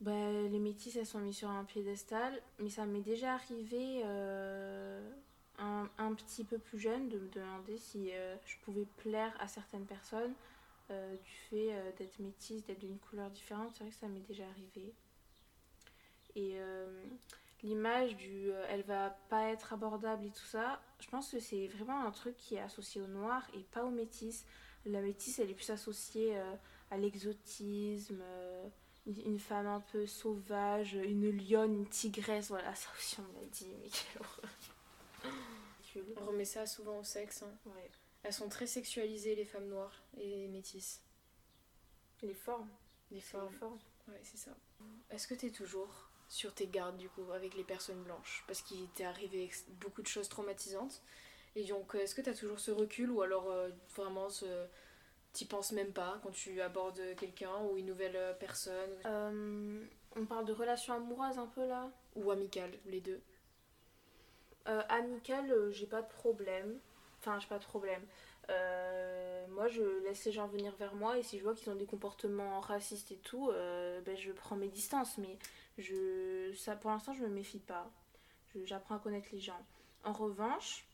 Ben, 0.00 0.50
les 0.50 0.58
métis, 0.58 0.96
elles 0.96 1.06
sont 1.06 1.20
mises 1.20 1.36
sur 1.36 1.48
un 1.48 1.64
piédestal, 1.64 2.42
mais 2.58 2.68
ça 2.68 2.84
m'est 2.86 3.02
déjà 3.02 3.34
arrivé 3.34 4.02
euh, 4.04 5.08
un, 5.58 5.88
un 5.96 6.12
petit 6.14 6.42
peu 6.42 6.58
plus 6.58 6.80
jeune 6.80 7.08
de 7.08 7.20
me 7.20 7.28
demander 7.28 7.78
si 7.78 8.10
euh, 8.12 8.34
je 8.44 8.56
pouvais 8.64 8.86
plaire 8.96 9.32
à 9.38 9.46
certaines 9.46 9.86
personnes 9.86 10.34
euh, 10.90 11.14
du 11.14 11.30
fait 11.48 11.94
d'être 11.98 12.18
métisse, 12.18 12.64
d'être 12.64 12.80
d'une 12.80 12.98
couleur 12.98 13.30
différente. 13.30 13.70
C'est 13.74 13.84
vrai 13.84 13.92
que 13.92 13.96
ça 13.96 14.08
m'est 14.08 14.26
déjà 14.26 14.44
arrivé. 14.48 14.92
Et 16.34 16.52
euh, 16.56 17.04
l'image 17.62 18.16
du 18.16 18.50
euh, 18.50 18.64
elle 18.68 18.82
va 18.82 19.10
pas 19.28 19.48
être 19.50 19.72
abordable 19.72 20.26
et 20.26 20.30
tout 20.30 20.44
ça, 20.46 20.80
je 21.00 21.08
pense 21.08 21.30
que 21.30 21.40
c'est 21.40 21.68
vraiment 21.68 22.04
un 22.04 22.10
truc 22.10 22.36
qui 22.36 22.54
est 22.56 22.60
associé 22.60 23.00
au 23.00 23.06
noir 23.06 23.46
et 23.54 23.60
pas 23.60 23.84
au 23.84 23.90
métis. 23.90 24.46
La 24.84 25.00
métisse, 25.00 25.38
elle 25.38 25.50
est 25.50 25.54
plus 25.54 25.70
associée 25.70 26.36
euh, 26.36 26.54
à 26.90 26.96
l'exotisme, 26.98 28.22
une 29.06 29.38
femme 29.38 29.66
un 29.66 29.80
peu 29.80 30.06
sauvage, 30.06 30.94
une 30.94 31.30
lionne, 31.30 31.72
une 31.74 31.88
tigresse, 31.88 32.48
voilà, 32.48 32.74
ça 32.74 32.88
aussi 32.96 33.20
on 33.20 33.22
me 33.32 33.40
l'a 33.40 33.46
dit, 33.46 33.68
mais 33.80 33.88
quelle 33.88 34.22
horreur. 34.22 34.50
On 36.22 36.26
remet 36.26 36.44
ça 36.44 36.66
souvent 36.66 36.98
au 36.98 37.04
sexe. 37.04 37.42
hein. 37.42 37.52
Ouais. 37.66 37.90
Elles 38.22 38.32
sont 38.32 38.48
très 38.48 38.66
sexualisées, 38.66 39.34
les 39.34 39.44
femmes 39.44 39.68
noires 39.68 40.02
et 40.16 40.28
les 40.28 40.48
métisses. 40.48 41.02
Les 42.22 42.34
formes, 42.34 42.70
Les 43.10 43.20
c'est 43.20 43.36
les 43.40 43.50
formes. 43.58 43.78
Ouais, 44.08 44.20
c'est 44.22 44.36
ça. 44.38 44.52
Est-ce 45.10 45.26
que 45.26 45.34
tu 45.34 45.46
es 45.46 45.50
toujours 45.50 46.08
sur 46.32 46.54
tes 46.54 46.66
gardes 46.66 46.96
du 46.96 47.10
coup 47.10 47.30
avec 47.34 47.54
les 47.54 47.62
personnes 47.62 48.02
blanches 48.02 48.42
Parce 48.46 48.62
qu'il 48.62 48.88
t'est 48.94 49.04
arrivé 49.04 49.50
beaucoup 49.82 50.00
de 50.00 50.06
choses 50.06 50.30
traumatisantes. 50.30 51.02
Et 51.54 51.64
donc, 51.64 51.94
euh, 51.94 51.98
est-ce 51.98 52.14
que 52.14 52.22
tu 52.22 52.30
as 52.30 52.34
toujours 52.34 52.58
ce 52.58 52.70
recul 52.70 53.10
ou 53.10 53.20
alors 53.20 53.50
euh, 53.50 53.68
vraiment 53.94 54.30
ce, 54.30 54.46
t'y 55.34 55.44
penses 55.44 55.72
même 55.72 55.92
pas 55.92 56.18
quand 56.22 56.30
tu 56.30 56.62
abordes 56.62 57.02
quelqu'un 57.16 57.54
ou 57.70 57.76
une 57.76 57.84
nouvelle 57.84 58.16
euh, 58.16 58.32
personne? 58.32 58.90
Euh, 59.04 59.84
on 60.16 60.24
parle 60.24 60.46
de 60.46 60.54
relations 60.54 60.94
amoureuses 60.94 61.38
un 61.38 61.48
peu 61.48 61.66
là? 61.66 61.90
ou 62.16 62.30
amicale, 62.30 62.72
les 62.86 63.02
deux? 63.02 63.20
Euh, 64.68 64.82
amical, 64.88 65.50
euh, 65.50 65.70
j'ai 65.70 65.86
pas 65.86 66.00
de 66.00 66.08
problème. 66.08 66.78
Enfin, 67.18 67.38
j'ai 67.40 67.48
pas 67.48 67.58
de 67.58 67.64
problème. 67.64 68.02
Euh, 68.48 69.46
moi, 69.48 69.68
je 69.68 69.82
laisse 70.04 70.24
les 70.24 70.32
gens 70.32 70.46
venir 70.46 70.74
vers 70.76 70.94
moi 70.94 71.18
et 71.18 71.22
si 71.22 71.38
je 71.38 71.44
vois 71.44 71.54
qu'ils 71.54 71.70
ont 71.70 71.76
des 71.76 71.86
comportements 71.86 72.60
racistes 72.60 73.12
et 73.12 73.18
tout, 73.18 73.50
euh, 73.50 74.00
ben, 74.00 74.16
je 74.16 74.32
prends 74.32 74.56
mes 74.56 74.68
distances. 74.68 75.18
Mais 75.18 75.36
je, 75.78 76.52
ça, 76.54 76.76
pour 76.76 76.90
l'instant, 76.90 77.14
je 77.14 77.22
me 77.22 77.28
méfie 77.28 77.60
pas. 77.60 77.90
J'apprends 78.64 78.96
à 78.96 78.98
connaître 78.98 79.28
les 79.32 79.40
gens. 79.40 79.60
En 80.04 80.12
revanche, 80.12 80.84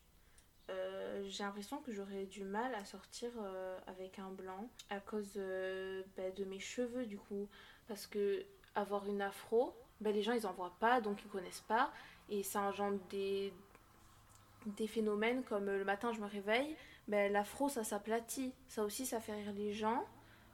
euh, 0.71 1.25
j'ai 1.29 1.45
l'impression 1.45 1.79
que 1.79 1.93
j'aurais 1.93 2.27
du 2.27 2.45
mal 2.45 2.75
à 2.75 2.85
sortir 2.85 3.31
euh, 3.39 3.79
avec 3.87 4.19
un 4.19 4.31
blanc 4.31 4.69
à 4.91 5.01
cause 5.01 5.33
euh, 5.37 6.03
ben, 6.17 6.33
de 6.35 6.45
mes 6.45 6.61
cheveux 6.61 7.07
du 7.07 7.17
coup. 7.17 7.49
Parce 7.87 8.07
que 8.07 8.45
avoir 8.75 9.07
une 9.07 9.23
afro, 9.23 9.75
ben, 10.01 10.13
les 10.13 10.23
gens 10.23 10.33
ils 10.33 10.47
en 10.47 10.53
voient 10.53 10.77
pas 10.79 11.01
donc 11.01 11.23
ils 11.25 11.31
connaissent 11.31 11.65
pas 11.67 11.91
et 12.29 12.43
ça 12.43 12.61
engendre 12.61 12.99
des, 13.09 13.53
des 14.67 14.87
phénomènes 14.87 15.43
comme 15.43 15.67
le 15.67 15.85
matin 15.85 16.13
je 16.13 16.21
me 16.21 16.27
réveille, 16.27 16.77
ben, 17.09 17.33
l'afro 17.33 17.71
ça 17.71 17.83
s'aplatit, 17.83 18.53
ça 18.69 18.85
aussi 18.85 19.07
ça 19.07 19.21
fait 19.21 19.35
rire 19.35 19.53
les 19.55 19.73
gens, 19.73 20.05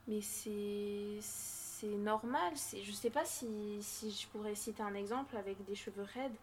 mais 0.06 0.20
c'est 0.20 1.18
c'est 1.80 1.87
normal, 1.88 2.52
c'est 2.56 2.82
je 2.82 2.92
sais 2.92 3.10
pas 3.10 3.24
si, 3.24 3.80
je 4.02 4.26
pourrais 4.28 4.54
citer 4.54 4.82
un 4.82 4.94
exemple 4.94 5.37
avec 5.37 5.62
des 5.64 5.74
cheveux 5.74 6.06
raides, 6.14 6.37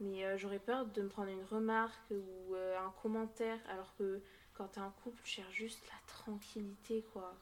mais 0.00 0.24
euh, 0.24 0.38
j'aurais 0.38 0.58
peur 0.58 0.86
de 0.86 1.02
me 1.02 1.08
prendre 1.08 1.30
une 1.30 1.44
remarque 1.50 2.10
ou 2.10 2.54
euh, 2.54 2.78
un 2.78 2.90
commentaire 3.02 3.58
alors 3.68 3.94
que 3.98 4.20
quand 4.54 4.68
t'es 4.68 4.80
en 4.80 4.90
couple 5.04 5.20
tu 5.22 5.30
cherches 5.32 5.54
juste 5.54 5.82
la 5.86 5.98
tranquillité 6.06 7.04
quoi. 7.12 7.34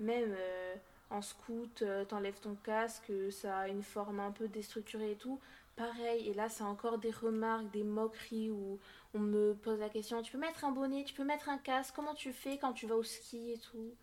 Même 0.00 0.34
euh, 0.36 0.74
en 1.10 1.22
scout, 1.22 1.84
t'enlèves 2.08 2.40
ton 2.40 2.56
casque, 2.56 3.12
ça 3.30 3.58
a 3.60 3.68
une 3.68 3.82
forme 3.82 4.20
un 4.20 4.30
peu 4.32 4.48
déstructurée 4.48 5.12
et 5.12 5.16
tout. 5.16 5.38
Pareil, 5.76 6.28
et 6.28 6.34
là 6.34 6.48
c'est 6.48 6.64
encore 6.64 6.98
des 6.98 7.10
remarques, 7.10 7.70
des 7.70 7.84
moqueries 7.84 8.50
où 8.50 8.78
on 9.14 9.18
me 9.18 9.54
pose 9.54 9.78
la 9.80 9.88
question 9.88 10.22
tu 10.22 10.32
peux 10.32 10.38
mettre 10.38 10.64
un 10.64 10.72
bonnet, 10.72 11.04
tu 11.04 11.14
peux 11.14 11.24
mettre 11.24 11.48
un 11.48 11.58
casque, 11.58 11.94
comment 11.94 12.14
tu 12.14 12.32
fais 12.32 12.58
quand 12.58 12.74
tu 12.74 12.86
vas 12.86 12.96
au 12.96 13.02
ski 13.02 13.52
et 13.52 13.58
tout? 13.58 13.94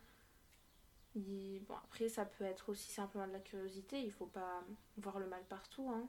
Et 1.15 1.59
bon, 1.67 1.75
après, 1.83 2.07
ça 2.09 2.25
peut 2.25 2.43
être 2.43 2.69
aussi 2.69 2.91
simplement 2.91 3.27
de 3.27 3.33
la 3.33 3.39
curiosité, 3.39 3.99
il 4.01 4.11
faut 4.11 4.27
pas 4.27 4.63
voir 4.97 5.19
le 5.19 5.27
mal 5.27 5.43
partout. 5.49 5.89
Hein. 5.91 6.07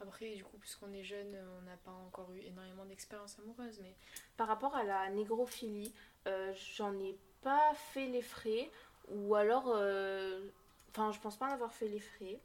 Après, 0.00 0.34
du 0.34 0.44
coup, 0.44 0.56
puisqu'on 0.58 0.92
est 0.92 1.04
jeune, 1.04 1.36
on 1.58 1.62
n'a 1.62 1.76
pas 1.78 1.92
encore 1.92 2.32
eu 2.32 2.40
énormément 2.40 2.84
d'expérience 2.84 3.38
amoureuse, 3.38 3.78
mais 3.80 3.94
Par 4.36 4.48
rapport 4.48 4.74
à 4.76 4.84
la 4.84 5.08
négrophilie, 5.10 5.94
euh, 6.26 6.52
j'en 6.76 6.98
ai 7.00 7.16
pas 7.42 7.72
fait 7.74 8.06
les 8.08 8.22
frais, 8.22 8.70
ou 9.08 9.34
alors. 9.34 9.68
euh, 9.68 10.48
Enfin, 10.90 11.10
je 11.10 11.18
pense 11.20 11.38
pas 11.38 11.46
en 11.46 11.52
avoir 11.52 11.72
fait 11.72 11.88
les 11.88 12.00
frais. 12.00 12.38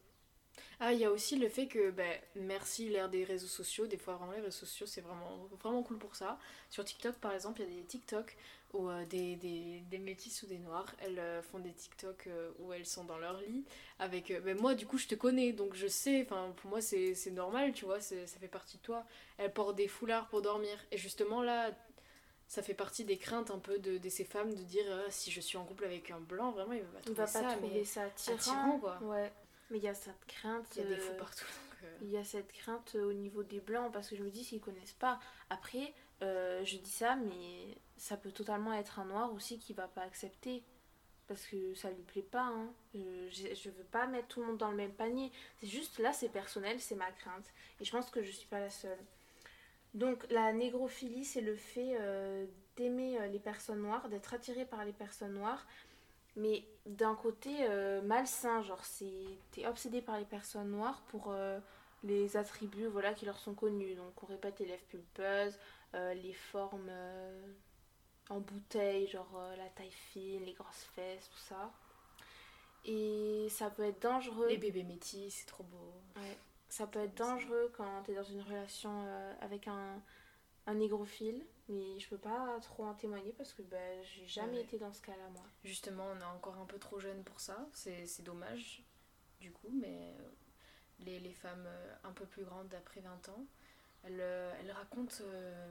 Ah, 0.80 0.94
il 0.94 1.00
y 1.00 1.06
a 1.06 1.12
aussi 1.12 1.38
le 1.38 1.50
fait 1.50 1.68
que, 1.68 1.90
ben, 1.92 2.20
merci 2.36 2.90
l'ère 2.90 3.10
des 3.10 3.24
réseaux 3.24 3.48
sociaux. 3.48 3.88
Des 3.88 3.98
fois, 3.98 4.16
vraiment, 4.16 4.34
les 4.34 4.42
réseaux 4.42 4.52
sociaux, 4.66 4.86
c'est 4.86 5.02
vraiment, 5.02 5.48
vraiment 5.60 5.82
cool 5.84 5.98
pour 5.98 6.16
ça. 6.16 6.38
Sur 6.70 6.86
TikTok, 6.86 7.16
par 7.16 7.34
exemple, 7.34 7.62
il 7.62 7.70
y 7.70 7.74
a 7.74 7.82
des 7.82 7.86
TikTok 7.88 8.38
où 8.74 8.90
euh, 8.90 9.06
des, 9.06 9.36
des, 9.38 9.82
des 9.90 9.98
métis 9.98 10.44
ou 10.44 10.46
des 10.48 10.60
noirs, 10.60 10.94
elles 11.00 11.20
euh, 11.20 11.42
font 11.42 11.60
des 11.60 11.72
TikTok 11.74 12.28
euh, 12.28 12.52
où 12.60 12.74
elles 12.74 12.86
sont 12.86 13.06
dans 13.06 13.18
leur 13.18 13.40
lit. 13.42 13.64
Avec, 14.00 14.32
ben, 14.44 14.58
moi, 14.60 14.76
du 14.76 14.86
coup, 14.86 14.98
je 14.98 15.08
te 15.08 15.16
connais, 15.16 15.52
donc 15.54 15.74
je 15.74 15.88
sais, 15.88 16.22
enfin, 16.24 16.54
pour 16.58 16.70
moi, 16.70 16.82
c'est 16.82 17.16
normal, 17.32 17.74
tu 17.74 17.86
vois, 17.86 18.00
ça 18.02 18.16
fait 18.40 18.48
partie 18.48 18.78
de 18.78 18.84
toi. 18.84 19.06
Elles 19.38 19.54
portent 19.54 19.76
des 19.78 19.88
foulards 19.88 20.28
pour 20.30 20.42
dormir. 20.42 20.78
Et 20.92 20.98
justement, 20.98 21.42
là, 21.42 21.72
ça 22.48 22.62
fait 22.64 22.74
partie 22.74 23.04
des 23.06 23.18
craintes 23.18 23.52
un 23.52 23.60
peu 23.60 23.80
de, 23.80 23.98
de 23.98 24.10
ces 24.10 24.24
femmes 24.26 24.54
de 24.54 24.64
dire 24.64 24.86
si 25.10 25.32
je 25.32 25.42
suis 25.42 25.58
en 25.58 25.66
couple 25.66 25.86
avec 25.86 26.12
un 26.12 26.20
blanc, 26.20 26.52
vraiment, 26.52 26.74
il 26.74 26.82
va 26.82 26.88
pas 26.88 27.02
trouver 27.02 27.16
va 27.16 27.28
ça. 27.28 27.42
pas 27.42 27.56
trouver 27.56 27.80
mais 27.80 27.84
ça 27.86 28.04
attirant. 28.04 28.36
attirant, 28.36 28.80
quoi. 28.80 29.00
Ouais. 29.02 29.32
Mais 29.70 29.78
il 29.78 29.84
y 29.84 29.88
a 29.88 29.94
cette 29.94 30.26
crainte. 30.28 30.66
il 30.76 30.84
y 30.84 30.86
a 30.86 30.88
des 30.90 30.96
euh, 30.96 31.00
fous 31.00 31.18
partout. 31.18 31.46
donc, 31.46 31.84
euh, 31.84 31.98
Il 32.04 32.10
y 32.12 32.18
a 32.18 32.24
cette 32.24 32.52
crainte 32.54 32.94
euh, 32.96 33.10
au 33.10 33.14
niveau 33.14 33.44
des 33.44 33.60
blancs 33.60 33.92
parce 33.92 34.10
que 34.10 34.16
je 34.16 34.24
me 34.24 34.30
dis 34.30 34.44
s'ils 34.44 34.62
connaissent 34.62 34.94
pas. 34.94 35.20
Après, 35.50 35.94
euh, 36.22 36.64
je 36.64 36.78
dis 36.78 36.90
ça, 36.90 37.16
mais 37.16 37.78
ça 37.98 38.18
peut 38.18 38.32
totalement 38.32 38.74
être 38.74 39.00
un 39.00 39.06
noir 39.06 39.34
aussi 39.34 39.60
qui 39.60 39.74
va 39.74 39.88
pas 39.88 40.02
accepter 40.02 40.64
parce 41.28 41.46
que 41.46 41.74
ça 41.76 41.92
lui 41.92 42.04
plaît 42.04 42.22
pas. 42.22 42.46
Hein. 42.46 42.74
Euh, 42.96 43.30
je, 43.30 43.54
je 43.54 43.70
veux 43.70 43.84
pas 43.84 44.08
mettre 44.08 44.28
tout 44.30 44.40
le 44.40 44.48
monde 44.48 44.58
dans 44.58 44.72
le 44.72 44.78
même 44.78 44.94
panier. 44.94 45.32
C'est 45.60 45.68
juste 45.68 46.00
là, 46.00 46.14
c'est 46.14 46.30
personnel, 46.30 46.80
c'est 46.80 46.96
ma 46.96 47.12
crainte. 47.12 47.46
Et 47.82 47.86
je 47.86 47.92
pense 47.92 48.10
que 48.10 48.24
je 48.24 48.32
suis 48.32 48.48
pas 48.48 48.60
la 48.60 48.70
seule. 48.70 48.98
Donc 49.94 50.26
la 50.30 50.54
négrophilie, 50.54 51.26
c'est 51.26 51.42
le 51.42 51.56
fait 51.56 51.98
euh, 52.00 52.46
d'aimer 52.76 53.20
euh, 53.20 53.28
les 53.28 53.40
personnes 53.40 53.82
noires, 53.82 54.08
d'être 54.10 54.34
attiré 54.34 54.66
par 54.66 54.86
les 54.86 54.94
personnes 54.94 55.34
noires, 55.34 55.66
mais 56.38 56.64
d'un 56.86 57.16
côté 57.16 57.50
euh, 57.62 58.02
malsain, 58.04 58.62
genre 58.62 58.86
c'est 58.86 59.26
t'es 59.52 59.68
obsédé 59.68 60.02
par 60.02 60.18
les 60.18 60.26
personnes 60.26 60.70
noires 60.70 61.02
pour 61.08 61.32
euh, 61.32 61.60
les 62.04 62.38
attributs 62.38 62.86
voilà 62.86 63.14
qui 63.14 63.26
leur 63.26 63.40
sont 63.40 63.56
connus. 63.56 63.96
Donc 63.96 64.24
on 64.24 64.28
répète 64.28 64.60
les 64.60 64.68
lèvres 64.68 64.86
pulpeuses, 64.86 65.58
euh, 65.96 66.14
les 66.14 66.34
formes 66.34 66.92
en 68.30 68.40
bouteille, 68.40 69.08
genre 69.08 69.42
la 69.58 69.68
taille 69.70 69.92
fine, 69.92 70.46
les 70.46 70.54
grosses 70.54 70.88
fesses, 70.96 71.30
tout 71.30 71.40
ça. 71.40 71.72
Et 72.86 73.48
ça 73.50 73.70
peut 73.70 73.84
être 73.84 74.02
dangereux. 74.02 74.48
Les 74.48 74.58
bébés 74.58 74.84
métis, 74.84 75.34
c'est 75.34 75.48
trop 75.48 75.64
beau. 75.64 75.94
Ouais. 76.16 76.38
Ça 76.70 76.86
peut 76.86 77.00
être 77.00 77.16
dangereux 77.16 77.72
quand 77.76 78.04
tu 78.04 78.12
es 78.12 78.16
dans 78.16 78.24
une 78.24 78.42
relation 78.42 79.08
avec 79.42 79.68
un, 79.68 80.02
un 80.68 80.74
négrophile, 80.76 81.44
mais 81.70 82.00
je 82.00 82.08
peux 82.10 82.18
pas 82.18 82.58
trop 82.62 82.86
en 82.86 82.94
témoigner 82.94 83.34
parce 83.34 83.54
que 83.54 83.62
bah, 83.62 84.02
j'ai 84.04 84.26
jamais 84.28 84.58
Ouais. 84.58 84.62
été 84.64 84.78
dans 84.78 84.94
ce 84.94 85.02
cas-là, 85.02 85.28
moi. 85.34 85.44
Justement, 85.64 86.06
on 86.16 86.20
est 86.20 86.24
encore 86.36 86.58
un 86.58 86.66
peu 86.66 86.78
trop 86.80 87.00
jeune 87.00 87.24
pour 87.24 87.40
ça. 87.40 87.68
C'est 87.74 88.24
dommage, 88.24 88.84
du 89.40 89.52
coup, 89.52 89.70
mais 89.74 90.14
euh, 90.20 90.30
les, 91.06 91.20
les 91.20 91.34
femmes 91.34 91.66
euh, 91.68 91.96
un 92.04 92.12
peu 92.12 92.26
plus 92.26 92.44
grandes 92.44 92.70
d'après 92.70 93.02
20 93.02 93.30
ans, 93.30 93.46
elles, 94.04 94.20
euh, 94.22 94.54
elles 94.60 94.72
racontent 94.72 95.16
euh, 95.22 95.70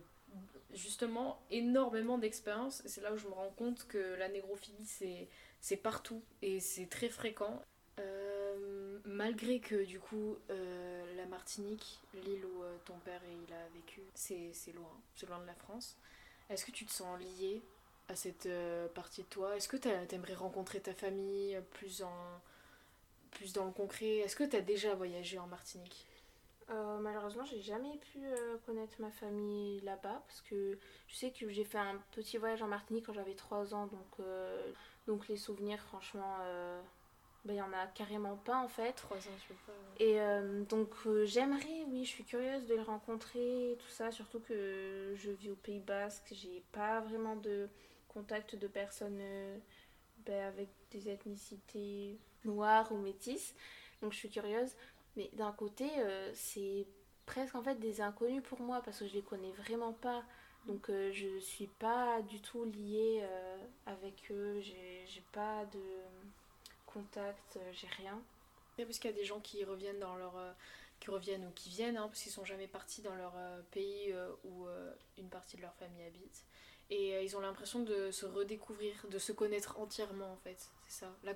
justement 0.72 1.40
énormément 1.50 2.18
d'expériences. 2.18 2.82
C'est 2.87 3.00
là 3.00 3.12
où 3.12 3.16
je 3.16 3.26
me 3.26 3.32
rends 3.32 3.50
compte 3.50 3.87
que 3.87 4.14
la 4.16 4.28
négrophilie, 4.28 4.85
c'est 5.61 5.76
partout 5.76 6.22
et 6.42 6.61
c'est 6.61 6.87
très 6.87 7.09
fréquent. 7.09 7.62
Euh, 7.98 8.98
malgré 9.06 9.59
que 9.59 9.85
du 9.85 9.98
coup 9.98 10.37
euh, 10.50 10.86
Martinique, 11.37 12.01
l'île 12.14 12.46
où 12.46 12.62
euh, 12.62 12.79
ton 12.87 12.96
père 13.05 13.20
il 13.29 13.53
a 13.53 13.68
vécu, 13.75 14.01
c'est 14.14 14.72
loin, 14.75 14.90
c'est 15.14 15.27
loin 15.27 15.38
de 15.38 15.46
la 15.46 15.55
France. 15.55 15.99
Est-ce 16.49 16.64
que 16.64 16.70
tu 16.70 16.87
te 16.87 16.92
sens 16.92 17.20
lié 17.20 17.62
à 18.09 18.16
cette 18.16 18.46
euh, 18.46 18.88
partie 18.88 19.22
de 19.22 19.29
toi? 19.29 19.55
Est-ce 19.55 19.68
que 19.68 19.77
t'aimerais 19.77 20.35
rencontrer 20.35 20.81
ta 20.81 20.94
famille 20.94 21.55
euh, 21.55 21.61
plus 21.61 22.03
en 22.03 22.40
plus 23.33 23.53
dans 23.53 23.66
le 23.66 23.70
concret? 23.70 24.16
Est-ce 24.20 24.35
que 24.35 24.44
t'as 24.44 24.62
déjà 24.62 24.94
voyagé 24.94 25.38
en 25.38 25.46
Martinique? 25.46 26.07
Euh, 26.70 26.99
malheureusement, 27.01 27.44
j'ai 27.44 27.61
jamais 27.61 27.99
pu 27.99 28.20
connaître 28.64 28.94
ma 28.99 29.11
famille 29.11 29.81
là-bas 29.81 30.22
parce 30.27 30.40
que 30.40 30.79
je 31.07 31.14
sais 31.14 31.33
que 31.33 31.51
j'ai 31.51 31.64
fait 31.64 31.79
un 31.79 31.99
petit 32.12 32.38
voyage 32.38 32.62
en 32.62 32.68
Martinique 32.68 33.05
quand 33.05 33.12
j'avais 33.12 33.35
3 33.35 33.75
ans, 33.75 33.87
donc, 33.88 34.27
donc 35.07 35.29
les 35.29 35.37
souvenirs, 35.37 35.81
franchement, 35.81 36.38
ben, 37.46 37.54
il 37.54 37.59
y 37.59 37.62
en 37.62 37.72
a 37.72 37.87
carrément 37.94 38.37
pas 38.37 38.59
en 38.59 38.66
fait. 38.66 38.92
Trois 38.94 39.18
ans, 39.18 39.37
je 39.38 39.48
sais 39.48 39.61
pas. 39.66 39.72
Et 40.00 40.20
euh, 40.20 40.64
donc 40.64 40.90
euh, 41.06 41.24
j'aimerais, 41.24 41.85
oui, 41.88 42.04
je 42.04 42.11
suis 42.11 42.24
curieuse 42.24 42.66
de 42.66 42.74
les 42.74 42.82
rencontrer, 42.82 43.76
tout 43.78 43.88
ça, 43.88 44.11
surtout 44.11 44.40
que 44.40 45.14
je 45.14 45.30
vis 45.30 45.50
au 45.50 45.54
Pays 45.54 45.78
Basque, 45.78 46.26
j'ai 46.32 46.64
pas 46.72 47.00
vraiment 47.00 47.37
de 47.37 47.68
contact 48.09 48.56
de 48.56 48.66
personnes 48.66 49.20
euh, 49.20 49.59
ben, 50.26 50.44
avec 50.48 50.68
des 50.90 51.09
ethnicités 51.09 52.18
noires 52.44 52.90
ou 52.90 52.96
métisses, 52.96 53.54
donc 54.02 54.12
je 54.12 54.18
suis 54.18 54.30
curieuse. 54.30 54.72
Mais 55.16 55.30
d'un 55.32 55.52
côté, 55.52 55.87
c'est 56.35 56.87
presque 57.24 57.54
en 57.54 57.62
fait 57.62 57.76
des 57.76 58.02
inconnus 58.02 58.42
pour 58.42 58.61
moi 58.61 58.82
parce 58.85 58.98
que 58.98 59.06
je 59.06 59.14
les 59.14 59.22
connais 59.22 59.52
vraiment 59.52 59.94
pas. 59.94 60.22
Donc 60.66 60.90
je 60.90 61.38
suis 61.38 61.68
pas 61.68 62.20
du 62.20 62.42
tout 62.42 62.66
liée 62.66 63.24
avec 63.87 64.30
eux, 64.30 64.61
j'ai 64.61 65.04
j'ai 65.06 65.24
pas 65.32 65.64
de 65.72 65.80
contact, 66.87 67.57
euh, 67.57 67.72
j'ai 67.72 67.88
rien. 67.88 68.22
Et 68.79 68.85
parce 68.85 68.99
qu'il 68.99 69.11
y 69.11 69.14
a 69.14 69.16
des 69.16 69.25
gens 69.25 69.40
qui 69.40 69.64
reviennent 69.64 69.99
dans 69.99 70.16
leur 70.16 70.37
euh, 70.37 70.53
qui 71.01 71.11
reviennent 71.11 71.46
ou 71.46 71.51
qui 71.51 71.68
viennent 71.68 71.96
hein, 71.96 72.09
parce 72.09 72.22
qu'ils 72.22 72.33
sont 72.33 72.44
jamais 72.44 72.68
partis 72.68 73.03
dans 73.03 73.14
leur 73.14 73.35
euh, 73.37 73.61
pays 73.70 74.14
où 74.44 74.66
une 75.18 75.29
partie 75.29 75.57
de 75.57 75.62
leur 75.62 75.75
famille 75.75 76.03
habite. 76.05 76.44
Et 76.88 77.22
ils 77.22 77.37
ont 77.37 77.40
l'impression 77.40 77.83
de 77.83 78.11
se 78.12 78.25
redécouvrir 78.27 78.94
de 79.11 79.18
se 79.18 79.33
connaître 79.33 79.79
entièrement 79.79 80.33
en 80.33 80.37
fait. 80.37 80.70
C'est 80.87 81.01
ça. 81.01 81.12
La, 81.25 81.35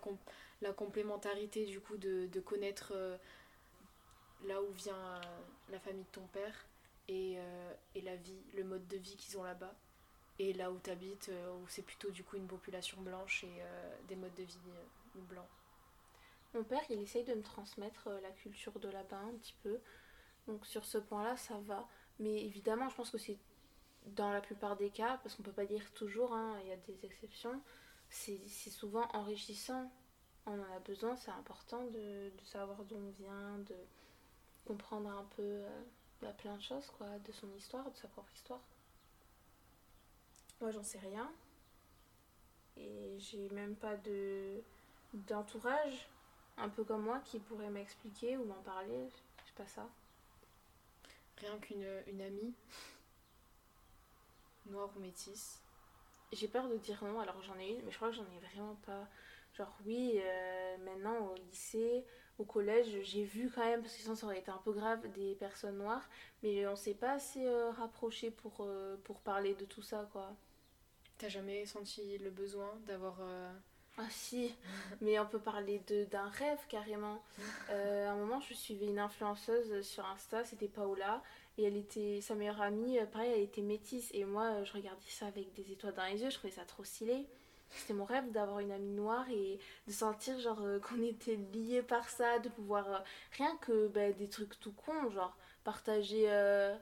la 0.63 0.73
complémentarité 0.73 1.67
du 1.67 1.81
coup 1.81 1.97
de, 1.97 2.27
de 2.27 2.41
connaître 2.41 2.95
là 4.45 4.63
où 4.63 4.71
vient 4.73 5.21
la 5.71 5.81
famille 5.81 6.05
de 6.05 6.11
ton 6.13 6.27
père 6.29 6.67
et, 7.09 7.37
et 7.95 8.01
la 8.01 8.17
vie 8.17 8.41
le 8.55 8.65
mode 8.65 8.87
de 8.87 8.97
vie 8.97 9.17
qu'ils 9.17 9.37
ont 9.39 9.43
là-bas. 9.43 9.75
Et 10.39 10.53
là 10.53 10.71
où 10.71 10.79
tu 10.79 10.91
habites 10.91 11.31
où 11.61 11.69
c'est 11.69 11.83
plutôt 11.83 12.11
du 12.11 12.23
coup 12.23 12.37
une 12.37 12.47
population 12.47 13.01
blanche 13.03 13.45
et 13.45 13.63
des 14.09 14.17
modes 14.17 14.35
de 14.35 14.45
vie 14.45 14.59
blancs 15.21 15.49
Mon 16.55 16.65
père, 16.65 16.83
il 16.91 17.01
essaye 17.01 17.25
de 17.25 17.35
me 17.35 17.43
transmettre 17.43 18.09
euh, 18.09 18.21
la 18.21 18.31
culture 18.31 18.79
de 18.79 18.89
là-bas 18.89 19.19
un 19.19 19.37
petit 19.39 19.57
peu. 19.63 19.81
Donc 20.47 20.67
sur 20.67 20.85
ce 20.85 20.99
point-là, 20.99 21.37
ça 21.37 21.59
va. 21.67 21.89
Mais 22.19 22.45
évidemment, 22.45 22.89
je 22.89 22.97
pense 22.97 23.11
que 23.11 23.19
c'est 23.19 23.39
dans 24.07 24.33
la 24.33 24.41
plupart 24.41 24.77
des 24.77 24.91
cas, 24.91 25.19
parce 25.23 25.35
qu'on 25.35 25.43
peut 25.43 25.53
pas 25.53 25.67
dire 25.67 25.93
toujours, 25.93 26.33
hein, 26.35 26.59
il 26.63 26.69
y 26.69 26.73
a 26.73 26.77
des 26.77 27.05
exceptions, 27.05 27.61
c'est 28.09 28.49
souvent 28.49 29.07
enrichissant. 29.13 29.91
On 30.47 30.59
en 30.59 30.77
a 30.77 30.79
besoin, 30.81 31.17
c'est 31.17 31.31
important 31.31 31.85
de, 31.87 32.31
de 32.31 32.45
savoir 32.45 32.83
d'où 32.85 32.97
on 32.97 33.11
vient, 33.23 33.59
de 33.59 33.77
comprendre 34.65 35.11
un 35.11 35.25
peu 35.37 35.43
euh, 35.43 35.83
bah, 36.23 36.33
plein 36.33 36.57
de 36.57 36.63
choses, 36.63 36.91
quoi, 36.99 37.07
de 37.19 37.33
son 37.33 37.53
histoire, 37.55 37.91
de 37.91 37.97
sa 37.97 38.09
propre 38.09 38.33
histoire. 38.35 38.61
Moi, 40.61 40.71
j'en 40.71 40.83
sais 40.83 40.99
rien. 40.99 41.31
Et 42.77 43.17
j'ai 43.19 43.49
même 43.51 43.77
pas 43.77 43.97
de 43.97 44.63
d'entourage, 45.13 46.09
un 46.57 46.69
peu 46.69 46.85
comme 46.85 47.03
moi, 47.03 47.21
qui 47.25 47.39
pourrait 47.39 47.71
m'expliquer 47.71 48.37
ou 48.37 48.45
m'en 48.45 48.63
parler. 48.63 49.09
Je 49.43 49.49
sais 49.49 49.57
pas 49.57 49.67
ça. 49.67 49.89
Rien 51.39 51.59
qu'une 51.59 51.87
une 52.07 52.21
amie, 52.21 52.55
noire 54.67 54.91
ou 54.97 55.01
métisse. 55.01 55.61
J'ai 56.33 56.49
peur 56.49 56.69
de 56.69 56.77
dire 56.77 57.03
non, 57.03 57.19
alors 57.21 57.41
j'en 57.43 57.59
ai 57.59 57.71
une, 57.71 57.83
mais 57.85 57.91
je 57.91 57.97
crois 57.97 58.11
que 58.11 58.17
j'en 58.17 58.25
ai 58.25 58.39
vraiment 58.53 58.77
pas. 58.87 59.09
Genre, 59.55 59.75
oui, 59.85 60.21
euh, 60.23 60.77
maintenant 60.79 61.27
au 61.27 61.35
lycée, 61.35 62.05
au 62.39 62.45
collège, 62.45 63.03
j'ai 63.03 63.25
vu 63.25 63.51
quand 63.53 63.65
même, 63.65 63.83
parce 63.83 63.95
que 63.95 64.01
sinon 64.01 64.15
ça 64.15 64.27
aurait 64.27 64.39
été 64.39 64.51
un 64.51 64.59
peu 64.59 64.73
grave, 64.73 65.11
des 65.13 65.35
personnes 65.35 65.79
noires, 65.79 66.09
mais 66.43 66.67
on 66.69 66.77
s'est 66.77 66.95
pas 66.95 67.13
assez 67.13 67.47
euh, 67.47 67.71
rapprochés 67.73 68.31
pour, 68.31 68.59
euh, 68.61 68.97
pour 69.05 69.21
parler 69.21 69.55
de 69.55 69.65
tout 69.65 69.83
ça, 69.83 70.09
quoi. 70.13 70.37
T'as 71.19 71.29
jamais 71.29 71.67
senti 71.67 72.17
le 72.19 72.31
besoin 72.31 72.79
d'avoir. 72.87 73.19
Ah 74.03 74.09
si, 74.11 74.55
mais 75.03 75.19
on 75.19 75.27
peut 75.27 75.39
parler 75.39 75.83
de 75.89 76.05
d'un 76.05 76.29
rêve 76.29 76.59
carrément. 76.69 77.23
Euh, 77.71 78.09
à 78.09 78.13
un 78.13 78.17
moment, 78.17 78.41
je 78.41 78.53
suivais 78.53 78.87
une 78.87 78.99
influenceuse 78.99 79.83
sur 79.83 80.05
Insta, 80.05 80.45
c'était 80.45 80.67
Paola, 80.67 81.23
et 81.57 81.63
elle 81.65 81.77
était 81.77 82.21
sa 82.21 82.35
meilleure 82.35 82.61
amie, 82.61 82.99
euh, 82.99 83.07
pareil, 83.07 83.31
elle 83.33 83.43
était 83.43 83.63
métisse, 83.63 84.11
et 84.13 84.25
moi, 84.25 84.47
euh, 84.47 84.65
je 84.65 84.73
regardais 84.73 85.01
ça 85.07 85.27
avec 85.27 85.53
des 85.55 85.71
étoiles 85.71 85.95
dans 85.95 86.05
les 86.07 86.21
yeux, 86.21 86.31
je 86.31 86.35
trouvais 86.37 86.53
ça 86.53 86.65
trop 86.65 86.83
stylé. 86.83 87.29
C'était 87.71 87.95
mon 87.95 88.05
rêve 88.05 88.31
d'avoir 88.33 88.59
une 88.59 88.73
amie 88.73 88.93
noire 88.93 89.29
et 89.31 89.59
de 89.87 89.93
sentir 89.93 90.39
genre 90.41 90.61
euh, 90.63 90.81
qu'on 90.81 91.03
était 91.03 91.37
liés 91.55 91.83
par 91.83 92.09
ça, 92.09 92.39
de 92.41 92.49
pouvoir 92.49 92.93
euh, 92.93 92.99
rien 93.37 93.57
que 93.59 93.89
bah, 93.89 94.11
des 94.13 94.29
trucs 94.29 94.59
tout 94.61 94.73
cons, 94.73 95.11
genre 95.11 95.37
partager 95.65 96.25
euh, 96.29 96.75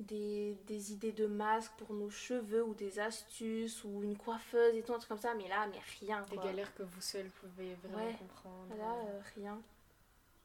des, 0.00 0.56
des 0.66 0.92
idées 0.92 1.12
de 1.12 1.26
masques 1.26 1.72
pour 1.78 1.92
nos 1.94 2.10
cheveux 2.10 2.62
ou 2.64 2.74
des 2.74 2.98
astuces 2.98 3.82
ou 3.84 4.02
une 4.02 4.16
coiffeuse 4.16 4.74
et 4.74 4.82
tout, 4.82 4.92
un 4.92 4.98
truc 4.98 5.08
comme 5.08 5.18
ça, 5.18 5.34
mais 5.34 5.48
là, 5.48 5.66
mais 5.68 5.78
rien. 6.00 6.22
des 6.30 6.36
quoi. 6.36 6.44
galères 6.44 6.74
que 6.74 6.82
vous 6.82 7.00
seuls 7.00 7.30
pouvez 7.30 7.74
vraiment 7.82 8.04
Ouais. 8.06 8.14
comprendre. 8.18 8.76
Là, 8.76 8.94
euh, 9.08 9.20
rien. 9.36 9.60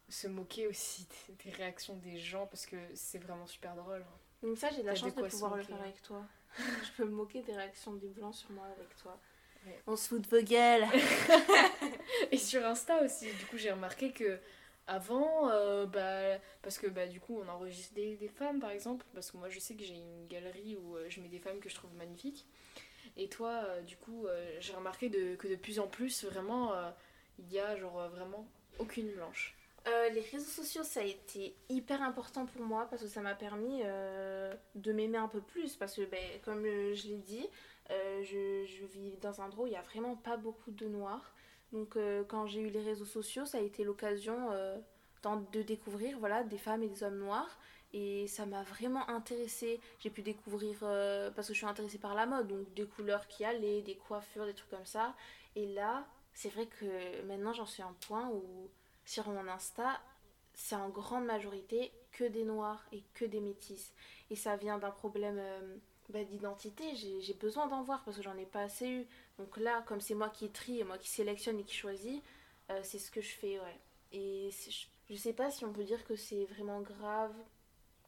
Se 0.09 0.27
moquer 0.27 0.67
aussi 0.67 1.07
des, 1.27 1.45
des 1.45 1.51
réactions 1.51 1.95
des 1.97 2.17
gens 2.17 2.47
parce 2.47 2.65
que 2.65 2.77
c'est 2.95 3.19
vraiment 3.19 3.45
super 3.47 3.75
drôle. 3.75 4.05
Donc 4.41 4.57
ça, 4.57 4.69
j'ai 4.69 4.81
de 4.81 4.87
la 4.87 4.95
chance 4.95 5.13
de 5.15 5.21
pouvoir 5.27 5.55
le 5.57 5.63
faire 5.63 5.81
avec 5.81 6.01
toi. 6.01 6.23
Je 6.57 6.91
peux 6.97 7.05
me 7.05 7.11
moquer 7.11 7.41
des 7.43 7.53
réactions 7.55 7.93
des 7.93 8.07
blancs 8.09 8.33
sur 8.35 8.51
moi 8.51 8.65
avec 8.75 8.95
toi. 8.97 9.17
Ouais. 9.65 9.79
On 9.85 9.95
se 9.95 10.07
fout 10.07 10.21
de 10.21 10.27
vos 10.27 10.43
gueules. 10.43 10.85
Et 12.31 12.37
sur 12.37 12.65
Insta 12.65 13.01
aussi, 13.03 13.31
du 13.33 13.45
coup, 13.45 13.57
j'ai 13.57 13.71
remarqué 13.71 14.11
que 14.11 14.39
avant, 14.91 15.49
euh, 15.49 15.85
bah, 15.85 16.37
parce 16.61 16.77
que 16.77 16.87
bah, 16.87 17.07
du 17.07 17.21
coup, 17.21 17.41
on 17.41 17.47
enregistre 17.47 17.93
des, 17.93 18.17
des 18.17 18.27
femmes 18.27 18.59
par 18.59 18.71
exemple, 18.71 19.05
parce 19.13 19.31
que 19.31 19.37
moi 19.37 19.49
je 19.49 19.57
sais 19.57 19.73
que 19.75 19.83
j'ai 19.83 19.95
une 19.95 20.27
galerie 20.27 20.75
où 20.75 20.97
euh, 20.97 21.05
je 21.07 21.21
mets 21.21 21.29
des 21.29 21.39
femmes 21.39 21.59
que 21.59 21.69
je 21.69 21.75
trouve 21.75 21.93
magnifiques. 21.95 22.45
Et 23.15 23.29
toi, 23.29 23.63
euh, 23.65 23.81
du 23.81 23.95
coup, 23.95 24.27
j'ai 24.59 24.73
remarqué 24.73 25.09
que 25.09 25.47
de 25.47 25.55
plus 25.55 25.79
en 25.79 25.87
plus, 25.87 26.25
vraiment, 26.25 26.73
il 27.39 27.51
y 27.51 27.59
a 27.59 27.75
genre 27.75 28.09
vraiment 28.09 28.47
aucune 28.79 29.11
blanche. 29.11 29.55
Les 29.85 30.21
réseaux 30.31 30.49
sociaux, 30.49 30.83
ça 30.83 31.01
a 31.01 31.03
été 31.03 31.55
hyper 31.69 32.01
important 32.01 32.45
pour 32.45 32.61
moi 32.61 32.87
parce 32.89 33.01
que 33.01 33.07
ça 33.07 33.21
m'a 33.21 33.35
permis 33.35 33.81
de 34.75 34.91
m'aimer 34.93 35.17
un 35.17 35.27
peu 35.27 35.41
plus. 35.41 35.75
Parce 35.75 35.95
que, 35.95 36.03
ben, 36.03 36.23
comme 36.45 36.63
je 36.63 37.07
l'ai 37.07 37.17
dit, 37.17 37.45
je, 37.89 38.65
je 38.65 38.85
vis 38.85 39.17
dans 39.17 39.41
un 39.41 39.45
endroit 39.45 39.65
où 39.65 39.67
il 39.67 39.71
n'y 39.71 39.75
a 39.75 39.81
vraiment 39.81 40.15
pas 40.15 40.37
beaucoup 40.37 40.71
de 40.71 40.87
noirs. 40.87 41.33
Donc, 41.71 41.95
euh, 41.95 42.23
quand 42.27 42.47
j'ai 42.47 42.61
eu 42.61 42.69
les 42.69 42.81
réseaux 42.81 43.05
sociaux, 43.05 43.45
ça 43.45 43.57
a 43.57 43.61
été 43.61 43.83
l'occasion 43.83 44.49
euh, 44.51 44.77
de 45.51 45.61
découvrir 45.61 46.19
voilà, 46.19 46.43
des 46.43 46.57
femmes 46.57 46.83
et 46.83 46.87
des 46.87 47.03
hommes 47.03 47.19
noirs. 47.19 47.59
Et 47.93 48.27
ça 48.27 48.45
m'a 48.45 48.63
vraiment 48.63 49.07
intéressée. 49.09 49.79
J'ai 49.99 50.09
pu 50.09 50.21
découvrir, 50.21 50.79
euh, 50.83 51.29
parce 51.31 51.47
que 51.47 51.53
je 51.53 51.59
suis 51.59 51.67
intéressée 51.67 51.97
par 51.97 52.15
la 52.15 52.25
mode, 52.25 52.47
donc 52.47 52.73
des 52.73 52.85
couleurs 52.85 53.27
qui 53.27 53.43
allaient, 53.43 53.81
des 53.81 53.95
coiffures, 53.95 54.45
des 54.45 54.53
trucs 54.53 54.69
comme 54.69 54.85
ça. 54.85 55.13
Et 55.55 55.65
là, 55.73 56.05
c'est 56.33 56.49
vrai 56.49 56.67
que 56.67 57.21
maintenant 57.23 57.51
j'en 57.51 57.65
suis 57.65 57.83
à 57.83 57.87
un 57.87 57.95
point 58.07 58.29
où 58.29 58.69
sur 59.03 59.27
mon 59.29 59.45
Insta, 59.49 59.99
c'est 60.53 60.75
en 60.75 60.87
grande 60.89 61.25
majorité 61.25 61.91
que 62.13 62.23
des 62.23 62.45
noirs 62.45 62.85
et 62.93 63.03
que 63.13 63.25
des 63.25 63.41
métis. 63.41 63.93
Et 64.29 64.37
ça 64.37 64.55
vient 64.55 64.77
d'un 64.77 64.91
problème 64.91 65.41
bah, 66.11 66.23
d'identité. 66.23 66.95
J'ai 66.95 67.33
besoin 67.33 67.67
d'en 67.67 67.83
voir 67.83 68.03
parce 68.03 68.17
que 68.17 68.23
j'en 68.23 68.37
ai 68.37 68.45
pas 68.45 68.61
assez 68.61 68.87
eu. 68.87 69.07
Donc 69.41 69.57
là, 69.57 69.83
comme 69.87 70.01
c'est 70.01 70.13
moi 70.13 70.29
qui 70.29 70.49
trie 70.51 70.79
et 70.79 70.83
moi 70.83 70.99
qui 70.99 71.09
sélectionne 71.09 71.59
et 71.59 71.63
qui 71.63 71.73
choisis, 71.75 72.21
euh, 72.69 72.79
c'est 72.83 72.99
ce 72.99 73.09
que 73.09 73.21
je 73.21 73.31
fais, 73.31 73.59
ouais. 73.59 73.79
Et 74.13 74.51
je, 75.09 75.15
sais 75.15 75.33
pas 75.33 75.49
si 75.49 75.65
on 75.65 75.73
peut 75.73 75.83
dire 75.83 76.03
que 76.05 76.15
c'est 76.15 76.45
vraiment 76.45 76.81
grave, 76.81 77.33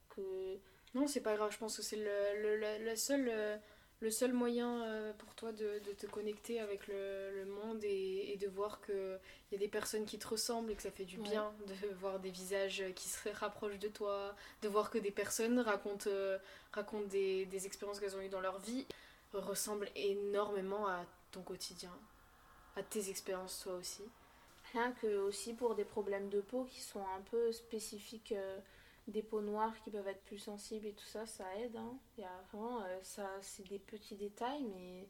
que... 0.10 0.58
Non, 0.94 1.08
c'est 1.08 1.22
pas 1.22 1.36
grave, 1.36 1.52
je 1.52 1.58
pense 1.58 1.76
que 1.78 1.82
c'est 1.82 1.96
le, 1.98 2.42
le, 2.42 2.56
le- 2.58 2.86
la 2.86 2.96
seule, 2.96 3.28
euh, 3.32 3.58
le 4.00 4.12
seul 4.12 4.32
moyen 4.32 4.84
euh, 4.84 5.14
pour 5.14 5.34
toi 5.34 5.52
de, 5.52 5.80
de 5.80 5.92
te 5.94 6.06
connecter 6.06 6.60
avec 6.60 6.86
le, 6.88 7.46
monde 7.46 7.84
et, 7.84 8.34
et 8.34 8.38
de 8.38 8.48
voir 8.48 8.80
qu'il 8.86 9.20
y 9.52 9.56
a 9.56 9.58
des 9.58 9.68
personnes 9.68 10.06
qui 10.06 10.20
te 10.20 10.28
ressemblent 10.28 10.70
et 10.72 10.76
que 10.76 10.84
ça 10.84 10.92
fait 10.92 11.06
du 11.06 11.18
Ouais. 11.18 11.24
bien 11.24 11.52
de 11.68 11.88
voir 11.96 12.20
des 12.20 12.30
visages 12.30 12.84
qui 12.96 13.10
se 13.10 13.28
rapprochent 13.30 13.80
de 13.80 13.88
toi, 13.88 14.36
de 14.62 14.68
voir 14.68 14.92
que 14.92 15.00
des 15.00 15.12
personnes 15.12 15.60
racontent, 15.60 16.12
racontent 16.74 17.08
des, 17.08 17.46
des 17.48 17.66
expériences 17.66 18.00
qu'elles 18.00 18.16
ont 18.16 18.22
eues 18.22 18.30
dans 18.30 18.42
leur 18.42 18.60
vie, 18.60 18.86
ressemblent 19.40 19.90
énormément 19.96 20.88
à 20.88 21.06
ton 21.32 21.42
quotidien, 21.42 21.94
à 22.76 22.84
tes 22.84 23.10
expériences 23.10 23.62
toi 23.62 23.74
aussi. 23.74 24.04
Rien 24.72 24.92
que 24.94 25.18
aussi 25.20 25.54
pour 25.54 25.76
des 25.76 25.86
problèmes 25.86 26.30
de 26.30 26.42
peau 26.42 26.66
qui 26.66 26.82
sont 26.82 27.06
un 27.16 27.22
peu 27.30 27.52
spécifiques 27.52 28.32
euh, 28.32 28.60
des 29.08 29.22
peaux 29.22 29.42
noires 29.42 29.74
qui 29.84 29.92
peuvent 29.92 30.08
être 30.08 30.24
plus 30.24 30.40
sensibles 30.40 30.88
et 30.88 30.94
tout 30.94 31.06
ça, 31.06 31.26
ça 31.26 31.44
aide. 31.58 31.76
hein. 31.76 31.98
Y 32.18 32.24
a 32.24 32.42
vraiment, 32.52 32.82
euh, 32.82 33.00
ça, 33.04 33.30
c'est 33.42 33.68
des 33.68 33.80
petits 33.80 34.16
détails, 34.16 34.64
mais 34.64 35.08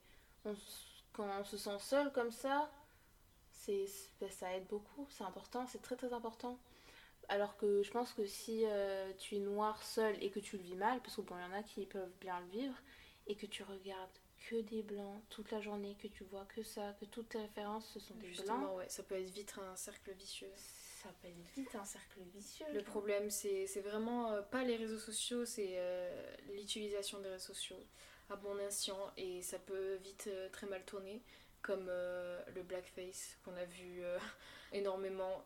quand 1.13 1.27
on 1.39 1.43
se 1.43 1.57
sent 1.57 1.79
seul 1.79 2.11
comme 2.11 2.31
ça, 2.31 2.69
ben, 3.67 4.29
ça 4.29 4.53
aide 4.53 4.67
beaucoup. 4.67 5.07
C'est 5.09 5.23
important, 5.23 5.65
c'est 5.67 5.81
très 5.81 5.95
très 5.95 6.11
important. 6.13 6.57
Alors 7.29 7.55
que 7.55 7.81
je 7.83 7.91
pense 7.91 8.11
que 8.11 8.25
si 8.25 8.63
euh, 8.65 9.13
tu 9.17 9.37
es 9.37 9.39
noir 9.39 9.81
seul 9.81 10.21
et 10.21 10.29
que 10.29 10.39
tu 10.39 10.57
le 10.57 10.63
vis 10.63 10.75
mal, 10.75 10.99
parce 10.99 11.15
que 11.15 11.21
bon, 11.21 11.35
il 11.37 11.41
y 11.41 11.45
en 11.45 11.57
a 11.57 11.63
qui 11.63 11.85
peuvent 11.85 12.11
bien 12.19 12.39
le 12.41 12.47
vivre, 12.47 12.75
et 13.27 13.35
que 13.35 13.45
tu 13.45 13.63
regardes 13.63 14.17
que 14.49 14.61
des 14.61 14.83
blancs 14.83 15.21
toute 15.29 15.51
la 15.51 15.61
journée, 15.61 15.95
que 16.01 16.07
tu 16.07 16.23
vois 16.25 16.45
que 16.45 16.63
ça, 16.63 16.93
que 16.99 17.05
toutes 17.05 17.29
tes 17.29 17.39
références 17.39 17.89
ce 17.93 17.99
sont 17.99 18.13
des 18.15 18.21
blancs, 18.21 18.35
Justement, 18.35 18.75
ouais, 18.75 18.89
ça 18.89 19.03
peut 19.03 19.15
être 19.15 19.29
vite 19.29 19.55
un 19.57 19.75
cercle 19.75 20.11
vicieux. 20.11 20.51
ça 20.55 21.09
peut 21.21 21.27
être 21.29 21.55
vite 21.55 21.75
un 21.75 21.85
cercle 21.85 22.19
vicieux. 22.33 22.65
Le 22.73 22.83
problème, 22.83 23.29
c'est 23.29 23.67
c'est 23.67 23.81
vraiment 23.81 24.31
euh, 24.31 24.41
pas 24.41 24.63
les 24.63 24.75
réseaux 24.75 24.99
sociaux, 24.99 25.45
c'est 25.45 25.75
euh, 25.75 26.35
l'utilisation 26.53 27.19
des 27.19 27.29
réseaux 27.29 27.53
sociaux 27.53 27.79
à 28.29 28.35
bon 28.35 28.57
escient 28.59 29.11
et 29.17 29.41
ça 29.41 29.59
peut 29.59 29.95
vite 29.95 30.27
euh, 30.27 30.49
très 30.49 30.67
mal 30.67 30.83
tourner, 30.85 31.21
comme 31.61 31.87
le 31.87 32.63
blackface 32.63 33.37
qu'on 33.45 33.55
a 33.55 33.63
vu 33.63 34.01
énormément 34.73 35.45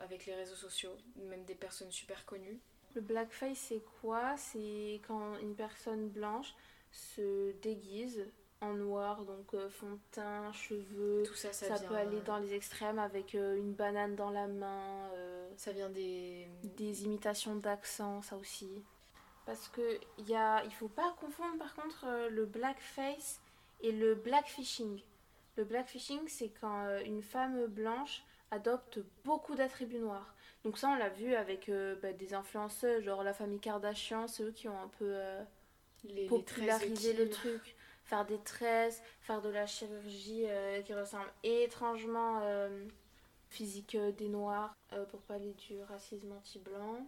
avec 0.00 0.26
les 0.26 0.34
réseaux 0.34 0.56
sociaux, 0.56 0.94
même 1.16 1.44
des 1.44 1.54
personnes 1.54 1.90
super 1.90 2.26
connues. 2.26 2.60
Le 2.94 3.00
blackface, 3.00 3.56
c'est 3.56 3.82
quoi? 4.00 4.36
C'est 4.36 5.00
quand 5.06 5.38
une 5.38 5.54
personne 5.54 6.08
blanche 6.08 6.54
se 6.90 7.52
déguise 7.60 8.26
en 8.60 8.74
noir, 8.74 9.24
donc 9.24 9.54
euh, 9.54 9.68
fond 9.68 9.92
de 9.92 9.98
teint, 10.10 10.52
cheveux. 10.52 11.22
Tout 11.24 11.34
ça, 11.34 11.52
ça, 11.52 11.68
Ça, 11.68 11.74
vient, 11.76 11.88
peut 11.88 11.94
aller 11.94 12.20
dans 12.22 12.38
les 12.38 12.54
extrêmes 12.54 12.98
avec 12.98 13.34
euh, 13.34 13.56
une 13.56 13.72
banane 13.72 14.16
dans 14.16 14.30
la 14.30 14.48
main, 14.48 15.10
euh, 15.14 15.48
ça 15.56 15.72
vient 15.72 15.90
des... 15.90 16.48
des 16.64 17.04
imitations 17.04 17.54
d'accent, 17.54 18.20
ça 18.22 18.36
aussi. 18.36 18.82
Parce 19.46 19.68
que 19.68 19.98
y 20.26 20.34
a, 20.34 20.64
il 20.64 20.72
faut 20.72 20.88
pas 20.88 21.14
confondre 21.20 21.56
par 21.58 21.74
contre 21.74 22.04
euh, 22.06 22.28
le 22.28 22.44
blackface 22.44 23.40
et 23.80 23.92
le 23.92 24.14
blackfishing. 24.14 25.00
Le 25.56 25.64
blackfishing, 25.64 26.26
c'est 26.28 26.50
quand 26.60 26.84
euh, 26.86 27.00
une 27.04 27.22
femme 27.22 27.66
blanche 27.66 28.22
adopte 28.50 28.98
beaucoup 29.24 29.54
d'attributs 29.54 30.00
noirs. 30.00 30.34
Donc 30.64 30.78
ça, 30.78 30.88
on 30.88 30.96
l'a 30.96 31.08
vu 31.08 31.34
avec 31.34 31.68
euh, 31.68 31.96
bah, 32.02 32.12
des 32.12 32.34
influenceurs, 32.34 33.00
genre 33.00 33.22
la 33.22 33.32
famille 33.32 33.60
Kardashian, 33.60 34.26
c'est 34.26 34.42
eux 34.42 34.52
qui 34.52 34.68
ont 34.68 34.80
un 34.80 34.88
peu 34.98 35.06
euh, 35.06 35.42
les, 36.04 36.22
les 36.22 36.26
populariser 36.26 37.12
le 37.12 37.28
truc, 37.28 37.76
faire 38.04 38.24
des 38.24 38.38
tresses, 38.38 39.02
faire 39.20 39.42
de 39.42 39.50
la 39.50 39.66
chirurgie 39.66 40.44
euh, 40.46 40.80
qui 40.82 40.94
ressemble 40.94 41.30
étrangement 41.42 42.40
euh, 42.42 42.86
physique 43.50 43.94
euh, 43.94 44.12
des 44.12 44.28
noirs 44.28 44.74
pour 45.10 45.20
parler 45.20 45.54
du 45.68 45.80
racisme 45.82 46.32
anti-blanc. 46.32 47.06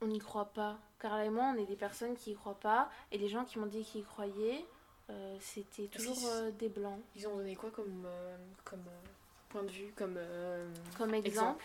On 0.00 0.06
n'y 0.06 0.20
croit 0.20 0.52
pas. 0.52 0.78
Carla 1.00 1.24
et 1.24 1.30
moi, 1.30 1.52
on 1.54 1.60
est 1.60 1.66
des 1.66 1.76
personnes 1.76 2.14
qui 2.14 2.32
y 2.32 2.34
croient 2.34 2.58
pas. 2.58 2.90
Et 3.10 3.18
les 3.18 3.28
gens 3.28 3.44
qui 3.44 3.58
m'ont 3.58 3.66
dit 3.66 3.84
qu'ils 3.84 4.00
y 4.00 4.04
croyaient, 4.04 4.64
c'était 5.40 5.86
toujours 5.86 6.16
des 6.58 6.68
blancs. 6.68 6.98
Ils 7.14 7.28
ont 7.28 7.36
donné 7.36 7.54
quoi 7.54 7.70
comme, 7.70 8.06
comme 8.64 8.84
point 9.48 9.62
de 9.62 9.70
vue, 9.70 9.92
comme... 9.94 10.18
Comme 10.96 11.14
exemple, 11.14 11.64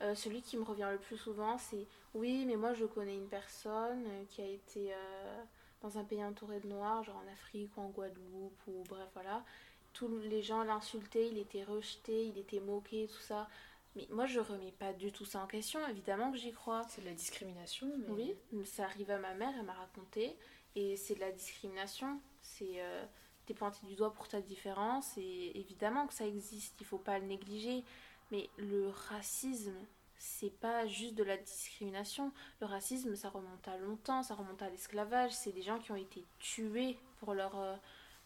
Exemple. 0.00 0.16
celui 0.16 0.42
qui 0.42 0.56
me 0.56 0.64
revient 0.64 0.88
le 0.90 0.98
plus 0.98 1.16
souvent, 1.16 1.56
c'est 1.56 1.86
oui, 2.18 2.44
mais 2.46 2.56
moi 2.56 2.74
je 2.74 2.84
connais 2.84 3.16
une 3.16 3.28
personne 3.28 4.04
euh, 4.06 4.24
qui 4.28 4.42
a 4.42 4.46
été 4.46 4.92
euh, 4.92 5.42
dans 5.80 5.98
un 5.98 6.04
pays 6.04 6.24
entouré 6.24 6.60
de 6.60 6.68
noirs, 6.68 7.04
genre 7.04 7.22
en 7.24 7.32
Afrique 7.32 7.76
ou 7.76 7.80
en 7.80 7.88
Guadeloupe 7.88 8.60
ou 8.66 8.84
bref, 8.88 9.08
voilà. 9.14 9.44
tous 9.92 10.18
les 10.18 10.42
gens 10.42 10.64
l'insultaient, 10.64 11.28
il 11.28 11.38
était 11.38 11.64
rejeté, 11.64 12.26
il 12.26 12.38
était 12.38 12.60
moqué, 12.60 13.08
tout 13.08 13.22
ça. 13.22 13.48
Mais 13.96 14.06
moi, 14.10 14.26
je 14.26 14.38
remets 14.38 14.72
pas 14.72 14.92
du 14.92 15.12
tout 15.12 15.24
ça 15.24 15.40
en 15.40 15.46
question, 15.46 15.80
évidemment 15.88 16.30
que 16.30 16.38
j'y 16.38 16.52
crois. 16.52 16.84
C'est 16.88 17.00
de 17.00 17.06
la 17.06 17.14
discrimination, 17.14 17.90
mais... 17.96 18.36
Oui, 18.52 18.64
ça 18.64 18.84
arrive 18.84 19.10
à 19.10 19.18
ma 19.18 19.34
mère, 19.34 19.52
elle 19.58 19.64
m'a 19.64 19.72
raconté. 19.72 20.36
Et 20.76 20.96
c'est 20.96 21.14
de 21.14 21.20
la 21.20 21.32
discrimination. 21.32 22.20
C'est. 22.40 22.80
Euh, 22.80 23.04
T'es 23.46 23.54
pointé 23.54 23.78
du 23.86 23.94
doigt 23.94 24.12
pour 24.12 24.28
ta 24.28 24.42
différence. 24.42 25.16
Et 25.16 25.58
évidemment 25.58 26.06
que 26.06 26.12
ça 26.12 26.26
existe, 26.26 26.74
il 26.80 26.86
faut 26.86 26.98
pas 26.98 27.18
le 27.18 27.24
négliger. 27.24 27.82
Mais 28.30 28.50
le 28.58 28.90
racisme, 28.90 29.72
c'est 30.18 30.50
pas 30.50 30.86
juste 30.86 31.14
de 31.14 31.22
la 31.22 31.36
discrimination. 31.36 32.32
Le 32.60 32.66
racisme, 32.66 33.14
ça 33.14 33.30
remonte 33.30 33.66
à 33.68 33.76
longtemps, 33.78 34.22
ça 34.22 34.34
remonte 34.34 34.62
à 34.62 34.68
l'esclavage. 34.68 35.32
C'est 35.32 35.52
des 35.52 35.62
gens 35.62 35.78
qui 35.78 35.92
ont 35.92 35.96
été 35.96 36.24
tués 36.38 36.98
pour 37.20 37.34
leur, 37.34 37.58
euh, 37.58 37.76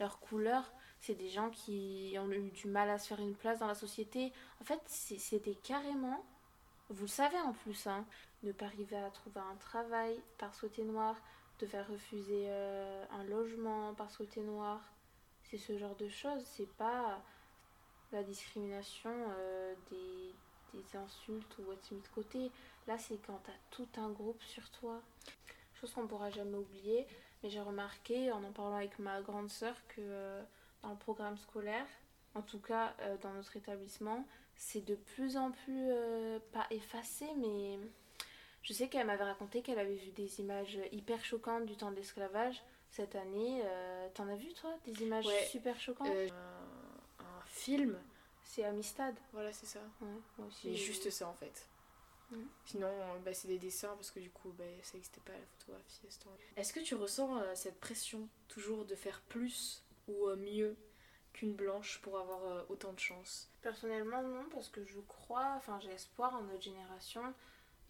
leur 0.01 0.19
couleur. 0.21 0.73
C'est 1.01 1.15
des 1.15 1.29
gens 1.29 1.51
qui 1.51 2.17
ont 2.19 2.31
eu 2.31 2.51
du 2.51 2.69
mal 2.69 2.89
à 2.89 2.99
se 2.99 3.09
faire 3.09 3.21
une 3.21 3.35
place 3.35 3.59
dans 3.59 3.67
la 3.67 3.75
société. 3.75 4.33
En 4.61 4.65
fait, 4.65 4.81
c'était 4.87 5.55
carrément, 5.55 6.25
vous 6.89 7.03
le 7.03 7.09
savez 7.09 7.39
en 7.41 7.53
plus, 7.53 7.87
hein, 7.87 8.07
ne 8.43 8.53
pas 8.53 8.67
arriver 8.67 8.97
à 8.97 9.11
trouver 9.11 9.41
un 9.41 9.57
travail 9.57 10.21
parce 10.39 10.67
que 10.69 10.83
noir, 10.83 11.17
te 11.59 11.67
faire 11.67 11.89
refuser 11.89 12.47
euh, 12.49 13.05
un 13.11 13.25
logement 13.25 13.95
parce 13.95 14.19
que 14.19 14.41
noir. 14.41 14.81
C'est 15.45 15.59
ce 15.59 15.77
genre 15.77 15.97
de 15.97 16.09
choses. 16.09 16.43
C'est 16.45 16.73
pas 16.77 17.21
la 18.13 18.23
discrimination 18.23 19.11
euh, 19.11 19.75
des, 19.91 20.35
des 20.75 20.97
insultes 20.97 21.57
ou 21.59 21.73
être 21.73 21.91
mis 21.93 22.01
de 22.01 22.09
côté. 22.09 22.51
Là, 22.87 22.99
c'est 22.99 23.19
quand 23.27 23.41
t'as 23.45 23.53
tout 23.71 23.89
un 23.97 24.11
groupe 24.11 24.43
sur 24.43 24.69
toi. 24.71 25.01
Chose 25.81 25.93
qu'on 25.93 26.07
pourra 26.07 26.31
jamais 26.31 26.57
oublier. 26.57 27.07
Mais 27.43 27.51
j'ai 27.51 27.61
remarqué 27.61 28.31
en 28.31 28.43
en 28.45 28.53
parlant 28.53 28.77
avec 28.77 28.99
ma 29.01 29.21
grande 29.21 29.51
sœur 29.51 29.75
que 29.89 30.01
euh, 30.01 30.43
dans 30.83 30.91
le 30.91 30.97
programme 30.97 31.37
scolaire, 31.37 31.87
en 32.37 32.43
tout 32.43 32.61
cas 32.61 32.95
euh, 33.01 33.17
dans 33.19 33.33
notre 33.33 33.57
établissement, 33.57 34.25
c'est 34.55 34.85
de 34.85 34.95
plus 34.95 35.37
en 35.37 35.51
plus 35.51 35.89
euh, 35.91 36.39
pas 36.53 36.67
effacé, 36.71 37.27
mais 37.37 37.81
je 38.63 38.73
sais 38.73 38.89
qu'elle 38.89 39.09
m'avait 39.09 39.25
raconté 39.25 39.61
qu'elle 39.63 39.81
avait 39.81 39.97
vu 39.97 40.13
des 40.13 40.39
images 40.41 40.79
hyper 40.93 41.25
choquantes 41.25 41.67
du 41.67 41.77
temps 41.77 41.91
de 41.91 41.97
l'esclavage 41.97 42.63
cette 42.91 43.17
année. 43.17 43.63
T'en 44.15 44.29
as 44.29 44.37
vu 44.37 44.53
toi 44.55 44.71
des 44.85 45.03
images 45.03 45.27
Ouais. 45.27 45.47
super 45.51 45.81
choquantes? 45.81 46.09
Un 47.19 47.45
film, 47.47 47.99
C'est 48.45 48.65
Amistad. 48.65 49.15
voilà, 49.33 49.53
c'est 49.53 49.67
ça. 49.67 49.81
Ouais, 50.01 50.09
moi 50.39 50.47
aussi. 50.49 50.69
Mais 50.69 50.75
j'ai 50.77 50.85
juste 50.85 51.11
ça, 51.11 51.29
en 51.29 51.35
fait. 51.35 51.69
Sinon, 52.65 52.89
euh, 52.89 53.19
bah, 53.19 53.35
c'est 53.35 53.49
des 53.49 53.59
dessins, 53.59 53.95
parce 53.95 54.11
que 54.11 54.19
du 54.19 54.31
coup, 54.31 54.55
bah, 54.57 54.65
ça 54.83 54.95
n'existait 54.95 55.21
pas 55.21 55.33
la 55.33 55.45
photographie 55.59 56.07
à 56.07 56.11
ce 56.11 56.21
temps 56.21 56.31
Est-ce 56.57 56.73
que 56.73 56.81
tu 56.81 56.95
ressens 56.95 57.37
euh, 57.37 57.55
cette 57.55 57.79
pression, 57.79 58.27
toujours, 58.49 58.87
de 58.87 58.95
faire 58.95 59.21
plus 59.29 59.85
ou 60.09 60.29
euh, 60.29 60.37
mieux 60.37 60.75
qu'une 61.33 61.55
blanche 61.55 62.01
pour 62.03 62.19
avoir 62.19 62.45
euh, 62.45 62.63
autant 62.69 62.93
de 62.93 62.99
chance? 62.99 63.51
Personnellement, 63.61 64.23
non, 64.23 64.45
parce 64.51 64.69
que 64.69 64.85
je 64.85 65.01
crois, 65.01 65.55
enfin 65.57 65.79
j'ai 65.81 65.91
espoir 65.91 66.35
en 66.35 66.43
notre 66.43 66.63
génération 66.63 67.23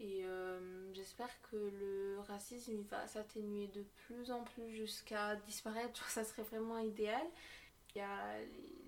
et 0.01 0.25
euh, 0.25 0.93
j'espère 0.95 1.31
que 1.51 1.57
le 1.57 2.19
racisme 2.27 2.73
il 2.73 2.87
va 2.87 3.07
s'atténuer 3.07 3.69
de 3.69 3.85
plus 4.07 4.31
en 4.31 4.43
plus 4.43 4.71
jusqu'à 4.75 5.37
disparaître, 5.37 6.05
ça 6.11 6.25
serait 6.25 6.43
vraiment 6.43 6.79
idéal. 6.79 7.27
Il 7.95 7.99
y 7.99 8.03
a 8.03 8.39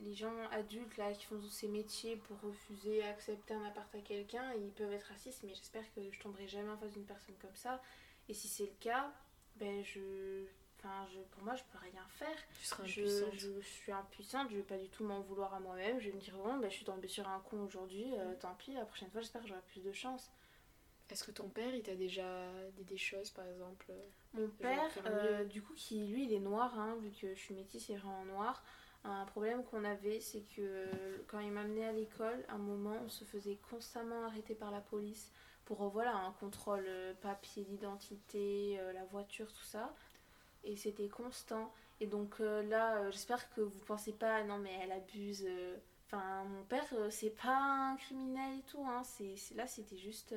les- 0.03 0.15
gens 0.15 0.33
adultes 0.53 0.97
là 0.97 1.13
qui 1.13 1.25
font 1.27 1.39
tous 1.41 1.49
ces 1.51 1.69
métiers 1.69 2.17
pour 2.17 2.41
refuser, 2.41 3.03
accepter 3.05 3.55
un 3.55 3.65
appart 3.65 3.93
à 3.95 3.99
quelqu'un, 4.01 4.53
ils 4.55 4.71
peuvent 4.73 4.93
être 4.93 5.07
racistes, 5.09 5.43
mais 5.45 5.55
j'espère 5.55 5.83
que 5.95 6.01
je 6.11 6.21
tomberai 6.21 6.47
jamais 6.47 6.71
en 6.71 6.77
face 6.77 6.93
d'une 6.93 7.05
personne 7.05 7.35
comme 7.41 7.55
ça. 7.55 7.83
Et 8.29 8.35
si 8.35 8.49
c'est 8.49 8.65
le 8.67 8.75
cas, 8.81 9.13
ben 9.57 9.83
je, 9.85 10.45
enfin 10.79 11.07
je, 11.13 11.19
pour 11.35 11.43
moi 11.43 11.55
je 11.57 11.63
peux 11.73 11.79
rien 11.79 12.07
faire. 12.11 12.37
Tu 12.61 12.65
seras 12.65 12.85
Je, 12.85 13.03
je 13.33 13.61
suis 13.61 13.93
impuissante, 13.93 14.51
je 14.51 14.57
vais 14.57 14.63
pas 14.63 14.79
du 14.79 14.89
tout 14.89 15.05
m'en 15.05 15.21
vouloir 15.21 15.53
à 15.55 15.61
moi-même. 15.61 15.99
Je 16.01 16.09
vais 16.11 16.15
me 16.17 16.21
dire, 16.21 16.37
bon, 16.37 16.59
bah, 16.59 16.69
je 16.69 16.75
suis 16.75 16.85
tombée 16.85 17.09
sur 17.09 17.29
un 17.29 17.41
con 17.41 17.65
aujourd'hui, 17.65 18.07
euh, 18.17 18.35
tant 18.41 18.55
pis, 18.55 18.73
la 18.75 18.85
prochaine 18.85 19.11
fois, 19.11 19.21
j'espère 19.21 19.43
que 19.43 19.49
j'aurai 19.49 19.63
plus 19.69 19.83
de 19.83 19.93
chance. 19.93 20.31
Est-ce 21.11 21.25
que 21.25 21.33
ton 21.33 21.49
père, 21.49 21.75
il 21.75 21.83
t'a 21.83 21.95
déjà 21.97 22.49
dit 22.77 22.85
des 22.85 22.97
choses, 22.97 23.31
par 23.31 23.47
exemple 23.47 23.87
euh, 23.91 24.07
Mon 24.33 24.49
père, 24.49 24.91
euh, 25.07 25.45
du 25.45 25.61
coup, 25.61 25.75
qui 25.75 26.07
lui, 26.07 26.25
il 26.25 26.33
est 26.33 26.41
noir, 26.41 26.79
hein, 26.79 26.97
vu 27.01 27.11
que 27.11 27.35
je 27.35 27.39
suis 27.41 27.55
métisse 27.55 27.91
et 27.91 27.97
vraiment 27.97 28.25
noir. 28.25 28.65
Un 29.05 29.27
problème 29.27 29.63
qu'on 29.65 29.85
avait, 29.85 30.19
c'est 30.21 30.43
que 30.57 31.23
quand 31.29 31.39
il 31.39 31.53
m'amenait 31.53 31.85
à 31.85 31.93
l'école, 31.93 32.43
à 32.49 32.55
un 32.55 32.59
moment, 32.59 32.97
on 33.05 33.09
se 33.09 33.25
faisait 33.25 33.59
constamment 33.71 34.25
arrêter 34.25 34.55
par 34.55 34.71
la 34.71 34.81
police 34.81 35.31
pour 35.65 35.83
euh, 35.83 35.89
voilà, 35.89 36.17
un 36.17 36.33
contrôle 36.33 36.85
euh, 36.87 37.15
papier 37.15 37.65
d'identité, 37.65 38.79
euh, 38.81 38.93
la 38.93 39.05
voiture, 39.05 39.53
tout 39.53 39.65
ça. 39.65 39.95
Et 40.65 40.77
c'était 40.77 41.09
constant. 41.09 41.73
Et 42.01 42.07
donc 42.07 42.39
là, 42.39 43.11
j'espère 43.11 43.49
que 43.55 43.61
vous 43.61 43.79
pensez 43.87 44.13
pas, 44.13 44.43
non 44.45 44.59
mais 44.59 44.73
elle 44.83 44.93
abuse. 44.93 45.47
Enfin, 46.07 46.45
mon 46.45 46.65
père, 46.65 46.87
c'est 47.11 47.31
pas 47.31 47.57
un 47.57 47.97
criminel 47.97 48.59
et 48.59 48.63
tout. 48.63 48.85
Hein. 48.85 49.03
C'est, 49.05 49.37
là, 49.55 49.67
c'était 49.67 49.99
juste. 49.99 50.35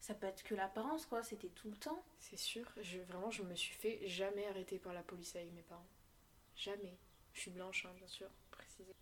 ça 0.00 0.14
peut 0.14 0.26
être 0.26 0.44
que 0.44 0.54
l'apparence, 0.54 1.04
quoi. 1.04 1.22
C'était 1.22 1.48
tout 1.48 1.68
le 1.68 1.76
temps. 1.76 2.02
C'est 2.18 2.38
sûr, 2.38 2.64
je, 2.80 3.00
vraiment, 3.00 3.30
je 3.30 3.42
me 3.42 3.54
suis 3.56 3.74
fait 3.74 4.06
jamais 4.06 4.46
arrêter 4.46 4.78
par 4.78 4.94
la 4.94 5.02
police 5.02 5.34
avec 5.36 5.52
mes 5.52 5.62
parents. 5.62 5.86
Jamais. 6.54 6.96
Je 7.36 7.42
suis 7.42 7.50
blanche, 7.50 7.84
hein, 7.84 7.92
bien 7.98 8.08
sûr, 8.08 8.28
préciser. 8.50 8.94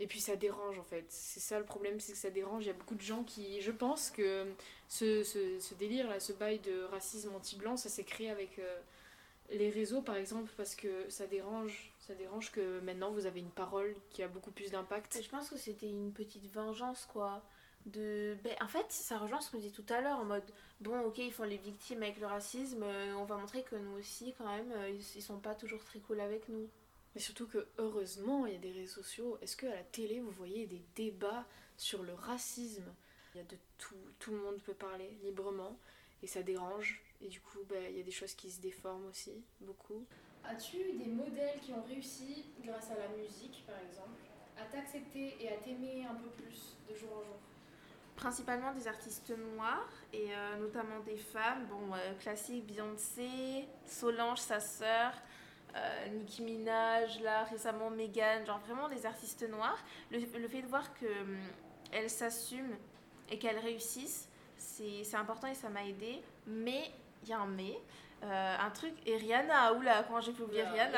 Et 0.00 0.06
puis 0.08 0.20
ça 0.20 0.34
dérange 0.34 0.76
en 0.78 0.82
fait. 0.82 1.04
C'est 1.08 1.38
ça 1.40 1.58
le 1.58 1.64
problème, 1.64 2.00
c'est 2.00 2.12
que 2.12 2.18
ça 2.18 2.30
dérange. 2.30 2.64
Il 2.64 2.66
y 2.66 2.70
a 2.70 2.74
beaucoup 2.74 2.96
de 2.96 3.00
gens 3.00 3.22
qui. 3.22 3.60
Je 3.60 3.70
pense 3.70 4.10
que 4.10 4.46
ce, 4.88 5.22
ce, 5.22 5.60
ce 5.60 5.74
délire 5.74 6.08
là, 6.08 6.18
ce 6.18 6.32
bail 6.32 6.58
de 6.58 6.82
racisme 6.84 7.32
anti-blanc, 7.34 7.76
ça 7.76 7.88
s'est 7.88 8.02
créé 8.02 8.28
avec 8.28 8.58
euh, 8.58 8.80
les 9.50 9.70
réseaux 9.70 10.02
par 10.02 10.16
exemple, 10.16 10.50
parce 10.56 10.74
que 10.74 11.08
ça 11.08 11.26
dérange. 11.28 11.92
Ça 12.00 12.14
dérange 12.14 12.50
que 12.50 12.80
maintenant 12.80 13.12
vous 13.12 13.26
avez 13.26 13.38
une 13.38 13.50
parole 13.50 13.94
qui 14.10 14.24
a 14.24 14.28
beaucoup 14.28 14.50
plus 14.50 14.72
d'impact. 14.72 15.22
Je 15.22 15.28
pense 15.28 15.48
que 15.48 15.56
c'était 15.56 15.88
une 15.88 16.12
petite 16.12 16.46
vengeance, 16.52 17.06
quoi. 17.12 17.40
De... 17.86 18.36
Ben, 18.42 18.54
en 18.60 18.68
fait, 18.68 18.86
ça 18.90 19.16
rejoint 19.16 19.40
ce 19.40 19.50
qu'on 19.50 19.58
disait 19.58 19.70
tout 19.70 19.86
à 19.88 20.00
l'heure, 20.00 20.18
en 20.18 20.24
mode, 20.24 20.44
bon, 20.80 21.00
ok, 21.02 21.18
ils 21.18 21.32
font 21.32 21.44
les 21.44 21.56
victimes 21.56 22.02
avec 22.02 22.18
le 22.18 22.26
racisme, 22.26 22.82
euh, 22.82 23.14
on 23.14 23.24
va 23.24 23.36
montrer 23.36 23.62
que 23.62 23.76
nous 23.76 23.98
aussi, 23.98 24.34
quand 24.36 24.44
même, 24.46 24.70
euh, 24.72 24.90
ils 24.90 25.22
sont 25.22 25.38
pas 25.38 25.54
toujours 25.54 25.82
très 25.84 25.98
cool 26.00 26.20
avec 26.20 26.48
nous. 26.48 26.68
Mais 27.14 27.20
surtout 27.20 27.46
que 27.46 27.66
heureusement, 27.78 28.46
il 28.46 28.52
y 28.52 28.56
a 28.56 28.60
des 28.60 28.72
réseaux 28.72 29.02
sociaux. 29.02 29.38
Est-ce 29.42 29.56
que 29.56 29.66
à 29.66 29.74
la 29.74 29.82
télé, 29.82 30.20
vous 30.20 30.30
voyez 30.30 30.66
des 30.66 30.82
débats 30.94 31.44
sur 31.76 32.02
le 32.02 32.14
racisme? 32.14 32.92
Il 33.34 33.38
y 33.38 33.40
a 33.40 33.44
de 33.44 33.56
tout, 33.78 33.96
tout 34.18 34.30
le 34.32 34.38
monde 34.38 34.60
peut 34.62 34.74
parler 34.74 35.16
librement 35.22 35.76
et 36.22 36.26
ça 36.26 36.42
dérange. 36.42 37.02
Et 37.20 37.28
du 37.28 37.40
coup, 37.40 37.58
bah, 37.68 37.76
il 37.88 37.96
y 37.96 38.00
a 38.00 38.04
des 38.04 38.10
choses 38.10 38.34
qui 38.34 38.50
se 38.50 38.60
déforment 38.60 39.06
aussi, 39.06 39.32
beaucoup. 39.60 40.04
As-tu 40.44 40.78
eu 40.78 40.92
des 40.94 41.10
modèles 41.10 41.60
qui 41.60 41.72
ont 41.72 41.82
réussi, 41.82 42.46
grâce 42.64 42.90
à 42.90 42.96
la 42.96 43.08
musique 43.08 43.64
par 43.66 43.78
exemple, 43.78 44.20
à 44.58 44.64
t'accepter 44.64 45.36
et 45.40 45.48
à 45.48 45.56
t'aimer 45.58 46.06
un 46.06 46.14
peu 46.14 46.28
plus 46.30 46.76
de 46.88 46.94
jour 46.94 47.10
en 47.12 47.22
jour? 47.22 47.38
Principalement 48.16 48.72
des 48.72 48.86
artistes 48.88 49.30
noirs, 49.54 49.90
et 50.12 50.34
euh, 50.34 50.56
notamment 50.58 51.00
des 51.00 51.16
femmes, 51.16 51.66
bon, 51.66 51.94
euh, 51.94 52.14
classique, 52.14 52.66
Beyoncé, 52.66 53.66
Solange, 53.86 54.40
sa 54.40 54.60
sœur, 54.60 55.12
euh, 55.76 56.08
Nicki 56.08 56.42
Minaj, 56.42 57.20
là, 57.20 57.44
récemment 57.44 57.90
Megan, 57.90 58.44
genre 58.46 58.60
vraiment 58.60 58.88
des 58.88 59.06
artistes 59.06 59.48
noirs. 59.48 59.78
Le, 60.10 60.18
le 60.18 60.48
fait 60.48 60.62
de 60.62 60.66
voir 60.66 60.92
que 60.94 61.06
hum, 61.06 61.38
elles 61.92 62.10
s'assument 62.10 62.76
et 63.30 63.38
qu'elles 63.38 63.58
réussissent, 63.58 64.28
c'est 64.56 65.14
important 65.16 65.46
et 65.48 65.54
ça 65.54 65.68
m'a 65.68 65.84
aidé. 65.84 66.20
Mais, 66.46 66.90
il 67.22 67.28
y 67.28 67.32
a 67.32 67.38
un 67.40 67.46
mais, 67.46 67.78
euh, 68.22 68.56
un 68.58 68.70
truc, 68.70 68.92
et 69.06 69.16
Rihanna, 69.16 69.72
oula, 69.74 70.02
comment 70.06 70.20
j'ai 70.20 70.32
pu 70.32 70.42
oublier 70.42 70.62
Rihanna? 70.62 70.92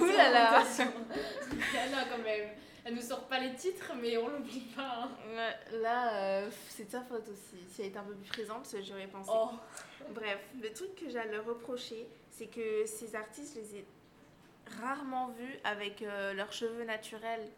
Là 0.00 0.30
là. 0.30 0.60
Rihanna 1.72 2.04
quand 2.10 2.22
même. 2.22 2.48
Elle 2.84 2.94
nous 2.94 3.02
sort 3.02 3.28
pas 3.28 3.38
les 3.38 3.54
titres, 3.54 3.92
mais 4.00 4.16
on 4.16 4.26
l'oublie 4.28 4.66
pas. 4.74 5.04
hein. 5.04 5.50
Là, 5.72 6.14
euh, 6.14 6.50
c'est 6.68 6.86
de 6.86 6.90
sa 6.90 7.02
faute 7.02 7.28
aussi. 7.28 7.62
Si 7.70 7.82
elle 7.82 7.88
était 7.88 7.98
un 7.98 8.02
peu 8.02 8.14
plus 8.14 8.28
présente, 8.28 8.66
j'aurais 8.82 9.06
pensé. 9.06 9.30
Oh, 9.32 9.50
Bref, 10.10 10.38
le 10.60 10.72
truc 10.72 10.96
que 10.96 11.04
leur 11.30 11.44
reprocher, 11.44 12.08
c'est 12.28 12.46
que 12.48 12.84
ces 12.86 13.14
artistes, 13.14 13.54
je 13.54 13.60
les 13.60 13.76
ai 13.76 13.86
rarement 14.80 15.28
vus 15.28 15.58
avec 15.64 16.02
euh, 16.02 16.32
leurs 16.34 16.52
cheveux 16.52 16.84
naturels. 16.84 17.48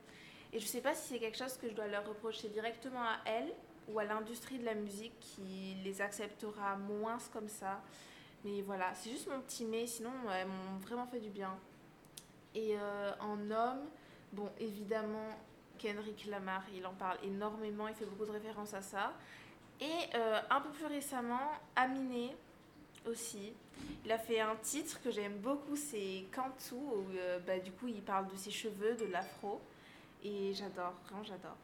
Et 0.52 0.60
je 0.60 0.66
sais 0.66 0.80
pas 0.80 0.94
si 0.94 1.14
c'est 1.14 1.18
quelque 1.18 1.38
chose 1.38 1.56
que 1.56 1.68
je 1.68 1.74
dois 1.74 1.86
leur 1.88 2.06
reprocher 2.06 2.48
directement 2.48 3.02
à 3.02 3.18
elles 3.26 3.52
ou 3.88 3.98
à 3.98 4.04
l'industrie 4.04 4.58
de 4.58 4.64
la 4.64 4.74
musique 4.74 5.18
qui 5.20 5.76
les 5.82 6.00
acceptera 6.00 6.76
moins 6.76 7.18
comme 7.32 7.48
ça. 7.48 7.82
Mais 8.44 8.62
voilà, 8.62 8.94
c'est 8.94 9.10
juste 9.10 9.28
mon 9.28 9.40
petit 9.40 9.64
mais, 9.64 9.86
sinon 9.86 10.10
elles 10.32 10.46
m'ont 10.46 10.78
vraiment 10.80 11.06
fait 11.06 11.20
du 11.20 11.30
bien. 11.30 11.56
Et 12.54 12.76
euh, 12.78 13.12
en 13.20 13.50
homme, 13.50 13.80
bon, 14.32 14.50
évidemment, 14.60 15.30
Kendrick 15.78 16.26
Lamar, 16.26 16.62
il 16.74 16.86
en 16.86 16.94
parle 16.94 17.18
énormément, 17.24 17.88
il 17.88 17.94
fait 17.94 18.04
beaucoup 18.04 18.26
de 18.26 18.30
références 18.30 18.74
à 18.74 18.82
ça. 18.82 19.12
Et 19.80 20.14
euh, 20.14 20.40
un 20.50 20.60
peu 20.60 20.70
plus 20.70 20.86
récemment, 20.86 21.50
Aminé 21.74 22.36
aussi. 23.08 23.52
Il 24.04 24.12
a 24.12 24.18
fait 24.18 24.40
un 24.40 24.56
titre 24.56 25.00
que 25.02 25.10
j'aime 25.10 25.38
beaucoup, 25.38 25.76
c'est 25.76 26.24
Cantu, 26.34 26.74
où 26.74 27.04
euh, 27.16 27.38
bah, 27.40 27.58
du 27.58 27.72
coup 27.72 27.88
il 27.88 28.02
parle 28.02 28.28
de 28.28 28.36
ses 28.36 28.50
cheveux, 28.50 28.94
de 28.94 29.06
l'afro. 29.06 29.60
Et 30.22 30.52
j'adore, 30.54 30.94
vraiment 31.04 31.22
j'adore. 31.24 31.56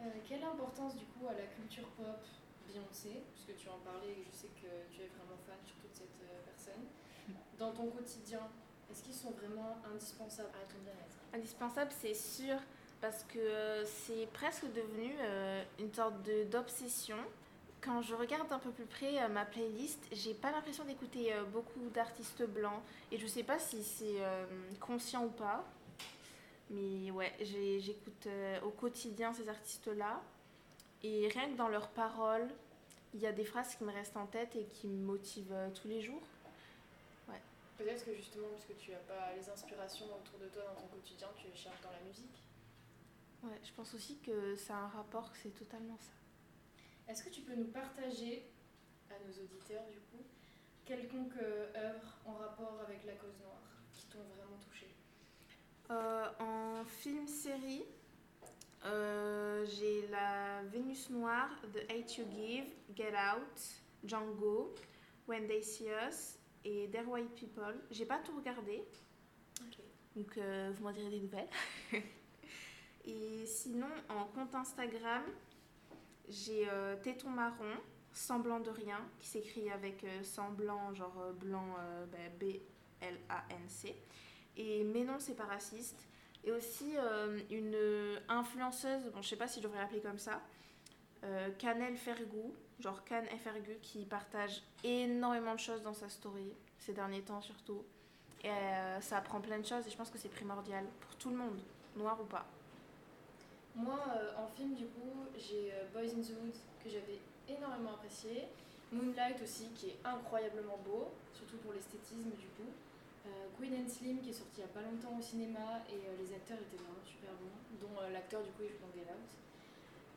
Euh, 0.00 0.04
quelle 0.28 0.42
importance 0.44 0.96
du 0.96 1.04
coup 1.06 1.26
à 1.28 1.32
la 1.32 1.46
culture 1.46 1.86
pop? 1.96 2.18
Beyoncé, 2.66 3.22
puisque 3.34 3.60
tu 3.62 3.68
en 3.68 3.78
parlais 3.84 4.10
et 4.12 4.24
je 4.32 4.36
sais 4.36 4.48
que 4.48 4.66
tu 4.94 5.02
es 5.02 5.06
vraiment 5.08 5.38
fan 5.46 5.56
sur 5.64 5.76
toute 5.76 5.92
cette 5.94 6.22
euh, 6.22 6.40
personne, 6.46 6.82
dans 7.58 7.72
ton 7.72 7.88
quotidien 7.90 8.40
Est-ce 8.90 9.02
qu'ils 9.04 9.14
sont 9.14 9.30
vraiment 9.32 9.76
indispensables 9.92 10.48
à 10.50 10.64
ton 10.66 10.78
bien-être? 10.82 11.18
Indispensable, 11.34 11.90
c'est 12.00 12.14
sûr, 12.14 12.56
parce 13.02 13.22
que 13.24 13.84
c'est 13.84 14.26
presque 14.32 14.64
devenu 14.72 15.12
une 15.78 15.92
sorte 15.92 16.22
de- 16.22 16.44
d'obsession. 16.44 17.18
Quand 17.84 18.00
je 18.00 18.14
regarde 18.14 18.50
un 18.50 18.58
peu 18.58 18.70
plus 18.70 18.86
près 18.86 19.22
euh, 19.22 19.28
ma 19.28 19.44
playlist, 19.44 20.00
j'ai 20.10 20.32
pas 20.32 20.50
l'impression 20.50 20.84
d'écouter 20.84 21.34
euh, 21.34 21.44
beaucoup 21.44 21.90
d'artistes 21.92 22.42
blancs. 22.42 22.80
Et 23.12 23.18
je 23.18 23.26
sais 23.26 23.42
pas 23.42 23.58
si 23.58 23.84
c'est 23.84 24.24
euh, 24.24 24.46
conscient 24.80 25.24
ou 25.24 25.28
pas. 25.28 25.62
Mais 26.70 27.10
ouais, 27.10 27.30
j'écoute 27.40 28.26
au 28.64 28.70
quotidien 28.70 29.34
ces 29.34 29.50
artistes-là. 29.50 30.22
Et 31.02 31.28
rien 31.28 31.50
que 31.50 31.56
dans 31.56 31.68
leurs 31.68 31.88
paroles, 31.88 32.48
il 33.12 33.20
y 33.20 33.26
a 33.26 33.32
des 33.32 33.44
phrases 33.44 33.76
qui 33.76 33.84
me 33.84 33.92
restent 33.92 34.16
en 34.16 34.26
tête 34.26 34.56
et 34.56 34.64
qui 34.64 34.88
me 34.88 35.04
motivent 35.04 35.54
tous 35.74 35.86
les 35.86 36.00
jours. 36.00 36.22
Peut-être 37.76 38.06
que 38.06 38.14
justement, 38.14 38.46
puisque 38.54 38.80
tu 38.80 38.92
n'as 38.92 38.96
pas 38.98 39.34
les 39.36 39.46
inspirations 39.50 40.06
autour 40.06 40.38
de 40.38 40.46
toi 40.46 40.62
dans 40.62 40.80
ton 40.80 40.86
quotidien, 40.86 41.28
tu 41.36 41.48
les 41.48 41.56
cherches 41.56 41.82
dans 41.82 41.90
la 41.90 42.00
musique. 42.08 42.40
Ouais, 43.42 43.60
je 43.62 43.72
pense 43.72 43.92
aussi 43.94 44.16
que 44.20 44.56
ça 44.56 44.74
a 44.74 44.78
un 44.78 44.88
rapport, 44.88 45.30
que 45.32 45.38
c'est 45.42 45.54
totalement 45.58 45.98
ça. 45.98 46.23
Est-ce 47.08 47.22
que 47.22 47.30
tu 47.30 47.42
peux 47.42 47.54
nous 47.54 47.66
partager, 47.68 48.50
à 49.10 49.14
nos 49.26 49.42
auditeurs 49.42 49.84
du 49.90 49.98
coup, 49.98 50.24
quelconque 50.84 51.36
euh, 51.42 51.72
œuvre 51.76 52.18
en 52.24 52.34
rapport 52.34 52.80
avec 52.86 53.04
la 53.04 53.12
cause 53.14 53.36
noire 53.42 53.62
qui 53.92 54.06
t'ont 54.06 54.24
vraiment 54.36 54.58
touché? 54.58 54.88
Euh, 55.90 56.28
en 56.40 56.84
film-série, 56.84 57.84
euh, 58.86 59.66
j'ai 59.66 60.06
la 60.08 60.62
Vénus 60.64 61.10
Noire, 61.10 61.50
The 61.72 61.90
Hate 61.90 62.16
You 62.18 62.24
Give, 62.30 62.72
Get 62.96 63.12
Out, 63.12 63.82
Django, 64.04 64.74
When 65.26 65.46
They 65.46 65.62
See 65.62 65.88
Us 66.08 66.38
et 66.64 66.88
Dear 66.88 67.08
White 67.08 67.34
People. 67.34 67.80
J'ai 67.90 68.06
pas 68.06 68.18
tout 68.18 68.36
regardé, 68.36 68.82
donc 70.16 70.36
euh, 70.36 70.72
vous 70.74 70.84
m'en 70.84 70.92
direz 70.92 71.10
des 71.10 71.20
nouvelles. 71.20 71.48
et 73.04 73.46
sinon, 73.46 73.88
en 74.08 74.24
compte 74.26 74.54
Instagram, 74.54 75.22
j'ai 76.28 76.68
euh, 76.68 76.96
Téton 77.02 77.30
Marron, 77.30 77.76
Semblant 78.14 78.60
de 78.60 78.70
Rien, 78.70 79.00
qui 79.18 79.26
s'écrit 79.26 79.70
avec 79.70 80.04
euh, 80.04 80.22
semblant, 80.22 80.94
genre 80.94 81.20
euh, 81.20 81.32
blanc, 81.32 81.66
euh, 81.80 82.06
bah, 82.06 82.18
B-L-A-N-C. 82.38 83.96
Et 84.56 84.84
Mais 84.84 85.02
non, 85.02 85.16
c'est 85.18 85.34
pas 85.34 85.46
raciste. 85.46 86.06
Et 86.44 86.52
aussi 86.52 86.92
une 87.50 87.74
influenceuse, 88.28 89.10
bon, 89.14 89.22
je 89.22 89.28
sais 89.30 89.36
pas 89.36 89.48
si 89.48 89.60
je 89.60 89.64
devrais 89.64 89.78
l'appeler 89.80 90.02
comme 90.02 90.18
ça, 90.18 90.42
Canel 91.56 91.96
Fergou, 91.96 92.54
genre 92.80 93.02
Can 93.06 93.24
Fergu, 93.38 93.78
qui 93.80 94.04
partage 94.04 94.62
énormément 94.84 95.54
de 95.54 95.58
choses 95.58 95.80
dans 95.80 95.94
sa 95.94 96.10
story, 96.10 96.52
ces 96.76 96.92
derniers 96.92 97.22
temps 97.22 97.40
surtout. 97.40 97.82
Et 98.44 98.50
ça 99.00 99.16
apprend 99.16 99.40
plein 99.40 99.58
de 99.58 99.64
choses 99.64 99.86
et 99.86 99.90
je 99.90 99.96
pense 99.96 100.10
que 100.10 100.18
c'est 100.18 100.28
primordial 100.28 100.84
pour 101.00 101.16
tout 101.16 101.30
le 101.30 101.36
monde, 101.36 101.62
noir 101.96 102.20
ou 102.20 102.26
pas. 102.26 102.44
Moi, 103.74 103.98
euh, 104.14 104.30
en 104.38 104.46
film, 104.46 104.74
du 104.74 104.86
coup, 104.86 105.26
j'ai 105.36 105.72
euh, 105.74 105.90
Boys 105.92 106.14
in 106.14 106.22
the 106.22 106.30
Woods 106.38 106.62
que 106.82 106.88
j'avais 106.88 107.18
énormément 107.48 107.94
apprécié. 107.94 108.46
Moonlight 108.92 109.42
aussi, 109.42 109.66
qui 109.74 109.90
est 109.90 109.98
incroyablement 110.04 110.78
beau, 110.86 111.10
surtout 111.34 111.56
pour 111.58 111.72
l'esthétisme 111.72 112.30
du 112.38 112.46
coup. 112.54 112.70
Euh, 113.26 113.50
Queen 113.58 113.74
and 113.74 113.88
Slim, 113.88 114.20
qui 114.20 114.30
est 114.30 114.38
sorti 114.38 114.58
il 114.58 114.60
y 114.60 114.64
a 114.64 114.70
pas 114.70 114.82
longtemps 114.82 115.18
au 115.18 115.22
cinéma, 115.22 115.82
et 115.90 115.98
les 115.98 116.30
acteurs 116.30 116.58
étaient 116.62 116.78
vraiment 116.78 117.02
super 117.02 117.34
bons, 117.34 117.58
dont 117.82 117.98
l'acteur 118.12 118.44
du 118.44 118.50
coup 118.52 118.62
il 118.62 118.70
joue 118.70 118.78
dans 118.78 118.94
Get 118.94 119.10
Out. 119.10 119.32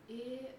Et 0.09 0.53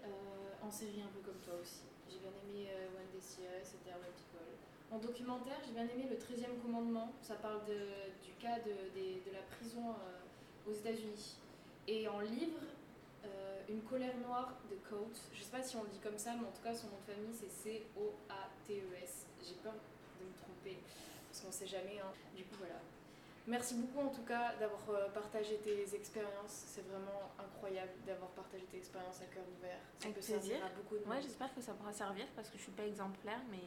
en 0.61 0.69
série 0.69 1.01
un 1.01 1.07
peu 1.15 1.21
comme 1.23 1.39
toi 1.39 1.55
aussi. 1.61 1.87
J'ai 2.09 2.19
bien 2.19 2.33
aimé 2.43 2.67
One 2.97 3.07
Day 3.13 3.23
Us 3.23 3.69
et 3.73 3.79
Dear 3.85 3.97
White 4.01 4.17
People. 4.17 4.51
En 4.91 4.97
documentaire, 4.97 5.61
j'ai 5.65 5.71
bien 5.71 5.87
aimé 5.87 6.09
Le 6.09 6.17
13e 6.17 6.59
commandement. 6.61 7.13
Ça 7.21 7.35
parle 7.35 7.61
du 7.65 8.33
cas 8.41 8.59
de, 8.59 8.91
de 8.91 9.31
la 9.31 9.41
prison 9.55 9.95
aux 10.67 10.73
États-Unis. 10.73 11.37
Et 11.87 12.07
en 12.07 12.19
livre, 12.19 12.59
euh, 13.25 13.61
Une 13.69 13.81
colère 13.83 14.15
noire 14.25 14.53
de 14.69 14.75
Coates. 14.89 15.21
Je 15.33 15.43
sais 15.43 15.51
pas 15.51 15.61
si 15.63 15.75
on 15.75 15.83
le 15.83 15.89
dit 15.89 15.99
comme 15.99 16.17
ça, 16.17 16.31
mais 16.39 16.47
en 16.47 16.51
tout 16.51 16.63
cas, 16.63 16.73
son 16.73 16.87
nom 16.87 16.97
de 17.05 17.11
famille 17.13 17.33
c'est 17.33 17.49
C-O-A-T-E-S. 17.49 19.25
J'ai 19.47 19.55
peur 19.55 19.73
de 19.73 20.25
me 20.25 20.33
tromper 20.37 20.77
parce 21.29 21.41
qu'on 21.41 21.51
sait 21.51 21.67
jamais. 21.67 21.99
hein. 21.99 22.11
Du 22.35 22.43
coup, 22.43 22.55
voilà. 22.59 22.75
Merci 23.47 23.75
beaucoup 23.75 24.05
en 24.05 24.11
tout 24.11 24.21
cas 24.23 24.53
d'avoir 24.59 24.81
euh, 24.91 25.09
partagé 25.09 25.57
tes 25.57 25.95
expériences. 25.95 26.65
C'est 26.67 26.85
vraiment 26.87 27.31
incroyable 27.39 27.91
d'avoir 28.05 28.29
partagé 28.31 28.63
tes 28.65 28.77
expériences 28.77 29.21
à 29.21 29.25
cœur 29.33 29.43
ouvert. 29.57 29.79
Ça 29.97 30.05
Avec 30.05 30.15
peut 30.15 30.21
servir 30.21 30.49
plaisir. 30.49 30.65
à 30.65 30.69
beaucoup 30.69 30.97
de 30.97 31.09
Ouais, 31.09 31.21
j'espère 31.21 31.53
que 31.55 31.61
ça 31.61 31.73
pourra 31.73 31.93
servir 31.93 32.25
parce 32.35 32.49
que 32.49 32.57
je 32.57 32.63
suis 32.63 32.71
pas 32.73 32.85
exemplaire, 32.85 33.39
mais. 33.49 33.57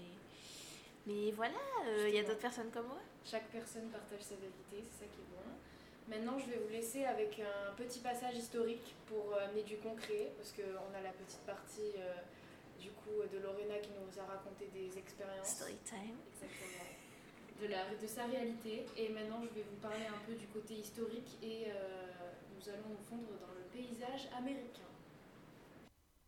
Mais 1.05 1.33
voilà, 1.33 1.59
euh, 1.89 2.09
il 2.09 2.15
y 2.15 2.19
a 2.21 2.23
d'autres 2.23 2.39
personnes 2.39 2.71
comme 2.71 2.87
moi. 2.87 3.01
Chaque 3.25 3.49
personne 3.51 3.89
partage 3.91 4.23
sa 4.23 4.37
vérité, 4.37 4.85
c'est 4.87 5.03
ça 5.03 5.11
qui 5.11 5.19
est 5.19 5.31
bon. 5.35 5.42
Maintenant, 6.09 6.39
je 6.39 6.47
vais 6.51 6.59
vous 6.59 6.69
laisser 6.69 7.05
avec 7.05 7.41
un 7.41 7.73
petit 7.75 8.01
passage 8.01 8.37
historique 8.37 8.95
pour 9.07 9.35
euh, 9.35 9.47
amener 9.47 9.63
du 9.63 9.77
concret, 9.77 10.33
parce 10.37 10.53
qu'on 10.53 10.95
a 10.95 11.01
la 11.01 11.13
petite 11.13 11.41
partie 11.47 11.93
euh, 11.97 12.15
du 12.81 12.91
coup 12.91 13.23
de 13.33 13.39
Lorena 13.39 13.79
qui 13.79 13.91
nous 13.91 14.21
a 14.21 14.25
raconté 14.27 14.67
des 14.75 14.99
expériences. 14.99 15.57
Story 15.57 15.77
time. 15.85 16.17
Exactement. 16.35 16.83
De, 17.61 17.67
la, 17.69 17.95
de 17.95 18.07
sa 18.07 18.27
réalité. 18.27 18.85
Et 18.97 19.09
maintenant, 19.11 19.41
je 19.43 19.55
vais 19.55 19.63
vous 19.63 19.77
parler 19.81 20.05
un 20.07 20.19
peu 20.27 20.35
du 20.35 20.47
côté 20.49 20.75
historique 20.75 21.39
et 21.43 21.67
euh, 21.69 22.11
nous 22.57 22.69
allons 22.69 22.89
nous 22.91 23.05
fondre 23.09 23.29
dans 23.41 23.55
le 23.55 23.63
paysage 23.73 24.29
américain. 24.37 24.83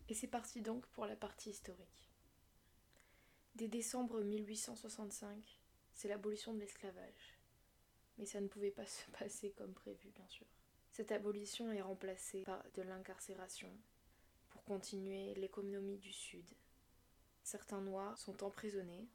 Et 0.08 0.14
c'est 0.14 0.28
parti 0.28 0.60
donc 0.60 0.86
pour 0.88 1.06
la 1.06 1.16
partie 1.16 1.50
historique. 1.50 2.10
Dès 3.56 3.68
décembre 3.68 4.20
1865, 4.22 5.60
c'est 5.92 6.08
l'abolition 6.08 6.54
de 6.54 6.60
l'esclavage. 6.60 7.33
Mais 8.18 8.26
ça 8.26 8.40
ne 8.40 8.48
pouvait 8.48 8.70
pas 8.70 8.86
se 8.86 9.10
passer 9.12 9.50
comme 9.52 9.72
prévu, 9.72 10.10
bien 10.10 10.28
sûr. 10.28 10.46
Cette 10.92 11.12
abolition 11.12 11.72
est 11.72 11.82
remplacée 11.82 12.42
par 12.42 12.62
de 12.74 12.82
l'incarcération 12.82 13.70
pour 14.50 14.62
continuer 14.64 15.34
l'économie 15.34 15.98
du 15.98 16.12
Sud. 16.12 16.48
Certains 17.42 17.80
Noirs 17.80 18.16
sont 18.16 18.44
emprisonnés 18.44 19.08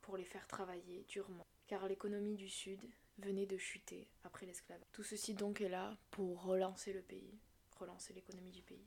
pour 0.00 0.16
les 0.16 0.24
faire 0.24 0.46
travailler 0.46 1.04
durement, 1.08 1.46
car 1.66 1.86
l'économie 1.86 2.36
du 2.36 2.48
Sud 2.48 2.80
venait 3.18 3.46
de 3.46 3.58
chuter 3.58 4.08
après 4.24 4.46
l'esclavage. 4.46 4.86
Tout 4.92 5.02
ceci 5.02 5.34
donc 5.34 5.60
est 5.60 5.68
là 5.68 5.96
pour 6.10 6.42
relancer 6.42 6.92
le 6.92 7.02
pays, 7.02 7.38
relancer 7.78 8.12
l'économie 8.12 8.50
du 8.50 8.62
pays. 8.62 8.86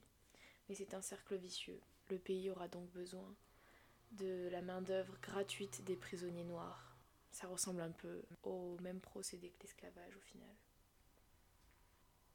Mais 0.67 0.75
c'est 0.75 0.93
un 0.93 1.01
cercle 1.01 1.35
vicieux. 1.35 1.79
Le 2.09 2.17
pays 2.17 2.49
aura 2.49 2.67
donc 2.67 2.89
besoin 2.91 3.35
de 4.11 4.49
la 4.51 4.61
main-d'œuvre 4.61 5.17
gratuite 5.21 5.83
des 5.83 5.95
prisonniers 5.95 6.43
noirs. 6.43 6.88
Ça 7.31 7.47
ressemble 7.47 7.81
un 7.81 7.91
peu 7.91 8.23
au 8.43 8.77
même 8.79 8.99
procédé 8.99 9.51
que 9.51 9.63
l'esclavage 9.63 10.15
au 10.15 10.21
final. 10.21 10.55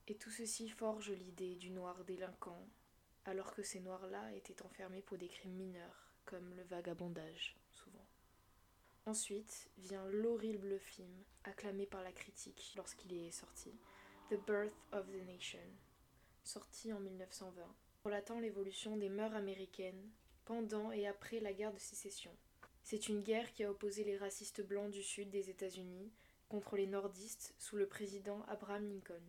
Et 0.06 0.16
tout 0.16 0.30
ceci 0.30 0.68
forge 0.68 1.10
l'idée 1.10 1.56
du 1.56 1.70
noir 1.70 2.04
délinquant, 2.04 2.68
alors 3.24 3.54
que 3.54 3.62
ces 3.62 3.80
noirs-là 3.80 4.32
étaient 4.34 4.62
enfermés 4.62 5.02
pour 5.02 5.16
des 5.16 5.28
crimes 5.28 5.54
mineurs, 5.54 6.12
comme 6.26 6.54
le 6.54 6.62
vagabondage, 6.64 7.56
souvent. 7.70 8.06
Ensuite 9.06 9.70
vient 9.78 10.06
l'horrible 10.06 10.78
film, 10.78 11.24
acclamé 11.44 11.86
par 11.86 12.02
la 12.02 12.12
critique 12.12 12.72
lorsqu'il 12.76 13.12
est 13.12 13.30
sorti, 13.30 13.78
The 14.30 14.36
Birth 14.46 14.74
of 14.92 15.06
the 15.10 15.26
Nation, 15.26 15.58
sorti 16.42 16.92
en 16.92 17.00
1920, 17.00 17.62
relatant 18.04 18.40
l'évolution 18.40 18.96
des 18.96 19.08
mœurs 19.08 19.34
américaines 19.34 20.10
pendant 20.44 20.92
et 20.92 21.06
après 21.06 21.40
la 21.40 21.52
guerre 21.52 21.72
de 21.72 21.78
sécession. 21.78 22.34
C'est 22.84 23.08
une 23.08 23.22
guerre 23.22 23.50
qui 23.54 23.64
a 23.64 23.70
opposé 23.70 24.04
les 24.04 24.18
racistes 24.18 24.60
blancs 24.60 24.90
du 24.90 25.02
sud 25.02 25.30
des 25.30 25.48
États-Unis 25.48 26.12
contre 26.50 26.76
les 26.76 26.86
nordistes 26.86 27.54
sous 27.58 27.76
le 27.76 27.86
président 27.86 28.42
Abraham 28.46 28.86
Lincoln. 28.86 29.22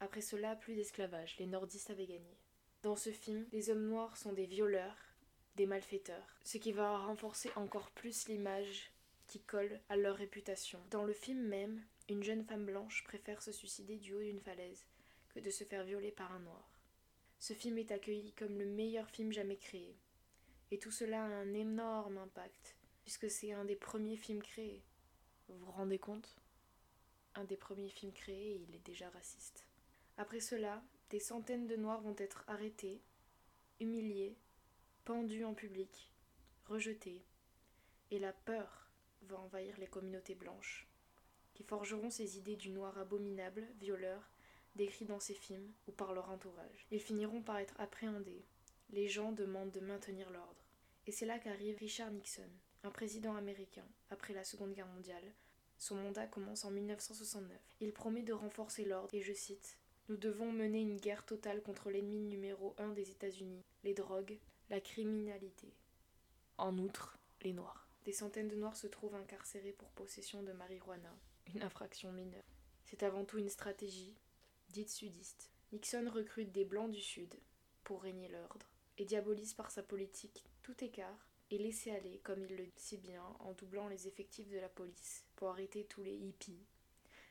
Après 0.00 0.22
cela, 0.22 0.56
plus 0.56 0.74
d'esclavage, 0.74 1.36
les 1.38 1.46
nordistes 1.46 1.90
avaient 1.90 2.06
gagné. 2.06 2.38
Dans 2.82 2.96
ce 2.96 3.10
film, 3.10 3.46
les 3.52 3.68
hommes 3.68 3.86
noirs 3.86 4.16
sont 4.16 4.32
des 4.32 4.46
violeurs, 4.46 4.96
des 5.54 5.66
malfaiteurs, 5.66 6.38
ce 6.44 6.56
qui 6.56 6.72
va 6.72 6.96
renforcer 6.96 7.50
encore 7.56 7.90
plus 7.90 8.26
l'image 8.26 8.90
qui 9.26 9.40
colle 9.40 9.80
à 9.90 9.96
leur 9.96 10.16
réputation. 10.16 10.80
Dans 10.90 11.04
le 11.04 11.12
film 11.12 11.46
même, 11.46 11.82
une 12.08 12.24
jeune 12.24 12.44
femme 12.44 12.64
blanche 12.64 13.04
préfère 13.04 13.42
se 13.42 13.52
suicider 13.52 13.98
du 13.98 14.14
haut 14.14 14.22
d'une 14.22 14.40
falaise 14.40 14.86
que 15.34 15.40
de 15.40 15.50
se 15.50 15.64
faire 15.64 15.84
violer 15.84 16.10
par 16.10 16.32
un 16.32 16.40
noir. 16.40 16.80
Ce 17.38 17.52
film 17.52 17.76
est 17.76 17.92
accueilli 17.92 18.32
comme 18.32 18.58
le 18.58 18.64
meilleur 18.66 19.10
film 19.10 19.30
jamais 19.30 19.56
créé. 19.56 19.94
Et 20.70 20.78
tout 20.78 20.90
cela 20.90 21.22
a 21.22 21.28
un 21.28 21.52
énorme 21.52 22.16
impact, 22.16 22.74
puisque 23.04 23.30
c'est 23.30 23.52
un 23.52 23.64
des 23.64 23.76
premiers 23.76 24.16
films 24.16 24.42
créés. 24.42 24.82
Vous 25.48 25.58
vous 25.58 25.70
rendez 25.72 25.98
compte? 25.98 26.36
Un 27.34 27.44
des 27.44 27.56
premiers 27.56 27.90
films 27.90 28.12
créés, 28.12 28.64
il 28.66 28.74
est 28.74 28.84
déjà 28.84 29.10
raciste. 29.10 29.66
Après 30.16 30.40
cela, 30.40 30.82
des 31.10 31.20
centaines 31.20 31.66
de 31.66 31.76
Noirs 31.76 32.00
vont 32.00 32.16
être 32.18 32.44
arrêtés, 32.46 33.02
humiliés, 33.80 34.36
pendus 35.04 35.44
en 35.44 35.54
public, 35.54 36.10
rejetés, 36.66 37.24
et 38.10 38.18
la 38.18 38.32
peur 38.32 38.90
va 39.22 39.38
envahir 39.38 39.78
les 39.78 39.86
communautés 39.86 40.34
blanches, 40.34 40.88
qui 41.52 41.62
forgeront 41.62 42.10
ces 42.10 42.38
idées 42.38 42.56
du 42.56 42.70
noir 42.70 42.96
abominable, 42.98 43.66
violeur, 43.78 44.30
décrit 44.76 45.04
dans 45.04 45.20
ces 45.20 45.34
films 45.34 45.72
ou 45.86 45.92
par 45.92 46.14
leur 46.14 46.30
entourage. 46.30 46.86
Ils 46.90 47.00
finiront 47.00 47.42
par 47.42 47.58
être 47.58 47.78
appréhendés. 47.80 48.44
Les 48.90 49.08
gens 49.08 49.32
demandent 49.32 49.70
de 49.70 49.80
maintenir 49.80 50.30
l'ordre. 50.30 50.64
Et 51.06 51.12
c'est 51.12 51.26
là 51.26 51.38
qu'arrive 51.38 51.76
Richard 51.78 52.10
Nixon, 52.10 52.50
un 52.84 52.90
président 52.90 53.34
américain, 53.34 53.86
après 54.10 54.34
la 54.34 54.44
Seconde 54.44 54.74
Guerre 54.74 54.86
mondiale, 54.88 55.32
Son 55.78 55.96
mandat 55.96 56.26
commence 56.26 56.64
en 56.64 56.70
1969. 56.70 57.58
Il 57.80 57.92
promet 57.92 58.22
de 58.22 58.32
renforcer 58.32 58.84
l'ordre 58.84 59.14
et 59.14 59.22
je 59.22 59.32
cite 59.32 59.76
Nous 60.08 60.16
devons 60.16 60.52
mener 60.52 60.80
une 60.80 61.00
guerre 61.00 61.24
totale 61.24 61.62
contre 61.62 61.90
l'ennemi 61.90 62.20
numéro 62.20 62.74
un 62.78 62.90
des 62.90 63.10
États-Unis, 63.10 63.64
les 63.82 63.94
drogues, 63.94 64.38
la 64.70 64.80
criminalité. 64.80 65.72
En 66.58 66.78
outre, 66.78 67.18
les 67.42 67.52
Noirs. 67.52 67.88
Des 68.04 68.12
centaines 68.12 68.48
de 68.48 68.54
Noirs 68.54 68.76
se 68.76 68.86
trouvent 68.86 69.14
incarcérés 69.16 69.72
pour 69.72 69.88
possession 69.90 70.42
de 70.42 70.52
marijuana, 70.52 71.16
une 71.54 71.62
infraction 71.62 72.12
mineure. 72.12 72.44
C'est 72.84 73.02
avant 73.02 73.24
tout 73.24 73.38
une 73.38 73.48
stratégie, 73.48 74.14
dite 74.68 74.90
sudiste. 74.90 75.50
Nixon 75.72 76.08
recrute 76.12 76.52
des 76.52 76.64
Blancs 76.64 76.90
du 76.90 77.00
Sud 77.00 77.34
pour 77.82 78.02
régner 78.02 78.28
l'ordre 78.28 78.66
et 78.98 79.04
diabolise 79.04 79.54
par 79.54 79.70
sa 79.70 79.82
politique 79.82 80.44
tout 80.62 80.84
écart 80.84 81.26
et 81.50 81.58
laisser 81.58 81.90
aller, 81.90 82.20
comme 82.24 82.42
il 82.44 82.56
le 82.56 82.64
dit 82.64 82.72
si 82.76 82.96
bien, 82.96 83.24
en 83.40 83.52
doublant 83.52 83.88
les 83.88 84.08
effectifs 84.08 84.48
de 84.48 84.58
la 84.58 84.68
police 84.68 85.24
pour 85.36 85.48
arrêter 85.48 85.84
tous 85.84 86.02
les 86.02 86.14
hippies, 86.14 86.66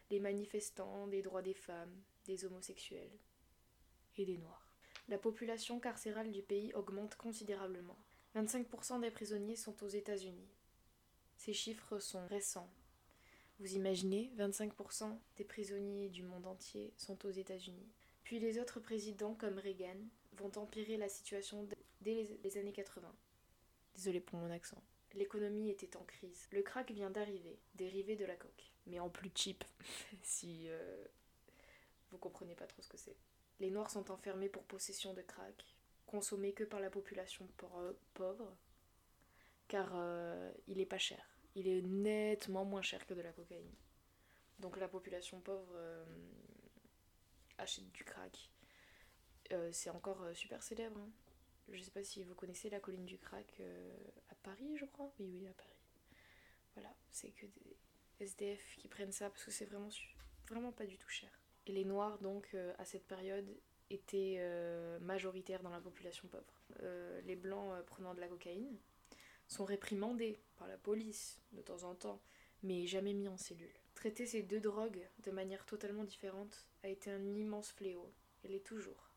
les 0.09 0.19
manifestants 0.19 1.07
des 1.07 1.21
droits 1.21 1.41
des 1.41 1.53
femmes, 1.53 1.95
des 2.25 2.45
homosexuels 2.45 3.17
et 4.17 4.25
des 4.25 4.37
noirs. 4.37 4.67
La 5.09 5.17
population 5.17 5.79
carcérale 5.79 6.31
du 6.31 6.41
pays 6.41 6.73
augmente 6.73 7.15
considérablement. 7.15 7.97
25% 8.35 9.01
des 9.01 9.11
prisonniers 9.11 9.55
sont 9.55 9.83
aux 9.83 9.89
États-Unis. 9.89 10.49
Ces 11.37 11.53
chiffres 11.53 11.99
sont 11.99 12.25
récents. 12.27 12.69
Vous 13.59 13.75
imaginez, 13.75 14.31
25% 14.37 15.17
des 15.37 15.43
prisonniers 15.43 16.09
du 16.09 16.23
monde 16.23 16.47
entier 16.47 16.93
sont 16.97 17.25
aux 17.25 17.31
États-Unis. 17.31 17.91
Puis 18.23 18.39
les 18.39 18.59
autres 18.59 18.79
présidents, 18.79 19.35
comme 19.35 19.59
Reagan, 19.59 19.97
vont 20.37 20.51
empirer 20.55 20.97
la 20.97 21.09
situation 21.09 21.67
dès 22.01 22.39
les, 22.43 22.57
années 22.57 22.73
80. 22.73 23.13
Désolé 23.95 24.19
pour 24.19 24.39
mon 24.39 24.51
accent. 24.51 24.81
L'économie 25.13 25.69
était 25.69 25.95
en 25.97 26.03
crise. 26.03 26.47
Le 26.51 26.63
crack 26.63 26.91
vient 26.91 27.11
d'arriver, 27.11 27.59
dérivé 27.75 28.15
de 28.15 28.25
la 28.25 28.35
coque. 28.35 28.71
Mais 28.87 28.99
en 28.99 29.09
plus 29.09 29.31
cheap, 29.35 29.63
si 30.23 30.65
euh, 30.69 31.05
vous 32.11 32.17
comprenez 32.17 32.55
pas 32.55 32.67
trop 32.67 32.81
ce 32.81 32.89
que 32.89 32.97
c'est. 32.97 33.15
Les 33.59 33.69
Noirs 33.69 33.91
sont 33.91 34.09
enfermés 34.11 34.49
pour 34.49 34.63
possession 34.63 35.13
de 35.13 35.21
crack, 35.21 35.65
consommé 36.07 36.53
que 36.53 36.63
par 36.63 36.79
la 36.79 36.89
population 36.89 37.47
pauvre, 38.15 38.55
car 39.67 39.91
euh, 39.95 40.51
il 40.67 40.79
est 40.79 40.85
pas 40.85 40.97
cher. 40.97 41.23
Il 41.55 41.67
est 41.67 41.81
nettement 41.83 42.65
moins 42.65 42.81
cher 42.81 43.05
que 43.05 43.13
de 43.13 43.21
la 43.21 43.31
cocaïne. 43.31 43.71
Donc 44.59 44.77
la 44.77 44.87
population 44.87 45.39
pauvre 45.39 45.73
euh, 45.75 46.03
achète 47.59 47.91
du 47.91 48.03
crack. 48.03 48.49
Euh, 49.51 49.69
c'est 49.71 49.91
encore 49.91 50.25
super 50.33 50.63
célèbre. 50.63 50.99
hein. 50.99 51.09
Je 51.71 51.81
sais 51.81 51.91
pas 51.91 52.03
si 52.03 52.23
vous 52.23 52.35
connaissez 52.35 52.69
la 52.69 52.79
colline 52.79 53.05
du 53.05 53.17
crack 53.17 53.55
euh, 53.59 53.95
à 54.29 54.35
Paris, 54.35 54.75
je 54.77 54.85
crois. 54.85 55.11
Oui, 55.19 55.29
oui, 55.31 55.47
à 55.47 55.53
Paris. 55.53 55.69
Voilà, 56.75 56.93
c'est 57.09 57.31
que 57.31 57.45
des 57.45 57.77
SDF 58.19 58.77
qui 58.77 58.87
prennent 58.87 59.11
ça 59.11 59.29
parce 59.29 59.43
que 59.43 59.51
c'est 59.51 59.65
vraiment, 59.65 59.89
vraiment 60.47 60.71
pas 60.71 60.85
du 60.85 60.97
tout 60.97 61.09
cher. 61.09 61.29
Et 61.65 61.71
les 61.71 61.85
Noirs, 61.85 62.19
donc, 62.19 62.49
euh, 62.53 62.73
à 62.77 62.85
cette 62.85 63.07
période, 63.07 63.47
étaient 63.89 64.37
euh, 64.39 64.99
majoritaires 64.99 65.61
dans 65.61 65.69
la 65.69 65.79
population 65.79 66.27
pauvre. 66.27 66.61
Euh, 66.81 67.21
les 67.21 67.35
Blancs 67.35 67.83
prenant 67.85 68.13
de 68.13 68.19
la 68.19 68.27
cocaïne 68.27 68.77
sont 69.47 69.65
réprimandés 69.65 70.39
par 70.57 70.67
la 70.67 70.77
police 70.77 71.39
de 71.51 71.61
temps 71.61 71.83
en 71.83 71.95
temps, 71.95 72.21
mais 72.63 72.87
jamais 72.87 73.13
mis 73.13 73.27
en 73.27 73.37
cellule. 73.37 73.73
Traiter 73.93 74.25
ces 74.25 74.41
deux 74.41 74.61
drogues 74.61 75.07
de 75.19 75.31
manière 75.31 75.65
totalement 75.65 76.03
différente 76.03 76.67
a 76.81 76.89
été 76.89 77.11
un 77.11 77.35
immense 77.35 77.71
fléau, 77.71 78.11
et 78.43 78.47
l'est 78.47 78.65
toujours. 78.65 79.12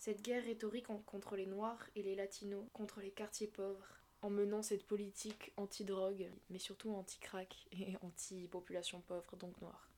Cette 0.00 0.22
guerre 0.22 0.44
rhétorique 0.44 0.86
contre 1.04 1.36
les 1.36 1.44
Noirs 1.44 1.86
et 1.94 2.02
les 2.02 2.14
Latinos, 2.14 2.64
contre 2.72 3.02
les 3.02 3.10
quartiers 3.10 3.46
pauvres, 3.46 4.00
en 4.22 4.30
menant 4.30 4.62
cette 4.62 4.86
politique 4.86 5.52
anti-drogue, 5.58 6.30
mais 6.48 6.58
surtout 6.58 6.94
anti-crack 6.94 7.68
et 7.72 7.96
anti-population 8.02 9.02
pauvre, 9.02 9.36
donc 9.36 9.60
noire. 9.60 9.90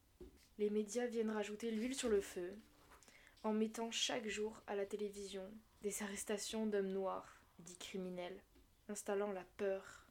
Les 0.58 0.70
médias 0.70 1.06
viennent 1.06 1.30
rajouter 1.30 1.70
l'huile 1.70 1.94
sur 1.94 2.08
le 2.08 2.20
feu, 2.20 2.52
en 3.44 3.52
mettant 3.52 3.92
chaque 3.92 4.26
jour 4.26 4.60
à 4.66 4.74
la 4.74 4.86
télévision 4.86 5.48
des 5.82 6.02
arrestations 6.02 6.66
d'hommes 6.66 6.92
noirs, 6.92 7.40
dits 7.60 7.78
criminels, 7.78 8.42
installant 8.88 9.30
la 9.30 9.44
peur 9.56 10.04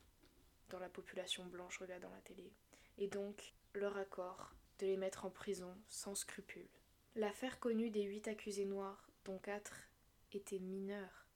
dans 0.69 0.79
la 0.79 0.87
population 0.87 1.45
blanche 1.47 1.79
regardant 1.79 2.11
la 2.11 2.21
télé, 2.21 2.49
et 2.97 3.07
donc 3.07 3.53
leur 3.73 3.97
accord 3.97 4.53
de 4.79 4.85
les 4.85 4.95
mettre 4.95 5.25
en 5.25 5.29
prison 5.29 5.75
sans 5.89 6.15
scrupule. 6.15 6.69
L'affaire 7.17 7.59
connue 7.59 7.89
des 7.89 8.03
huit 8.03 8.29
accusés 8.29 8.63
noirs, 8.63 9.10
dont 9.25 9.37
quatre 9.39 9.89
étaient 10.33 10.59
mineurs, 10.59 11.27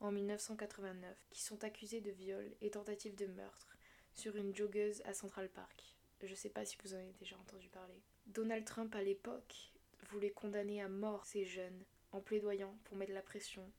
en 0.00 0.12
1989, 0.12 1.16
qui 1.30 1.42
sont 1.42 1.64
accusés 1.64 2.00
de 2.00 2.10
viol 2.10 2.50
et 2.60 2.70
tentative 2.70 3.14
de 3.16 3.26
meurtre 3.26 3.76
sur 4.14 4.36
une 4.36 4.54
joggeuse 4.54 5.02
à 5.04 5.14
Central 5.14 5.48
Park. 5.48 5.96
Je 6.22 6.34
sais 6.34 6.50
pas 6.50 6.64
si 6.64 6.76
vous 6.82 6.94
en 6.94 6.98
avez 6.98 7.12
déjà 7.12 7.36
entendu 7.36 7.68
parler. 7.68 8.00
Donald 8.26 8.64
Trump 8.64 8.94
à 8.94 9.02
l'époque 9.02 9.72
voulait 10.10 10.30
condamner 10.30 10.82
à 10.82 10.88
mort 10.88 11.24
ces 11.26 11.44
jeunes 11.44 11.84
en 12.12 12.20
plaidoyant 12.20 12.76
pour 12.84 12.96
mettre 12.96 13.12
la 13.12 13.22
pression. 13.22 13.70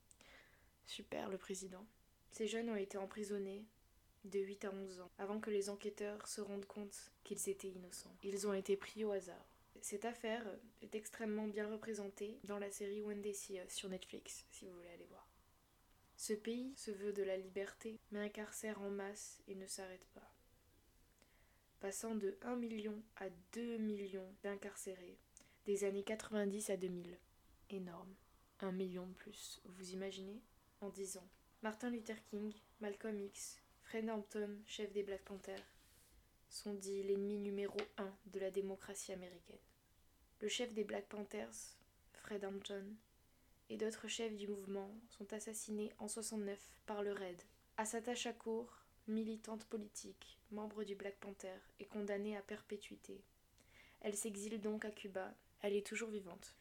Super 0.86 1.30
le 1.30 1.38
président. 1.38 1.86
Ces 2.32 2.48
jeunes 2.48 2.70
ont 2.70 2.76
été 2.76 2.98
emprisonnés 2.98 3.66
de 4.26 4.40
8 4.40 4.66
à 4.66 4.72
11 4.72 5.02
ans 5.02 5.12
avant 5.18 5.40
que 5.40 5.50
les 5.50 5.70
enquêteurs 5.70 6.28
se 6.28 6.42
rendent 6.42 6.66
compte 6.66 7.12
qu'ils 7.24 7.50
étaient 7.50 7.70
innocents. 7.70 8.16
Ils 8.24 8.48
ont 8.48 8.54
été 8.54 8.78
pris 8.78 9.04
au 9.04 9.12
hasard. 9.12 9.46
Cette 9.82 10.06
affaire 10.06 10.46
est 10.82 10.94
extrêmement 10.94 11.48
bien 11.48 11.70
représentée 11.70 12.40
dans 12.44 12.60
la 12.60 12.70
série 12.70 13.02
When 13.02 13.22
They 13.22 13.34
See 13.34 13.60
Us 13.60 13.74
sur 13.74 13.90
Netflix, 13.90 14.46
si 14.52 14.66
vous 14.66 14.74
voulez 14.74 14.90
aller 14.90 15.06
voir. 15.06 15.28
Ce 16.18 16.34
pays 16.34 16.74
se 16.76 16.92
veut 16.92 17.14
de 17.14 17.24
la 17.24 17.38
liberté, 17.38 18.00
mais 18.12 18.20
incarcère 18.20 18.82
en 18.82 18.90
masse 18.90 19.40
et 19.48 19.56
ne 19.56 19.66
s'arrête 19.66 20.06
pas. 20.14 20.34
Passant 21.80 22.14
de 22.14 22.38
1 22.42 22.58
million 22.58 23.02
à 23.16 23.30
2 23.54 23.78
millions 23.78 24.36
d'incarcérés, 24.44 25.18
des 25.66 25.86
années 25.86 26.04
90 26.04 26.70
à 26.72 26.78
2000. 26.78 27.18
Énorme. 27.70 28.14
Un 28.60 28.74
million 28.74 29.08
de 29.08 29.14
plus, 29.14 29.62
vous 29.64 29.92
imaginez? 29.92 30.42
En 30.82 30.90
10 30.90 31.18
ans. 31.18 31.28
Martin 31.62 31.90
Luther 31.90 32.22
King, 32.26 32.54
Malcolm 32.82 33.20
X, 33.22 33.62
Fred 33.84 34.10
Hampton, 34.10 34.58
chef 34.66 34.92
des 34.92 35.04
Black 35.04 35.24
Panthers, 35.24 35.74
sont 36.50 36.74
dits 36.74 37.04
l'ennemi 37.04 37.38
numéro 37.38 37.78
un 37.98 38.14
de 38.26 38.40
la 38.40 38.52
démocratie 38.52 39.14
américaine. 39.14 39.58
Le 40.42 40.48
chef 40.48 40.74
des 40.74 40.86
Black 40.86 41.06
Panthers, 41.10 41.76
Fred 42.14 42.46
Hampton, 42.46 42.86
et 43.70 43.76
d'autres 43.76 44.08
chefs 44.08 44.38
du 44.38 44.48
mouvement 44.48 44.90
sont 45.10 45.34
assassinés 45.34 45.92
en 46.00 46.08
69 46.08 46.58
par 46.86 47.04
le 47.04 47.12
RAID. 47.12 47.42
Assata 47.76 48.16
Shakur, 48.16 48.86
militante 49.10 49.66
politique, 49.66 50.40
membre 50.52 50.86
du 50.86 50.96
Black 50.96 51.18
Panther, 51.18 51.60
est 51.82 51.86
condamnée 51.86 52.38
à 52.38 52.42
perpétuité. 52.42 53.22
Elle 54.00 54.16
s'exile 54.16 54.62
donc 54.62 54.86
à 54.86 54.92
Cuba. 54.92 55.34
Elle 55.62 55.76
est 55.76 55.86
toujours 55.86 56.10
vivante. 56.10 56.56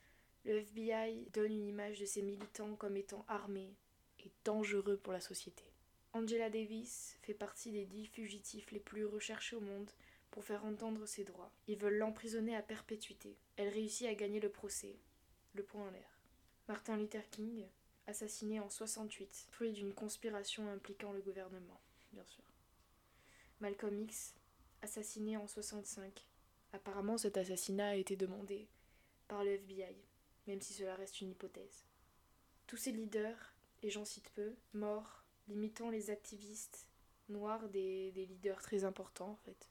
Le 0.44 0.56
FBI 0.56 1.28
donne 1.32 1.52
une 1.52 1.68
image 1.68 2.00
de 2.00 2.04
ces 2.06 2.22
militants 2.22 2.74
comme 2.74 2.96
étant 2.96 3.24
armés 3.28 3.76
et 4.24 4.30
dangereux 4.44 4.96
pour 4.96 5.12
la 5.12 5.20
société. 5.20 5.62
Angela 6.14 6.50
Davis 6.50 7.16
fait 7.22 7.34
partie 7.34 7.70
des 7.70 7.86
dix 7.86 8.06
fugitifs 8.06 8.72
les 8.72 8.80
plus 8.80 9.06
recherchés 9.06 9.54
au 9.54 9.60
monde 9.60 9.90
pour 10.38 10.44
faire 10.44 10.64
entendre 10.64 11.04
ses 11.04 11.24
droits. 11.24 11.50
Ils 11.66 11.76
veulent 11.76 11.98
l'emprisonner 11.98 12.54
à 12.54 12.62
perpétuité. 12.62 13.36
Elle 13.56 13.70
réussit 13.70 14.06
à 14.06 14.14
gagner 14.14 14.38
le 14.38 14.48
procès. 14.48 14.94
Le 15.52 15.64
point 15.64 15.88
en 15.88 15.90
l'air. 15.90 16.20
Martin 16.68 16.96
Luther 16.96 17.28
King, 17.30 17.66
assassiné 18.06 18.60
en 18.60 18.70
68, 18.70 19.48
fruit 19.50 19.72
d'une 19.72 19.92
conspiration 19.92 20.70
impliquant 20.70 21.10
le 21.10 21.22
gouvernement, 21.22 21.80
bien 22.12 22.24
sûr. 22.24 22.44
Malcolm 23.58 24.00
X, 24.00 24.36
assassiné 24.80 25.36
en 25.36 25.48
65. 25.48 26.24
Apparemment, 26.72 27.18
cet 27.18 27.36
assassinat 27.36 27.88
a 27.88 27.96
été 27.96 28.14
demandé 28.14 28.68
par 29.26 29.42
le 29.42 29.54
FBI, 29.54 29.96
même 30.46 30.60
si 30.60 30.72
cela 30.72 30.94
reste 30.94 31.20
une 31.20 31.32
hypothèse. 31.32 31.84
Tous 32.68 32.76
ces 32.76 32.92
leaders, 32.92 33.56
et 33.82 33.90
j'en 33.90 34.04
cite 34.04 34.30
peu, 34.36 34.54
morts, 34.72 35.24
limitant 35.48 35.90
les 35.90 36.10
activistes 36.10 36.86
noirs 37.28 37.68
des, 37.70 38.12
des 38.12 38.26
leaders 38.26 38.62
très 38.62 38.84
importants 38.84 39.30
en 39.30 39.36
fait. 39.44 39.68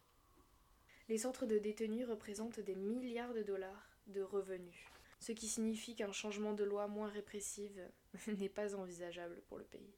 Les 1.09 1.19
centres 1.19 1.45
de 1.45 1.57
détenus 1.57 2.05
représentent 2.05 2.59
des 2.59 2.75
milliards 2.75 3.33
de 3.33 3.41
dollars 3.41 3.89
de 4.07 4.21
revenus, 4.21 4.85
ce 5.21 5.31
qui 5.31 5.47
signifie 5.47 5.95
qu'un 5.95 6.11
changement 6.11 6.53
de 6.53 6.65
loi 6.65 6.87
moins 6.87 7.07
répressive 7.07 7.81
n'est 8.27 8.49
pas 8.49 8.75
envisageable 8.75 9.41
pour 9.47 9.57
le 9.57 9.63
pays. 9.63 9.95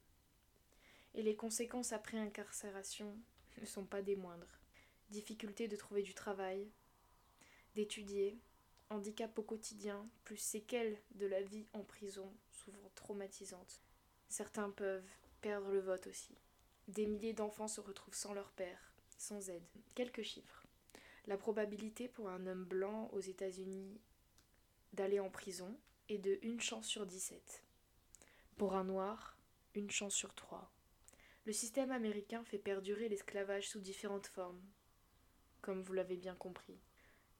Et 1.14 1.22
les 1.22 1.34
conséquences 1.34 1.92
après 1.92 2.18
incarcération 2.18 3.18
ne 3.60 3.66
sont 3.66 3.84
pas 3.84 4.02
des 4.02 4.14
moindres. 4.14 4.60
Difficulté 5.10 5.66
de 5.66 5.74
trouver 5.74 6.02
du 6.02 6.14
travail, 6.14 6.70
d'étudier, 7.74 8.38
handicap 8.88 9.36
au 9.36 9.42
quotidien, 9.42 10.08
plus 10.22 10.36
séquelles 10.36 10.96
de 11.16 11.26
la 11.26 11.42
vie 11.42 11.66
en 11.72 11.82
prison, 11.82 12.32
souvent 12.52 12.90
traumatisantes. 12.94 13.80
Certains 14.28 14.70
peuvent 14.70 15.10
perdre 15.40 15.72
le 15.72 15.80
vote 15.80 16.06
aussi. 16.06 16.36
Des 16.86 17.06
milliers 17.06 17.32
d'enfants 17.32 17.68
se 17.68 17.80
retrouvent 17.80 18.14
sans 18.14 18.32
leur 18.32 18.52
père, 18.52 18.92
sans 19.18 19.50
aide. 19.50 19.66
Quelques 19.96 20.22
chiffres. 20.22 20.59
La 21.26 21.36
probabilité 21.36 22.08
pour 22.08 22.28
un 22.28 22.46
homme 22.46 22.64
blanc 22.64 23.08
aux 23.12 23.20
États-Unis 23.20 24.00
d'aller 24.92 25.20
en 25.20 25.30
prison 25.30 25.78
est 26.08 26.18
de 26.18 26.40
1 26.42 26.58
chance 26.58 26.86
sur 26.86 27.06
17. 27.06 27.64
Pour 28.56 28.74
un 28.74 28.84
noir, 28.84 29.38
une 29.74 29.90
chance 29.90 30.14
sur 30.14 30.34
3. 30.34 30.70
Le 31.46 31.52
système 31.52 31.90
américain 31.92 32.44
fait 32.44 32.58
perdurer 32.58 33.08
l'esclavage 33.08 33.68
sous 33.68 33.80
différentes 33.80 34.26
formes. 34.26 34.62
comme 35.60 35.82
vous 35.82 35.92
l'avez 35.92 36.16
bien 36.16 36.34
compris. 36.34 36.80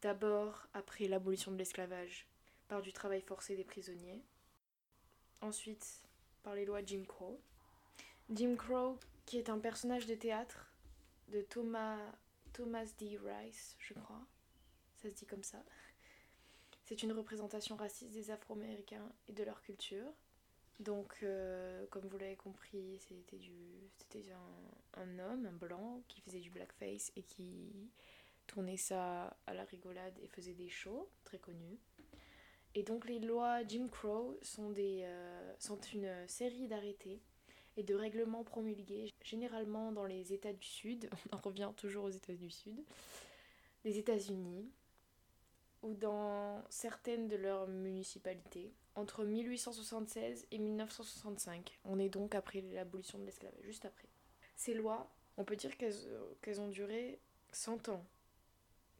D'abord, 0.02 0.66
après 0.74 1.08
l'abolition 1.08 1.52
de 1.52 1.56
l'esclavage, 1.56 2.26
par 2.68 2.82
du 2.82 2.92
travail 2.92 3.22
forcé 3.22 3.56
des 3.56 3.64
prisonniers. 3.64 4.22
Ensuite, 5.40 6.02
par 6.42 6.54
les 6.54 6.64
lois 6.64 6.84
Jim 6.84 7.04
Crow. 7.06 7.40
Jim 8.30 8.56
Crow, 8.56 8.98
qui 9.26 9.38
est 9.38 9.50
un 9.50 9.58
personnage 9.58 10.06
de 10.06 10.14
théâtre 10.14 10.70
de 11.28 11.40
Thomas, 11.42 11.98
Thomas 12.52 12.86
D. 12.98 13.18
Rice, 13.18 13.76
je 13.78 13.94
crois. 13.94 14.26
Ça 14.96 15.08
se 15.08 15.14
dit 15.14 15.26
comme 15.26 15.42
ça. 15.42 15.62
C'est 16.84 17.02
une 17.02 17.12
représentation 17.12 17.76
raciste 17.76 18.12
des 18.12 18.30
Afro-Américains 18.30 19.12
et 19.28 19.32
de 19.32 19.44
leur 19.44 19.62
culture. 19.62 20.12
Donc, 20.80 21.18
euh, 21.22 21.86
comme 21.90 22.06
vous 22.06 22.18
l'avez 22.18 22.36
compris, 22.36 22.98
c'était 22.98 23.36
du, 23.36 23.90
c'était 23.98 24.32
un, 24.32 25.02
un 25.02 25.18
homme, 25.18 25.46
un 25.46 25.52
blanc, 25.52 26.02
qui 26.08 26.20
faisait 26.22 26.40
du 26.40 26.50
blackface 26.50 27.12
et 27.16 27.22
qui 27.22 27.90
tournait 28.46 28.78
ça 28.78 29.36
à 29.46 29.54
la 29.54 29.64
rigolade 29.64 30.18
et 30.22 30.28
faisait 30.28 30.54
des 30.54 30.68
shows 30.68 31.08
très 31.22 31.38
connus. 31.38 31.78
Et 32.74 32.82
donc, 32.82 33.06
les 33.06 33.18
lois 33.18 33.62
Jim 33.66 33.88
Crow 33.88 34.38
sont, 34.42 34.70
des, 34.70 35.02
euh, 35.02 35.54
sont 35.58 35.80
une 35.92 36.26
série 36.26 36.66
d'arrêtés 36.66 37.20
et 37.80 37.82
de 37.82 37.94
règlements 37.94 38.44
promulgués 38.44 39.10
généralement 39.22 39.90
dans 39.90 40.04
les 40.04 40.34
États 40.34 40.52
du 40.52 40.66
Sud, 40.66 41.08
on 41.32 41.36
en 41.36 41.40
revient 41.40 41.72
toujours 41.76 42.04
aux 42.04 42.10
États 42.10 42.34
du 42.34 42.50
Sud, 42.50 42.78
les 43.84 43.96
États-Unis, 43.96 44.70
ou 45.82 45.94
dans 45.94 46.62
certaines 46.68 47.26
de 47.26 47.36
leurs 47.36 47.66
municipalités, 47.66 48.74
entre 48.96 49.24
1876 49.24 50.46
et 50.50 50.58
1965. 50.58 51.78
On 51.86 51.98
est 51.98 52.10
donc 52.10 52.34
après 52.34 52.60
l'abolition 52.60 53.18
de 53.18 53.24
l'esclavage, 53.24 53.64
juste 53.64 53.86
après. 53.86 54.08
Ces 54.56 54.74
lois, 54.74 55.10
on 55.38 55.44
peut 55.44 55.56
dire 55.56 55.74
qu'elles 55.78 55.94
euh, 56.06 56.58
ont 56.58 56.68
duré 56.68 57.18
100 57.52 57.88
ans, 57.88 58.04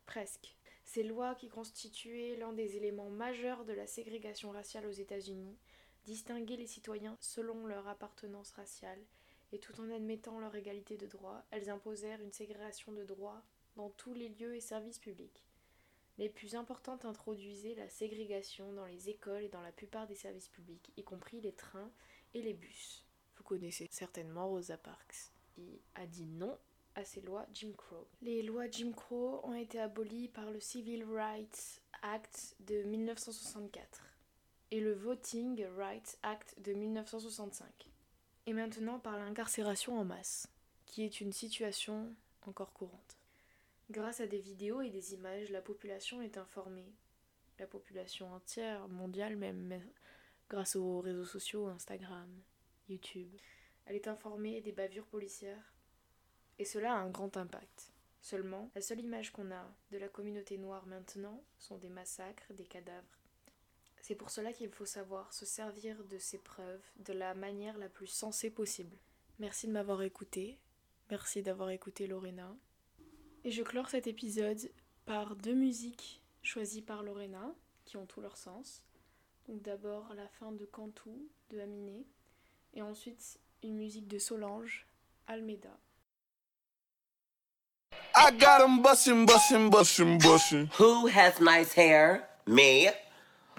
presque. 0.07 0.57
Ces 0.87 1.03
lois 1.03 1.35
qui 1.35 1.51
constituaient 1.51 2.37
l'un 2.37 2.55
des 2.55 2.79
éléments 2.79 3.11
majeurs 3.11 3.67
de 3.67 3.75
la 3.75 3.87
ségrégation 3.87 4.51
raciale 4.51 4.87
aux 4.87 4.91
États-Unis, 4.91 5.59
distinguaient 6.05 6.57
les 6.57 6.67
citoyens 6.67 7.17
selon 7.21 7.67
leur 7.67 7.87
appartenance 7.89 8.53
raciale, 8.53 9.01
et 9.53 9.59
tout 9.59 9.79
en 9.81 9.91
admettant 9.91 10.39
leur 10.39 10.55
égalité 10.55 10.97
de 10.97 11.07
droit, 11.07 11.43
elles 11.51 11.71
imposèrent 11.71 12.21
une 12.21 12.33
ségrégation 12.33 12.93
de 12.93 13.05
droit 13.05 13.43
dans 13.77 13.91
tous 13.91 14.15
les 14.15 14.29
lieux 14.29 14.55
et 14.55 14.61
services 14.61 14.99
publics. 14.99 15.45
Les 16.19 16.29
plus 16.29 16.55
importantes 16.55 17.05
introduisaient 17.05 17.75
la 17.75 17.89
ségrégation 17.89 18.73
dans 18.73 18.85
les 18.85 19.09
écoles 19.09 19.45
et 19.45 19.49
dans 19.49 19.63
la 19.63 19.73
plupart 19.73 20.07
des 20.07 20.15
services 20.15 20.49
publics, 20.49 20.93
y 20.97 21.03
compris 21.03 21.41
les 21.41 21.53
trains 21.53 21.91
et 22.35 22.43
les 22.43 22.53
bus. 22.53 23.07
Vous 23.37 23.43
connaissez 23.43 23.89
certainement 23.91 24.49
Rosa 24.49 24.77
Parks, 24.77 25.33
qui 25.55 25.81
a 25.95 26.07
dit 26.07 26.27
non 26.27 26.59
à 26.95 27.05
ces 27.05 27.21
lois 27.23 27.47
Jim 27.55 27.73
Crow. 27.77 28.07
Les 28.21 28.43
lois 28.43 28.69
Jim 28.71 28.93
Crow 28.93 29.41
ont 29.45 29.55
été 29.55 29.81
abolies 29.81 30.29
par 30.29 30.51
le 30.51 30.61
Civil 30.61 31.05
Rights 31.05 31.81
Act 32.03 32.57
de 32.61 32.83
1964 32.83 34.10
et 34.71 34.81
le 34.81 34.93
Voting 34.93 35.65
Rights 35.77 36.19
Act 36.23 36.61
de 36.61 36.73
1965, 36.73 37.67
et 38.47 38.53
maintenant 38.53 38.99
par 38.99 39.19
l'incarcération 39.19 39.99
en 39.99 40.05
masse, 40.05 40.49
qui 40.87 41.05
est 41.05 41.21
une 41.21 41.33
situation 41.33 42.15
encore 42.47 42.73
courante. 42.73 43.19
Grâce 43.91 44.21
à 44.21 44.27
des 44.27 44.39
vidéos 44.39 44.83
et 44.83 44.91
des 44.91 45.15
images, 45.15 45.51
la 45.51 45.61
population 45.61 46.23
est 46.23 46.39
informée. 46.39 46.93
La 47.59 47.67
population 47.67 48.33
entière, 48.33 48.87
mondiale 48.89 49.37
même, 49.37 49.81
grâce 50.49 50.77
aux 50.77 51.01
réseaux 51.01 51.25
sociaux, 51.25 51.67
Instagram, 51.67 52.29
YouTube. 52.89 53.31
Elle 53.87 53.97
est 53.97 54.09
informée 54.09 54.61
des 54.61 54.73
bavures 54.73 55.07
policières. 55.07 55.75
Et 56.59 56.65
cela 56.65 56.93
a 56.93 56.99
un 56.99 57.11
grand 57.11 57.37
impact. 57.37 57.93
Seulement, 58.21 58.71
la 58.75 58.81
seule 58.81 59.01
image 59.01 59.33
qu'on 59.33 59.51
a 59.51 59.69
de 59.91 59.99
la 59.99 60.09
communauté 60.09 60.59
noire 60.59 60.87
maintenant 60.87 61.43
sont 61.59 61.79
des 61.79 61.89
massacres, 61.89 62.53
des 62.53 62.67
cadavres. 62.67 63.20
C'est 64.03 64.15
pour 64.15 64.31
cela 64.31 64.53
qu'il 64.53 64.71
faut 64.71 64.87
savoir 64.87 65.33
se 65.33 65.45
servir 65.45 66.03
de 66.05 66.19
ces 66.19 66.39
preuves 66.39 66.83
de 66.97 67.13
la 67.13 67.35
manière 67.35 67.79
la 67.79 67.89
plus 67.89 68.07
sensée 68.07 68.51
possible. 68.51 68.97
Merci 69.39 69.67
de 69.67 69.73
m'avoir 69.73 70.03
écouté. 70.03 70.59
Merci 71.11 71.43
d'avoir 71.43 71.71
écouté 71.71 72.07
Lorena. 72.07 72.55
Et 73.45 73.51
je 73.51 73.63
clore 73.63 73.89
cet 73.89 74.07
épisode 74.07 74.71
par 75.07 75.37
deux 75.37 75.55
musiques 75.55 76.23
choisies 76.43 76.83
par 76.83 77.03
Lorena, 77.03 77.55
qui 77.85 77.97
ont 77.97 78.07
tout 78.07 78.21
leur 78.21 78.37
sens. 78.37 78.83
Donc 79.49 79.63
d'abord 79.63 80.13
la 80.15 80.29
fin 80.29 80.53
de 80.53 80.65
Cantou 80.65 81.29
de 81.51 81.59
Aminé, 81.59 82.07
et 82.75 82.83
ensuite 82.83 83.39
une 83.63 83.77
musique 83.77 84.09
de 84.09 84.19
Solange, 84.19 84.87
Almeida. 85.27 85.77
I 88.17 88.33
got 88.33 88.63
'em 88.63 88.83
bustin', 88.83 89.25
bustin', 89.25 89.69
bustin', 89.71 90.19
bustin'. 90.19 90.69
Who 90.79 91.09
has 91.09 91.41
nice 91.41 91.77
hair? 91.77 92.29
Me. 92.47 92.91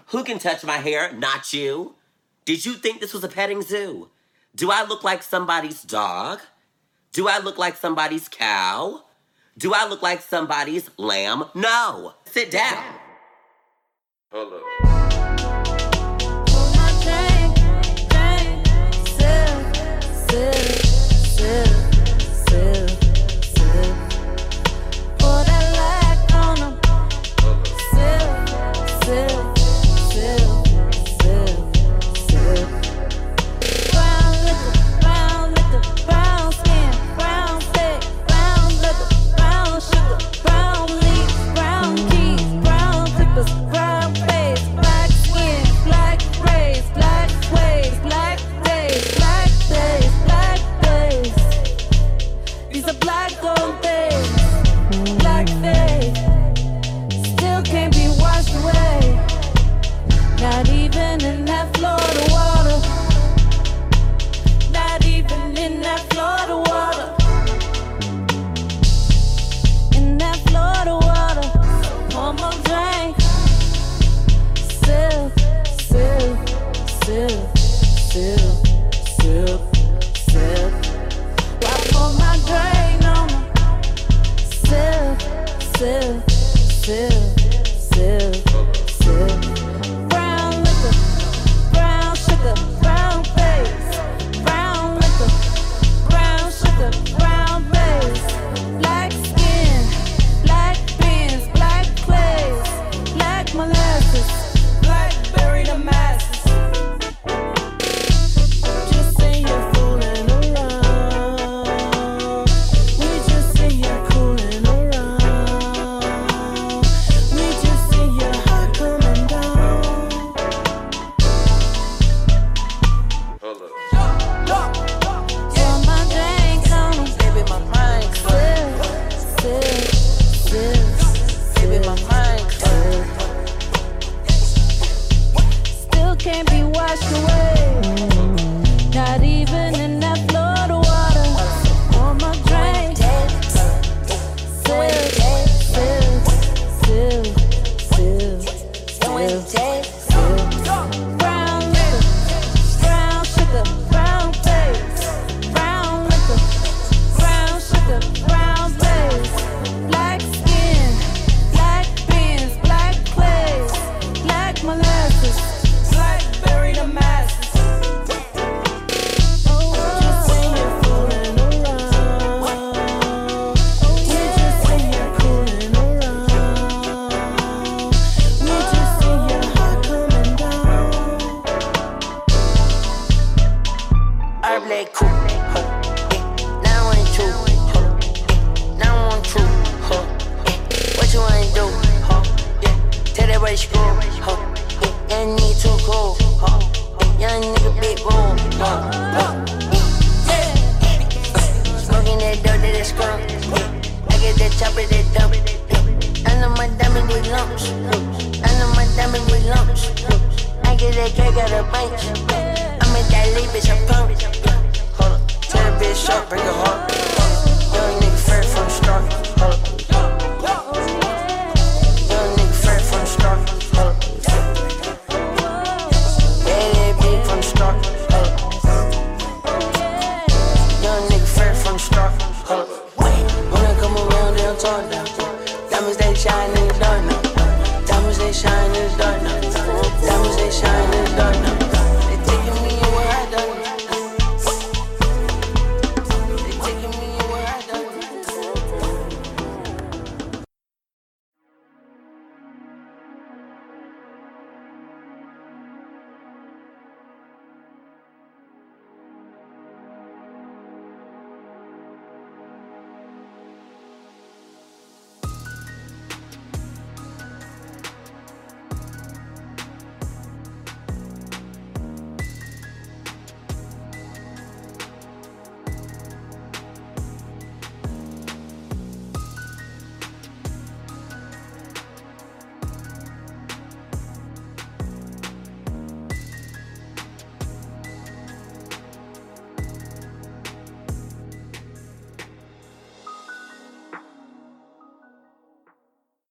Who 0.08 0.24
can 0.24 0.40
touch 0.40 0.64
my 0.64 0.78
hair? 0.78 1.14
Not 1.14 1.54
you. 1.54 1.96
Did 2.46 2.66
you 2.66 2.74
think 2.74 3.00
this 3.00 3.14
was 3.14 3.24
a 3.24 3.30
petting 3.30 3.62
zoo? 3.62 4.10
Do 4.56 4.72
I 4.72 4.84
look 4.84 5.04
like 5.04 5.24
somebody's 5.24 5.84
dog? 5.84 6.40
Do 7.14 7.28
I 7.28 7.40
look 7.40 7.58
like 7.58 7.76
somebody's 7.76 8.28
cow? 8.28 9.04
Do 9.58 9.74
I 9.74 9.88
look 9.88 10.02
like 10.02 10.22
somebody's 10.22 10.90
lamb? 10.98 11.46
No. 11.54 12.14
Sit 12.26 12.52
down. 12.52 12.84
Hold 14.32 14.54